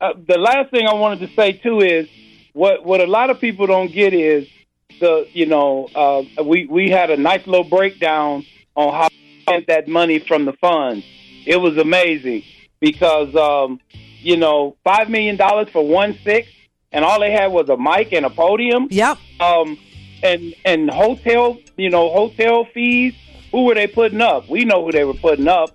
uh, 0.00 0.12
the 0.26 0.38
last 0.38 0.70
thing 0.70 0.86
I 0.86 0.94
wanted 0.94 1.28
to 1.28 1.34
say 1.34 1.52
too 1.52 1.80
is 1.80 2.08
what 2.52 2.84
what 2.84 3.00
a 3.00 3.06
lot 3.06 3.30
of 3.30 3.40
people 3.40 3.66
don't 3.66 3.92
get 3.92 4.14
is 4.14 4.48
the 5.00 5.26
you 5.32 5.46
know 5.46 5.88
uh, 5.94 6.42
we 6.42 6.66
we 6.66 6.90
had 6.90 7.10
a 7.10 7.16
nice 7.16 7.46
little 7.46 7.68
breakdown 7.68 8.44
on 8.74 8.92
how 8.92 9.08
spent 9.42 9.66
that 9.66 9.88
money 9.88 10.18
from 10.18 10.44
the 10.44 10.52
funds. 10.54 11.04
It 11.46 11.56
was 11.56 11.76
amazing 11.76 12.44
because 12.80 13.34
um, 13.34 13.80
you 14.20 14.36
know 14.36 14.76
five 14.84 15.08
million 15.10 15.36
dollars 15.36 15.68
for 15.70 15.86
one 15.86 16.18
six, 16.24 16.48
and 16.92 17.04
all 17.04 17.20
they 17.20 17.32
had 17.32 17.48
was 17.48 17.68
a 17.68 17.76
mic 17.76 18.12
and 18.12 18.24
a 18.24 18.30
podium. 18.30 18.88
Yep. 18.90 19.18
Um, 19.40 19.78
and 20.22 20.54
and 20.64 20.90
hotel 20.90 21.58
you 21.76 21.90
know 21.90 22.10
hotel 22.10 22.64
fees. 22.66 23.14
Who 23.50 23.64
were 23.64 23.74
they 23.74 23.88
putting 23.88 24.20
up? 24.20 24.48
We 24.48 24.64
know 24.64 24.84
who 24.84 24.92
they 24.92 25.04
were 25.04 25.14
putting 25.14 25.48
up. 25.48 25.70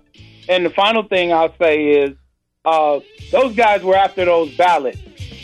And 0.48 0.64
the 0.64 0.70
final 0.70 1.02
thing 1.02 1.32
I'll 1.32 1.54
say 1.58 1.88
is 1.88 2.16
uh, 2.64 3.00
those 3.30 3.54
guys 3.54 3.82
were 3.82 3.96
after 3.96 4.24
those 4.24 4.56
ballots, 4.56 4.98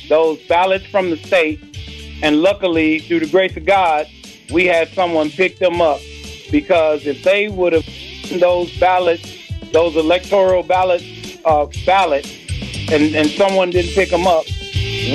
those 0.09 0.39
ballots 0.47 0.87
from 0.87 1.11
the 1.11 1.17
state. 1.17 1.61
And 2.23 2.41
luckily, 2.41 3.01
through 3.01 3.21
the 3.21 3.27
grace 3.27 3.57
of 3.57 3.67
God, 3.67 4.07
we 4.53 4.67
had 4.67 4.89
someone 4.91 5.31
pick 5.31 5.59
them 5.59 5.81
up 5.81 6.01
because 6.51 7.07
if 7.07 7.23
they 7.23 7.49
would 7.49 7.73
have 7.73 7.87
those 8.39 8.77
ballots, 8.79 9.51
those 9.73 9.97
electoral 9.97 10.63
ballots, 10.63 11.05
uh, 11.45 11.67
ballots, 11.85 12.31
and, 12.91 13.15
and 13.15 13.29
someone 13.31 13.71
didn't 13.71 13.93
pick 13.93 14.11
them 14.11 14.27
up, 14.27 14.45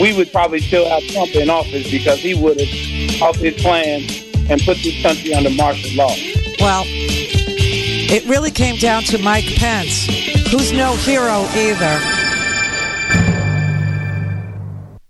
we 0.01 0.13
would 0.15 0.31
probably 0.31 0.59
still 0.59 0.87
have 0.89 1.03
Trump 1.07 1.33
in 1.35 1.49
office 1.49 1.89
because 1.89 2.19
he 2.19 2.33
would 2.33 2.59
have 2.59 3.21
off 3.21 3.35
his 3.37 3.53
plan 3.61 4.01
and 4.49 4.61
put 4.61 4.77
this 4.83 5.01
country 5.01 5.33
under 5.33 5.49
martial 5.49 5.95
law. 5.95 6.13
Well, 6.59 6.83
it 6.85 8.25
really 8.25 8.51
came 8.51 8.77
down 8.77 9.03
to 9.03 9.17
Mike 9.17 9.45
Pence, 9.55 10.05
who's 10.51 10.71
no 10.71 10.95
hero 10.95 11.45
either. 11.55 11.99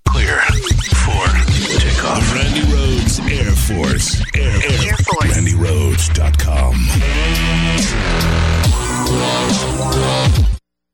Clear 0.07 0.39
for 1.05 1.27
takeoff. 1.79 2.33
Randy 2.33 2.61
Rhodes 2.73 3.19
Air 3.19 3.51
Force. 3.51 4.21
Air, 4.35 4.55
Air, 4.55 4.97
Force. 4.97 5.37
RandyRhodes.com. 5.37 6.73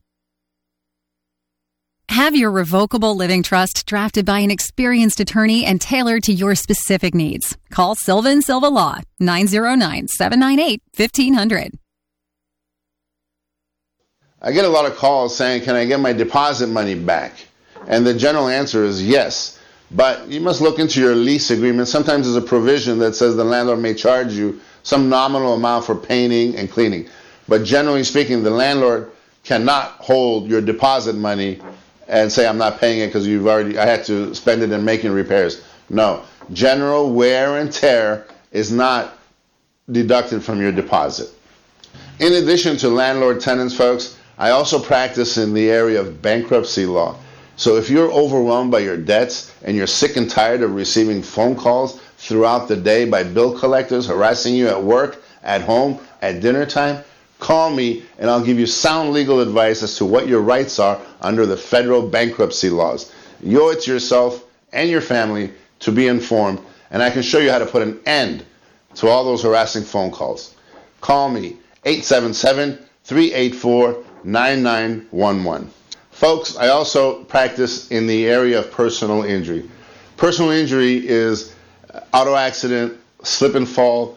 Have 2.13 2.37
your 2.37 2.51
revocable 2.51 3.17
living 3.17 3.43
trust 3.43 3.87
drafted 3.87 4.27
by 4.27 4.41
an 4.41 4.51
experienced 4.51 5.19
attorney 5.19 5.65
and 5.65 5.81
tailored 5.81 6.25
to 6.25 6.33
your 6.35 6.55
specific 6.55 7.15
needs. 7.15 7.57
Call 7.71 7.95
Silva 7.95 8.29
and 8.29 8.45
Silva 8.45 8.69
Law 8.69 8.99
909 9.19 10.09
798 10.09 10.83
1500. 10.95 11.73
I 14.43 14.53
get 14.53 14.67
a 14.67 14.69
lot 14.69 14.85
of 14.85 14.95
calls 14.99 15.35
saying, 15.35 15.63
Can 15.63 15.75
I 15.75 15.87
get 15.87 16.01
my 16.01 16.13
deposit 16.13 16.67
money 16.67 16.95
back? 16.95 17.47
And 17.87 18.07
the 18.07 18.13
general 18.13 18.49
answer 18.49 18.85
is 18.85 19.03
yes. 19.03 19.59
But 19.91 20.29
you 20.29 20.43
must 20.43 20.61
look 20.61 20.79
into 20.79 21.01
your 21.01 21.15
lease 21.15 21.51
agreement. 21.51 21.89
Sometimes 21.89 22.27
there's 22.27 22.37
a 22.37 22.47
provision 22.47 22.99
that 22.99 23.15
says 23.15 23.37
the 23.37 23.45
landlord 23.45 23.79
may 23.79 23.95
charge 23.95 24.35
you 24.35 24.61
some 24.83 25.09
nominal 25.09 25.55
amount 25.55 25.87
for 25.87 25.95
painting 25.95 26.57
and 26.57 26.71
cleaning. 26.71 27.09
But 27.49 27.65
generally 27.65 28.05
speaking, 28.05 28.43
the 28.43 28.51
landlord 28.51 29.11
cannot 29.45 29.93
hold 29.93 30.47
your 30.47 30.61
deposit 30.61 31.15
money 31.15 31.59
and 32.09 32.31
say, 32.31 32.47
I'm 32.47 32.59
not 32.59 32.79
paying 32.79 33.01
it 33.01 33.07
because 33.07 33.27
you've 33.27 33.47
already, 33.47 33.79
I 33.79 33.87
had 33.87 34.05
to 34.07 34.35
spend 34.35 34.63
it 34.63 34.73
in 34.73 34.85
making 34.85 35.13
repairs. 35.13 35.63
No. 35.89 36.23
General 36.53 37.13
wear 37.13 37.59
and 37.59 37.73
tear 37.73 38.27
is 38.51 38.73
not 38.73 39.19
deducted 39.91 40.43
from 40.43 40.61
your 40.61 40.73
deposit. 40.73 41.31
In 42.19 42.33
addition 42.35 42.77
to 42.79 42.89
landlord 42.89 43.41
tenants, 43.41 43.75
folks, 43.75 44.19
I 44.39 44.51
also 44.51 44.79
practice 44.79 45.37
in 45.37 45.55
the 45.55 45.71
area 45.71 46.01
of 46.01 46.23
bankruptcy 46.23 46.87
law. 46.87 47.17
So 47.57 47.77
if 47.77 47.91
you're 47.91 48.11
overwhelmed 48.11 48.71
by 48.71 48.81
your 48.81 48.97
debts 48.97 49.53
and 49.63 49.77
you're 49.77 49.87
sick 49.87 50.17
and 50.17 50.29
tired 50.29 50.63
of 50.63 50.75
receiving 50.75 51.23
phone 51.23 51.55
calls 51.55 52.01
throughout 52.17 52.69
the 52.69 52.77
day 52.77 53.05
by 53.05 53.23
bill 53.23 53.59
collectors 53.59 54.07
harassing 54.07 54.55
you 54.55 54.69
at 54.69 54.83
work, 54.83 55.23
at 55.43 55.61
home, 55.61 55.99
at 56.23 56.41
dinner 56.41 56.65
time, 56.65 57.05
call 57.43 57.71
me 57.71 58.05
and 58.19 58.31
I'll 58.31 58.45
give 58.45 58.59
you 58.59 58.67
sound 58.67 59.11
legal 59.11 59.41
advice 59.41 59.83
as 59.83 59.97
to 59.97 60.05
what 60.05 60.29
your 60.29 60.41
rights 60.41 60.79
are 60.79 61.01
under 61.21 61.45
the 61.45 61.57
federal 61.57 62.09
bankruptcy 62.09 62.71
laws. 62.71 63.13
You 63.43 63.65
owe 63.65 63.71
it 63.71 63.81
to 63.83 63.93
yourself 63.93 64.45
and 64.73 64.89
your 64.89 65.01
family 65.01 65.51
to 65.81 65.91
be 65.91 66.07
informed, 66.07 66.61
and 66.93 67.03
I 67.03 67.11
can 67.11 67.23
show 67.23 67.41
you 67.41 67.51
how 67.51 67.59
to 67.59 67.67
put 67.67 67.83
an 67.83 67.99
end 68.07 68.45
to 68.95 69.09
all 69.09 69.25
those 69.25 69.43
harassing 69.43 69.83
phone 69.83 70.13
calls. 70.13 70.55
Call 71.01 71.29
me 71.29 71.57
877 71.85 72.79
384 73.03 74.05
9911. 74.23 75.71
Folks, 76.13 76.57
I 76.57 76.69
also 76.69 77.25
practice 77.25 77.91
in 77.91 78.07
the 78.07 78.27
area 78.27 78.61
of 78.61 78.71
personal 78.71 79.25
injury. 79.25 79.69
Personal 80.17 80.53
injury 80.53 81.09
is 81.09 81.53
auto 82.15 82.37
accident, 82.37 82.97
slip 83.25 83.57
and 83.57 83.69
fall, 83.69 84.17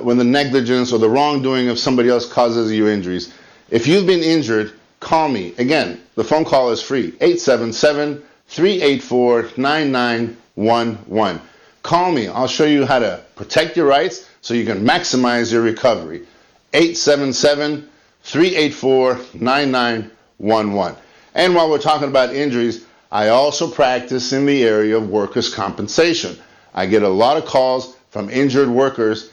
when 0.00 0.16
the 0.16 0.24
negligence 0.24 0.92
or 0.92 0.98
the 0.98 1.08
wrongdoing 1.08 1.68
of 1.68 1.78
somebody 1.78 2.08
else 2.08 2.30
causes 2.30 2.72
you 2.72 2.88
injuries. 2.88 3.32
If 3.70 3.86
you've 3.86 4.06
been 4.06 4.22
injured, 4.22 4.72
call 5.00 5.28
me. 5.28 5.54
Again, 5.58 6.00
the 6.14 6.24
phone 6.24 6.44
call 6.44 6.70
is 6.70 6.82
free 6.82 7.14
877 7.20 8.22
384 8.48 9.50
9911. 9.56 11.40
Call 11.82 12.12
me. 12.12 12.28
I'll 12.28 12.46
show 12.46 12.64
you 12.64 12.86
how 12.86 13.00
to 13.00 13.22
protect 13.34 13.76
your 13.76 13.86
rights 13.86 14.28
so 14.40 14.54
you 14.54 14.64
can 14.64 14.84
maximize 14.84 15.52
your 15.52 15.62
recovery. 15.62 16.26
877 16.72 17.88
384 18.22 19.20
9911. 19.34 20.98
And 21.34 21.54
while 21.54 21.70
we're 21.70 21.78
talking 21.78 22.08
about 22.08 22.34
injuries, 22.34 22.84
I 23.10 23.28
also 23.28 23.70
practice 23.70 24.32
in 24.32 24.46
the 24.46 24.64
area 24.64 24.96
of 24.96 25.08
workers' 25.08 25.52
compensation. 25.52 26.38
I 26.74 26.86
get 26.86 27.02
a 27.02 27.08
lot 27.08 27.36
of 27.36 27.44
calls 27.44 27.96
from 28.10 28.30
injured 28.30 28.68
workers 28.68 29.31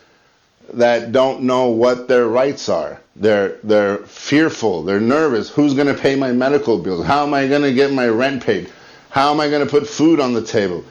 that 0.74 1.12
don't 1.12 1.44
know 1.44 1.70
what 1.70 2.08
their 2.08 2.28
rights 2.28 2.70
are. 2.70 3.00
They're 3.16 3.58
they're 3.64 3.98
fearful, 3.98 4.84
they're 4.84 5.00
nervous. 5.00 5.50
Who's 5.50 5.74
going 5.74 5.88
to 5.88 5.94
pay 5.94 6.16
my 6.16 6.32
medical 6.32 6.78
bills? 6.80 7.06
How 7.06 7.26
am 7.26 7.34
I 7.34 7.48
going 7.48 7.64
to 7.64 7.74
get 7.74 7.92
my 7.92 8.08
rent 8.08 8.44
paid? 8.44 8.72
How 9.10 9.32
am 9.32 9.40
I 9.40 9.50
going 9.50 9.66
to 9.66 9.70
put 9.70 9.88
food 9.88 10.20
on 10.20 10.34
the 10.34 10.44
table? 10.44 10.84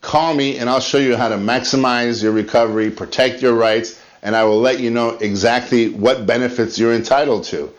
call 0.00 0.34
me 0.34 0.58
and 0.58 0.68
I'll 0.68 0.80
show 0.80 0.98
you 0.98 1.16
how 1.16 1.28
to 1.28 1.36
maximize 1.36 2.20
your 2.20 2.32
recovery, 2.32 2.90
protect 2.90 3.42
your 3.42 3.54
rights, 3.54 4.02
and 4.24 4.34
I 4.34 4.42
will 4.42 4.58
let 4.58 4.80
you 4.80 4.90
know 4.90 5.10
exactly 5.10 5.90
what 5.90 6.26
benefits 6.26 6.80
you're 6.80 6.92
entitled 6.92 7.44
to. 7.44 7.72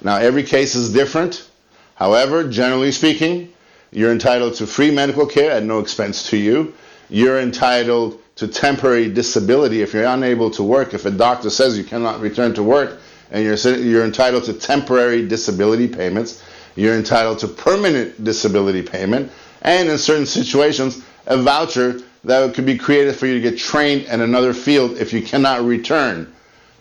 Now, 0.00 0.16
every 0.16 0.42
case 0.42 0.74
is 0.74 0.90
different. 0.90 1.50
However, 1.94 2.48
generally 2.48 2.92
speaking, 2.92 3.52
you're 3.90 4.10
entitled 4.10 4.54
to 4.54 4.66
free 4.66 4.90
medical 4.90 5.26
care 5.26 5.50
at 5.50 5.64
no 5.64 5.80
expense 5.80 6.30
to 6.30 6.38
you. 6.38 6.72
You're 7.10 7.40
entitled 7.40 8.22
to 8.36 8.48
temporary 8.48 9.12
disability 9.12 9.82
if 9.82 9.92
you're 9.92 10.04
unable 10.04 10.50
to 10.52 10.62
work. 10.62 10.94
If 10.94 11.04
a 11.04 11.10
doctor 11.10 11.50
says 11.50 11.76
you 11.76 11.84
cannot 11.84 12.22
return 12.22 12.54
to 12.54 12.62
work, 12.62 13.00
and 13.30 13.44
you're 13.44 13.56
you're 13.76 14.04
entitled 14.04 14.44
to 14.44 14.52
temporary 14.52 15.26
disability 15.26 15.88
payments. 15.88 16.42
You're 16.74 16.96
entitled 16.96 17.38
to 17.40 17.48
permanent 17.48 18.22
disability 18.22 18.82
payment, 18.82 19.32
and 19.62 19.88
in 19.88 19.98
certain 19.98 20.26
situations, 20.26 21.02
a 21.26 21.36
voucher 21.36 22.00
that 22.24 22.54
could 22.54 22.66
be 22.66 22.76
created 22.76 23.14
for 23.16 23.26
you 23.26 23.34
to 23.34 23.40
get 23.40 23.58
trained 23.58 24.02
in 24.06 24.20
another 24.20 24.52
field 24.52 24.98
if 24.98 25.12
you 25.12 25.22
cannot 25.22 25.64
return 25.64 26.32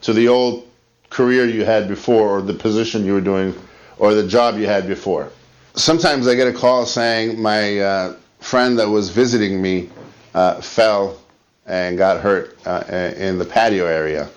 to 0.02 0.12
the 0.14 0.28
old 0.28 0.68
career 1.10 1.46
you 1.46 1.64
had 1.64 1.88
before, 1.88 2.38
or 2.38 2.41
the 2.41 2.54
position 2.54 3.06
you 3.06 3.14
were 3.14 3.22
doing, 3.22 3.54
or 3.98 4.14
the 4.14 4.28
job 4.28 4.58
you 4.58 4.66
had 4.66 4.88
before. 4.88 5.32
Sometimes 5.76 6.28
I 6.28 6.36
get 6.36 6.48
a 6.48 6.54
call 6.54 6.86
saying 6.86 7.41
my 7.41 7.80
uh, 7.80 8.16
friend 8.39 8.78
that 8.80 8.89
was 8.89 9.10
visiting 9.10 9.62
me 9.62 9.89
uh, 10.34 10.62
fell 10.62 11.20
and 11.66 11.98
got 11.98 12.22
hurt 12.22 12.58
uh, 12.66 12.84
in 13.18 13.38
the 13.38 13.46
patio 13.46 13.86
area. 13.86 14.30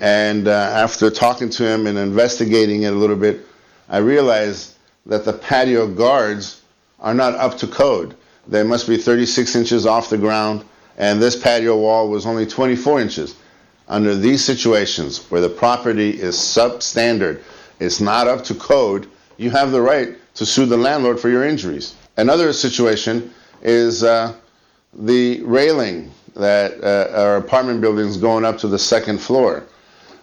And 0.00 0.48
uh, 0.48 0.50
after 0.50 1.10
talking 1.10 1.50
to 1.50 1.64
him 1.66 1.86
and 1.86 1.96
investigating 1.96 2.82
it 2.82 2.92
a 2.92 2.96
little 2.96 3.16
bit, 3.16 3.46
I 3.88 3.98
realized 3.98 4.74
that 5.06 5.24
the 5.24 5.32
patio 5.32 5.86
guards 5.86 6.62
are 7.00 7.14
not 7.14 7.34
up 7.34 7.58
to 7.58 7.66
code. 7.66 8.16
They 8.48 8.62
must 8.62 8.88
be 8.88 8.96
36 8.96 9.54
inches 9.54 9.86
off 9.86 10.10
the 10.10 10.18
ground, 10.18 10.64
and 10.96 11.20
this 11.20 11.36
patio 11.36 11.78
wall 11.78 12.08
was 12.08 12.26
only 12.26 12.46
24 12.46 13.00
inches. 13.00 13.36
Under 13.88 14.14
these 14.14 14.42
situations, 14.42 15.26
where 15.30 15.42
the 15.42 15.48
property 15.48 16.10
is 16.10 16.36
substandard, 16.36 17.42
it's 17.80 18.00
not 18.00 18.26
up 18.26 18.42
to 18.44 18.54
code, 18.54 19.06
you 19.36 19.50
have 19.50 19.72
the 19.72 19.80
right 19.80 20.16
to 20.34 20.46
sue 20.46 20.64
the 20.66 20.76
landlord 20.76 21.20
for 21.20 21.28
your 21.28 21.44
injuries. 21.44 21.94
Another 22.16 22.52
situation 22.52 23.32
is 23.62 24.02
uh, 24.02 24.34
the 24.94 25.42
railing 25.42 26.10
that 26.34 26.82
uh, 26.82 27.20
our 27.20 27.36
apartment 27.36 27.80
buildings 27.80 28.16
going 28.16 28.44
up 28.44 28.58
to 28.58 28.68
the 28.68 28.78
second 28.78 29.18
floor. 29.18 29.64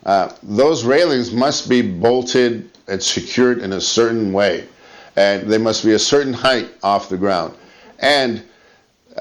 Uh, 0.06 0.32
those 0.44 0.84
railings 0.84 1.32
must 1.32 1.70
be 1.70 1.82
bolted 1.82 2.70
and 2.88 3.02
secured 3.02 3.60
in 3.60 3.74
a 3.74 3.82
certain 3.82 4.34
way, 4.34 4.68
and 5.16 5.48
they 5.48 5.58
must 5.58 5.84
be 5.84 5.94
a 5.94 6.00
certain 6.00 6.34
height 6.34 6.70
off 6.84 7.10
the 7.10 7.18
ground. 7.18 7.54
And 8.00 8.44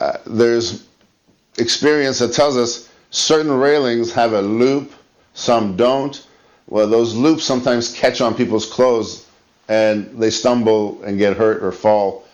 uh, 0.01 0.19
there's 0.27 0.87
experience 1.59 2.19
that 2.21 2.33
tells 2.33 2.57
us 2.57 2.89
certain 3.11 3.53
railings 3.53 4.13
have 4.13 4.33
a 4.33 4.41
loop, 4.41 4.93
some 5.35 5.77
don't. 5.77 6.27
Well, 6.69 6.89
those 6.89 7.15
loops 7.15 7.45
sometimes 7.45 7.93
catch 7.93 8.21
on 8.21 8.35
people's 8.35 8.67
clothes 8.67 9.27
and 9.69 10.21
they 10.21 10.31
stumble 10.31 11.03
and 11.05 11.19
get 11.19 11.37
hurt 11.37 11.63
or 11.63 11.73
fall. 11.73 12.25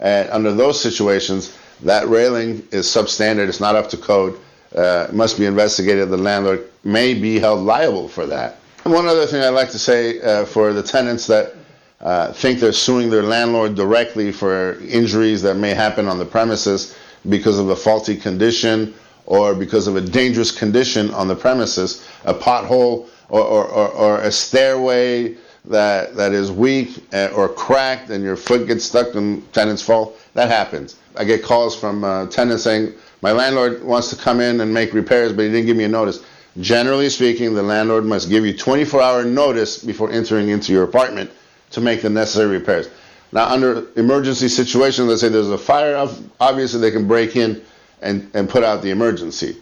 And 0.00 0.28
under 0.30 0.52
those 0.52 0.80
situations, 0.80 1.56
that 1.82 2.08
railing 2.08 2.66
is 2.72 2.86
substandard, 2.86 3.48
it's 3.48 3.60
not 3.60 3.76
up 3.76 3.88
to 3.90 3.96
code, 3.96 4.38
uh, 4.74 5.08
must 5.12 5.38
be 5.38 5.46
investigated. 5.46 6.08
The 6.08 6.16
landlord 6.16 6.68
may 6.82 7.14
be 7.14 7.38
held 7.38 7.60
liable 7.60 8.08
for 8.08 8.26
that. 8.26 8.58
And 8.84 8.92
one 8.92 9.06
other 9.06 9.26
thing 9.26 9.42
I'd 9.42 9.50
like 9.50 9.70
to 9.70 9.78
say 9.78 10.20
uh, 10.20 10.44
for 10.44 10.72
the 10.72 10.82
tenants 10.82 11.26
that 11.28 11.54
uh, 12.00 12.32
think 12.32 12.60
they're 12.60 12.72
suing 12.72 13.08
their 13.08 13.22
landlord 13.22 13.74
directly 13.74 14.30
for 14.30 14.78
injuries 14.80 15.40
that 15.42 15.54
may 15.54 15.72
happen 15.72 16.06
on 16.06 16.18
the 16.18 16.24
premises 16.24 16.94
because 17.30 17.58
of 17.58 17.70
a 17.70 17.76
faulty 17.76 18.16
condition 18.16 18.94
or 19.26 19.54
because 19.54 19.86
of 19.86 19.96
a 19.96 20.00
dangerous 20.00 20.50
condition 20.50 21.10
on 21.14 21.28
the 21.28 21.34
premises, 21.34 22.06
a 22.24 22.34
pothole 22.34 23.08
or, 23.30 23.40
or, 23.40 23.64
or, 23.66 23.88
or 23.88 24.18
a 24.20 24.30
stairway 24.30 25.34
that, 25.64 26.14
that 26.14 26.32
is 26.32 26.52
weak 26.52 27.02
uh, 27.14 27.28
or 27.34 27.48
cracked 27.48 28.10
and 28.10 28.22
your 28.22 28.36
foot 28.36 28.66
gets 28.66 28.84
stuck 28.84 29.14
and 29.14 29.50
tenants 29.54 29.80
fall, 29.80 30.14
that 30.34 30.50
happens. 30.50 30.96
I 31.16 31.24
get 31.24 31.42
calls 31.42 31.78
from 31.78 32.04
uh, 32.04 32.26
tenants 32.26 32.64
saying, 32.64 32.92
my 33.24 33.32
landlord 33.32 33.82
wants 33.82 34.10
to 34.10 34.16
come 34.16 34.38
in 34.42 34.60
and 34.60 34.74
make 34.74 34.92
repairs, 34.92 35.32
but 35.32 35.46
he 35.46 35.48
didn't 35.48 35.64
give 35.64 35.78
me 35.78 35.84
a 35.84 35.88
notice. 35.88 36.22
Generally 36.60 37.08
speaking, 37.08 37.54
the 37.54 37.62
landlord 37.62 38.04
must 38.04 38.28
give 38.28 38.44
you 38.44 38.54
24 38.54 39.00
hour 39.00 39.24
notice 39.24 39.82
before 39.82 40.12
entering 40.12 40.50
into 40.50 40.74
your 40.74 40.82
apartment 40.82 41.30
to 41.70 41.80
make 41.80 42.02
the 42.02 42.10
necessary 42.10 42.58
repairs. 42.58 42.90
Now, 43.32 43.48
under 43.48 43.86
emergency 43.96 44.48
situations, 44.48 45.08
let's 45.08 45.22
say 45.22 45.30
there's 45.30 45.48
a 45.48 45.56
fire, 45.56 46.06
obviously 46.38 46.82
they 46.82 46.90
can 46.90 47.08
break 47.08 47.34
in 47.34 47.62
and, 48.02 48.30
and 48.34 48.46
put 48.46 48.62
out 48.62 48.82
the 48.82 48.90
emergency. 48.90 49.56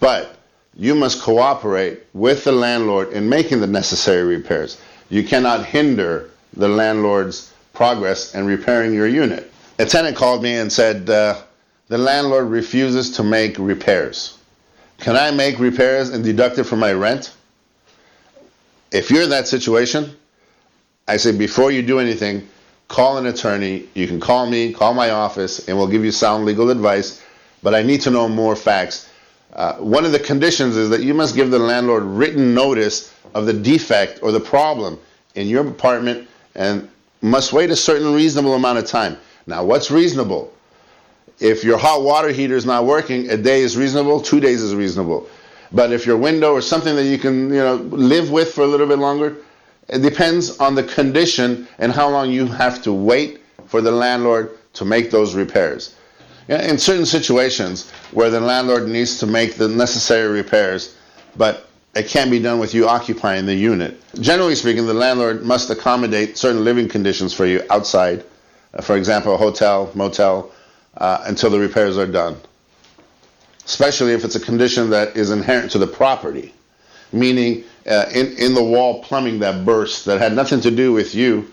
But 0.00 0.36
you 0.74 0.96
must 0.96 1.22
cooperate 1.22 2.06
with 2.12 2.42
the 2.42 2.50
landlord 2.50 3.12
in 3.12 3.28
making 3.28 3.60
the 3.60 3.68
necessary 3.68 4.24
repairs. 4.24 4.80
You 5.10 5.22
cannot 5.22 5.64
hinder 5.64 6.30
the 6.54 6.66
landlord's 6.66 7.52
progress 7.72 8.34
in 8.34 8.46
repairing 8.46 8.94
your 8.94 9.06
unit. 9.06 9.52
A 9.78 9.86
tenant 9.86 10.16
called 10.16 10.42
me 10.42 10.56
and 10.56 10.72
said, 10.72 11.08
uh, 11.08 11.42
The 11.88 11.98
landlord 11.98 12.48
refuses 12.48 13.12
to 13.12 13.22
make 13.22 13.58
repairs. 13.58 14.38
Can 14.98 15.16
I 15.16 15.30
make 15.30 15.58
repairs 15.60 16.08
and 16.08 16.24
deduct 16.24 16.58
it 16.58 16.64
from 16.64 16.80
my 16.80 16.92
rent? 16.92 17.32
If 18.90 19.10
you're 19.10 19.22
in 19.22 19.30
that 19.30 19.46
situation, 19.46 20.16
I 21.06 21.16
say 21.16 21.30
before 21.30 21.70
you 21.70 21.82
do 21.82 22.00
anything, 22.00 22.48
call 22.88 23.18
an 23.18 23.26
attorney. 23.26 23.88
You 23.94 24.08
can 24.08 24.18
call 24.18 24.46
me, 24.46 24.72
call 24.72 24.94
my 24.94 25.10
office, 25.10 25.68
and 25.68 25.76
we'll 25.76 25.86
give 25.86 26.04
you 26.04 26.10
sound 26.10 26.44
legal 26.44 26.70
advice. 26.70 27.22
But 27.62 27.74
I 27.74 27.82
need 27.82 28.00
to 28.02 28.10
know 28.10 28.28
more 28.28 28.56
facts. 28.56 29.08
Uh, 29.52 29.74
one 29.74 30.04
of 30.04 30.12
the 30.12 30.18
conditions 30.18 30.76
is 30.76 30.90
that 30.90 31.02
you 31.02 31.14
must 31.14 31.36
give 31.36 31.50
the 31.50 31.58
landlord 31.58 32.02
written 32.02 32.52
notice 32.52 33.14
of 33.34 33.46
the 33.46 33.52
defect 33.52 34.20
or 34.22 34.32
the 34.32 34.40
problem 34.40 34.98
in 35.36 35.46
your 35.46 35.66
apartment 35.66 36.28
and 36.54 36.88
must 37.22 37.52
wait 37.52 37.70
a 37.70 37.76
certain 37.76 38.12
reasonable 38.12 38.54
amount 38.54 38.78
of 38.78 38.86
time. 38.86 39.16
Now, 39.46 39.64
what's 39.64 39.90
reasonable? 39.90 40.52
If 41.38 41.64
your 41.64 41.76
hot 41.76 42.02
water 42.02 42.30
heater 42.30 42.56
is 42.56 42.64
not 42.64 42.86
working, 42.86 43.30
a 43.30 43.36
day 43.36 43.60
is 43.60 43.76
reasonable, 43.76 44.20
two 44.20 44.40
days 44.40 44.62
is 44.62 44.74
reasonable. 44.74 45.28
But 45.72 45.92
if 45.92 46.06
your 46.06 46.16
window 46.16 46.52
or 46.52 46.62
something 46.62 46.94
that 46.96 47.04
you 47.04 47.18
can, 47.18 47.48
you 47.50 47.56
know, 47.56 47.74
live 47.74 48.30
with 48.30 48.52
for 48.52 48.62
a 48.62 48.66
little 48.66 48.86
bit 48.86 48.98
longer, 48.98 49.36
it 49.88 50.00
depends 50.00 50.58
on 50.58 50.74
the 50.74 50.82
condition 50.82 51.68
and 51.78 51.92
how 51.92 52.08
long 52.08 52.30
you 52.30 52.46
have 52.46 52.82
to 52.82 52.92
wait 52.92 53.40
for 53.66 53.80
the 53.80 53.90
landlord 53.90 54.50
to 54.74 54.84
make 54.84 55.10
those 55.10 55.34
repairs. 55.34 55.94
In 56.48 56.78
certain 56.78 57.06
situations 57.06 57.90
where 58.12 58.30
the 58.30 58.40
landlord 58.40 58.88
needs 58.88 59.18
to 59.18 59.26
make 59.26 59.56
the 59.56 59.68
necessary 59.68 60.28
repairs, 60.28 60.96
but 61.36 61.68
it 61.94 62.06
can't 62.06 62.30
be 62.30 62.38
done 62.38 62.58
with 62.58 62.74
you 62.74 62.86
occupying 62.86 63.46
the 63.46 63.54
unit. 63.54 64.00
Generally 64.20 64.54
speaking, 64.54 64.86
the 64.86 64.94
landlord 64.94 65.44
must 65.44 65.70
accommodate 65.70 66.38
certain 66.38 66.62
living 66.62 66.88
conditions 66.88 67.32
for 67.32 67.46
you 67.46 67.62
outside, 67.70 68.24
uh, 68.74 68.82
for 68.82 68.96
example, 68.96 69.34
a 69.34 69.36
hotel, 69.36 69.90
motel, 69.94 70.52
uh, 70.96 71.22
until 71.26 71.50
the 71.50 71.58
repairs 71.58 71.98
are 71.98 72.06
done. 72.06 72.36
Especially 73.64 74.12
if 74.12 74.24
it's 74.24 74.36
a 74.36 74.40
condition 74.40 74.90
that 74.90 75.16
is 75.16 75.30
inherent 75.30 75.72
to 75.72 75.78
the 75.78 75.86
property, 75.86 76.54
meaning 77.12 77.64
uh, 77.86 78.06
in, 78.14 78.36
in 78.36 78.54
the 78.54 78.62
wall 78.62 79.02
plumbing 79.02 79.40
that 79.40 79.64
burst 79.64 80.04
that 80.04 80.20
had 80.20 80.34
nothing 80.34 80.60
to 80.60 80.70
do 80.70 80.92
with 80.92 81.14
you, 81.14 81.50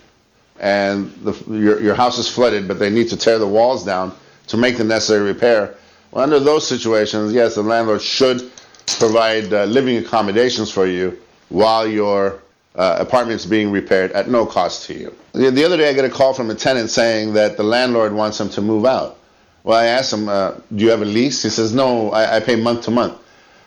and 0.60 1.12
the, 1.24 1.34
your, 1.48 1.82
your 1.82 1.96
house 1.96 2.18
is 2.18 2.28
flooded, 2.28 2.68
but 2.68 2.80
they 2.80 2.90
need 2.90 3.10
to 3.10 3.18
tear 3.18 3.40
the 3.40 3.48
walls 3.48 3.84
down 3.84 4.16
to 4.48 4.58
make 4.58 4.78
the 4.78 4.84
necessary 4.84 5.22
repair. 5.22 5.76
Well, 6.12 6.24
under 6.24 6.40
those 6.40 6.68
situations, 6.68 7.34
yes, 7.34 7.56
the 7.56 7.64
landlord 7.64 8.02
should 8.02 8.52
provide 9.00 9.52
uh, 9.52 9.66
living 9.66 9.98
accommodations 9.98 10.72
for 10.72 10.86
you 10.86 11.20
while 11.50 11.88
your 11.88 12.42
uh, 12.76 12.98
apartment's 13.00 13.46
being 13.46 13.72
repaired 13.72 14.12
at 14.12 14.30
no 14.30 14.46
cost 14.46 14.86
to 14.88 14.94
you. 14.94 15.16
The, 15.34 15.52
the, 15.52 15.64
other 15.64 15.78
day, 15.78 15.90
I 15.90 15.94
got 15.94 16.06
a 16.06 16.10
call 16.10 16.34
from 16.34 16.50
a 16.50 16.56
tenant 16.56 16.90
saying 16.90 17.34
that 17.34 17.58
the 17.58 17.64
landlord 17.64 18.14
wants 18.14 18.40
him 18.40 18.50
to 18.50 18.62
move 18.62 18.86
out. 18.86 19.18
Well, 19.64 19.80
I 19.80 19.86
asked 19.86 20.12
him, 20.12 20.28
uh, 20.28 20.56
"Do 20.76 20.84
you 20.84 20.92
have 20.92 21.02
a 21.02 21.06
lease?" 21.06 21.44
He 21.44 21.50
says, 21.50 21.74
"No, 21.74 22.12
I, 22.12 22.38
I 22.38 22.40
pay 22.40 22.56
month 22.56 22.84
to 22.84 22.92
month." 22.92 23.16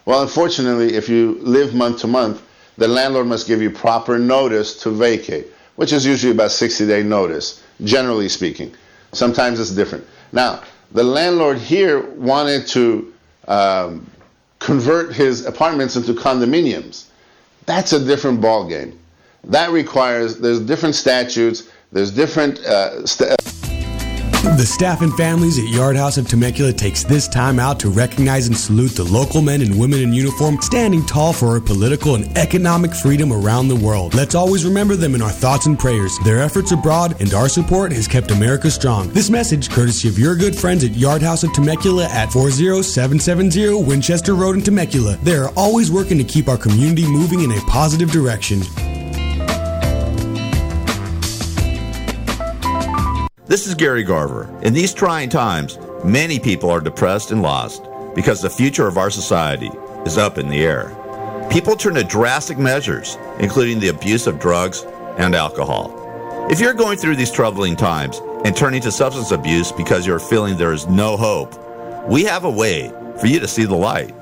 Well, 0.05 0.22
unfortunately, 0.22 0.94
if 0.94 1.09
you 1.09 1.38
live 1.40 1.74
month 1.74 2.01
to 2.01 2.07
month, 2.07 2.42
the 2.78 2.86
landlord 2.86 3.26
must 3.26 3.47
give 3.47 3.61
you 3.61 3.70
proper 3.70 4.18
notice 4.18 4.74
to 4.82 4.90
vacate, 4.90 5.47
which 5.76 5.92
is 5.92 6.07
usually 6.07 6.32
about 6.32 6.53
60 6.53 6.86
day 6.86 7.03
notice, 7.03 7.62
generally 7.82 8.28
speaking. 8.28 8.72
Sometimes 9.12 9.59
it's 9.59 9.70
different. 9.70 10.07
Now, 10.32 10.62
the 10.92 11.03
landlord 11.03 11.59
here 11.59 12.09
wanted 12.11 12.66
to 12.68 13.12
um, 13.49 14.09
convert 14.59 15.12
his 15.14 15.44
apartments 15.47 15.97
into 15.97 16.12
condominiums. 16.12 17.07
That's 17.64 17.92
a 17.92 18.05
different 18.05 18.40
ballgame. 18.40 18.97
That 19.44 19.70
requires, 19.70 20.38
there's 20.38 20.61
different 20.61 20.94
statutes, 20.94 21.68
there's 21.92 22.11
different. 22.11 22.61
Uh, 22.61 23.07
st- 23.07 23.55
the 24.55 24.64
staff 24.64 25.03
and 25.03 25.12
families 25.14 25.59
at 25.59 25.64
Yard 25.64 25.97
House 25.97 26.18
of 26.18 26.28
Temecula 26.28 26.72
takes 26.72 27.03
this 27.03 27.26
time 27.26 27.59
out 27.59 27.80
to 27.80 27.88
recognize 27.88 28.47
and 28.47 28.57
salute 28.57 28.92
the 28.92 29.03
local 29.03 29.42
men 29.42 29.61
and 29.61 29.78
women 29.78 30.01
in 30.01 30.12
uniform 30.12 30.61
standing 30.62 31.05
tall 31.05 31.32
for 31.32 31.49
our 31.49 31.61
political 31.61 32.14
and 32.14 32.38
economic 32.38 32.94
freedom 32.94 33.32
around 33.32 33.66
the 33.66 33.74
world. 33.74 34.14
Let's 34.14 34.36
always 34.36 34.64
remember 34.64 34.94
them 34.94 35.16
in 35.16 35.22
our 35.22 35.30
thoughts 35.30 35.66
and 35.66 35.76
prayers. 35.76 36.16
Their 36.24 36.40
efforts 36.40 36.70
abroad 36.70 37.20
and 37.20 37.34
our 37.34 37.49
support 37.49 37.92
has 37.92 38.07
kept 38.07 38.30
America 38.30 38.70
strong. 38.70 39.09
This 39.09 39.30
message, 39.30 39.68
courtesy 39.68 40.09
of 40.09 40.18
your 40.18 40.36
good 40.36 40.57
friends 40.57 40.84
at 40.84 40.94
Yard 40.94 41.22
House 41.22 41.42
of 41.42 41.53
Temecula 41.53 42.05
at 42.05 42.30
40770 42.30 43.82
Winchester 43.84 44.34
Road 44.34 44.55
in 44.55 44.62
Temecula. 44.62 45.16
They 45.22 45.36
are 45.36 45.51
always 45.57 45.90
working 45.90 46.18
to 46.18 46.24
keep 46.24 46.49
our 46.49 46.59
community 46.59 47.07
moving 47.07 47.40
in 47.40 47.51
a 47.51 47.61
positive 47.62 48.12
direction. 48.12 48.62
This 53.49 53.68
is 53.68 53.76
Gary 53.76 54.03
Garver. 54.03 54.51
In 54.62 54.74
these 54.74 54.92
trying 54.92 55.30
times, 55.30 55.78
many 56.03 56.40
people 56.40 56.68
are 56.68 56.80
depressed 56.80 57.30
and 57.30 57.42
lost 57.42 57.86
because 58.12 58.42
the 58.42 58.51
future 58.51 58.88
of 58.88 58.99
our 58.99 59.09
society 59.09 59.70
is 60.05 60.18
up 60.18 60.36
in 60.36 60.49
the 60.49 60.64
air. 60.64 60.90
People 61.49 61.76
turn 61.76 61.94
to 61.94 62.03
drastic 62.03 62.59
measures, 62.59 63.16
including 63.38 63.78
the 63.78 63.86
abuse 63.86 64.26
of 64.26 64.40
drugs 64.40 64.84
and 65.16 65.32
alcohol. 65.36 65.94
If 66.51 66.59
you're 66.59 66.74
going 66.74 66.99
through 66.99 67.14
these 67.14 67.30
troubling 67.30 67.76
times 67.76 68.20
and 68.44 68.57
turning 68.57 68.80
to 68.80 68.90
substance 68.90 69.30
abuse 69.30 69.70
because 69.70 70.09
you're 70.09 70.18
feeling 70.18 70.57
there 70.57 70.72
is 70.72 70.88
no 70.88 71.16
hope, 71.16 71.55
we 72.09 72.24
have 72.24 72.47
a 72.47 72.51
way 72.51 72.88
for 73.20 73.28
you 73.28 73.38
to 73.38 73.47
see 73.47 73.64
the 73.64 73.76
light. 73.76 74.12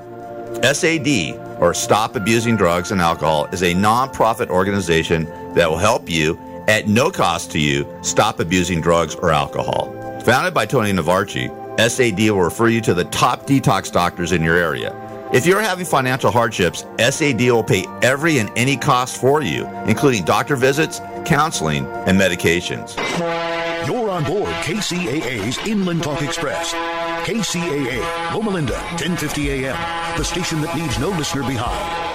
SAD, 0.63 1.57
or 1.59 1.73
Stop 1.73 2.15
Abusing 2.15 2.57
Drugs 2.57 2.91
and 2.91 3.01
Alcohol, 3.01 3.45
is 3.51 3.63
a 3.63 3.73
nonprofit 3.73 4.49
organization 4.49 5.25
that 5.55 5.67
will 5.67 5.77
help 5.77 6.07
you 6.11 6.39
at 6.67 6.87
no 6.87 7.09
cost 7.09 7.51
to 7.51 7.59
you, 7.59 7.87
stop 8.01 8.39
abusing 8.39 8.81
drugs 8.81 9.15
or 9.15 9.31
alcohol. 9.31 9.91
Founded 10.21 10.53
by 10.53 10.65
Tony 10.65 10.91
Navarchi, 10.91 11.49
SAD 11.79 12.29
will 12.31 12.41
refer 12.41 12.67
you 12.67 12.81
to 12.81 12.93
the 12.93 13.05
top 13.05 13.45
detox 13.45 13.91
doctors 13.91 14.31
in 14.31 14.41
your 14.41 14.55
area. 14.55 14.93
If 15.33 15.45
you're 15.45 15.61
having 15.61 15.85
financial 15.85 16.31
hardships, 16.31 16.85
SAD 16.97 17.41
will 17.41 17.63
pay 17.63 17.85
every 18.01 18.37
and 18.39 18.49
any 18.55 18.77
cost 18.77 19.19
for 19.19 19.41
you, 19.41 19.67
including 19.85 20.23
doctor 20.23 20.55
visits, 20.55 21.01
counseling, 21.25 21.85
and 22.07 22.19
medications. 22.19 22.95
You're 23.85 24.09
on 24.09 24.23
board 24.23 24.49
KCAA's 24.63 25.57
Inland 25.67 26.03
Talk 26.03 26.21
Express. 26.21 26.73
KCAA, 27.25 28.33
Loma 28.33 28.51
Linda, 28.51 28.73
1050 28.73 29.65
AM, 29.65 30.17
the 30.17 30.23
station 30.23 30.61
that 30.61 30.75
leaves 30.75 30.99
no 30.99 31.09
listener 31.09 31.41
behind. 31.41 32.14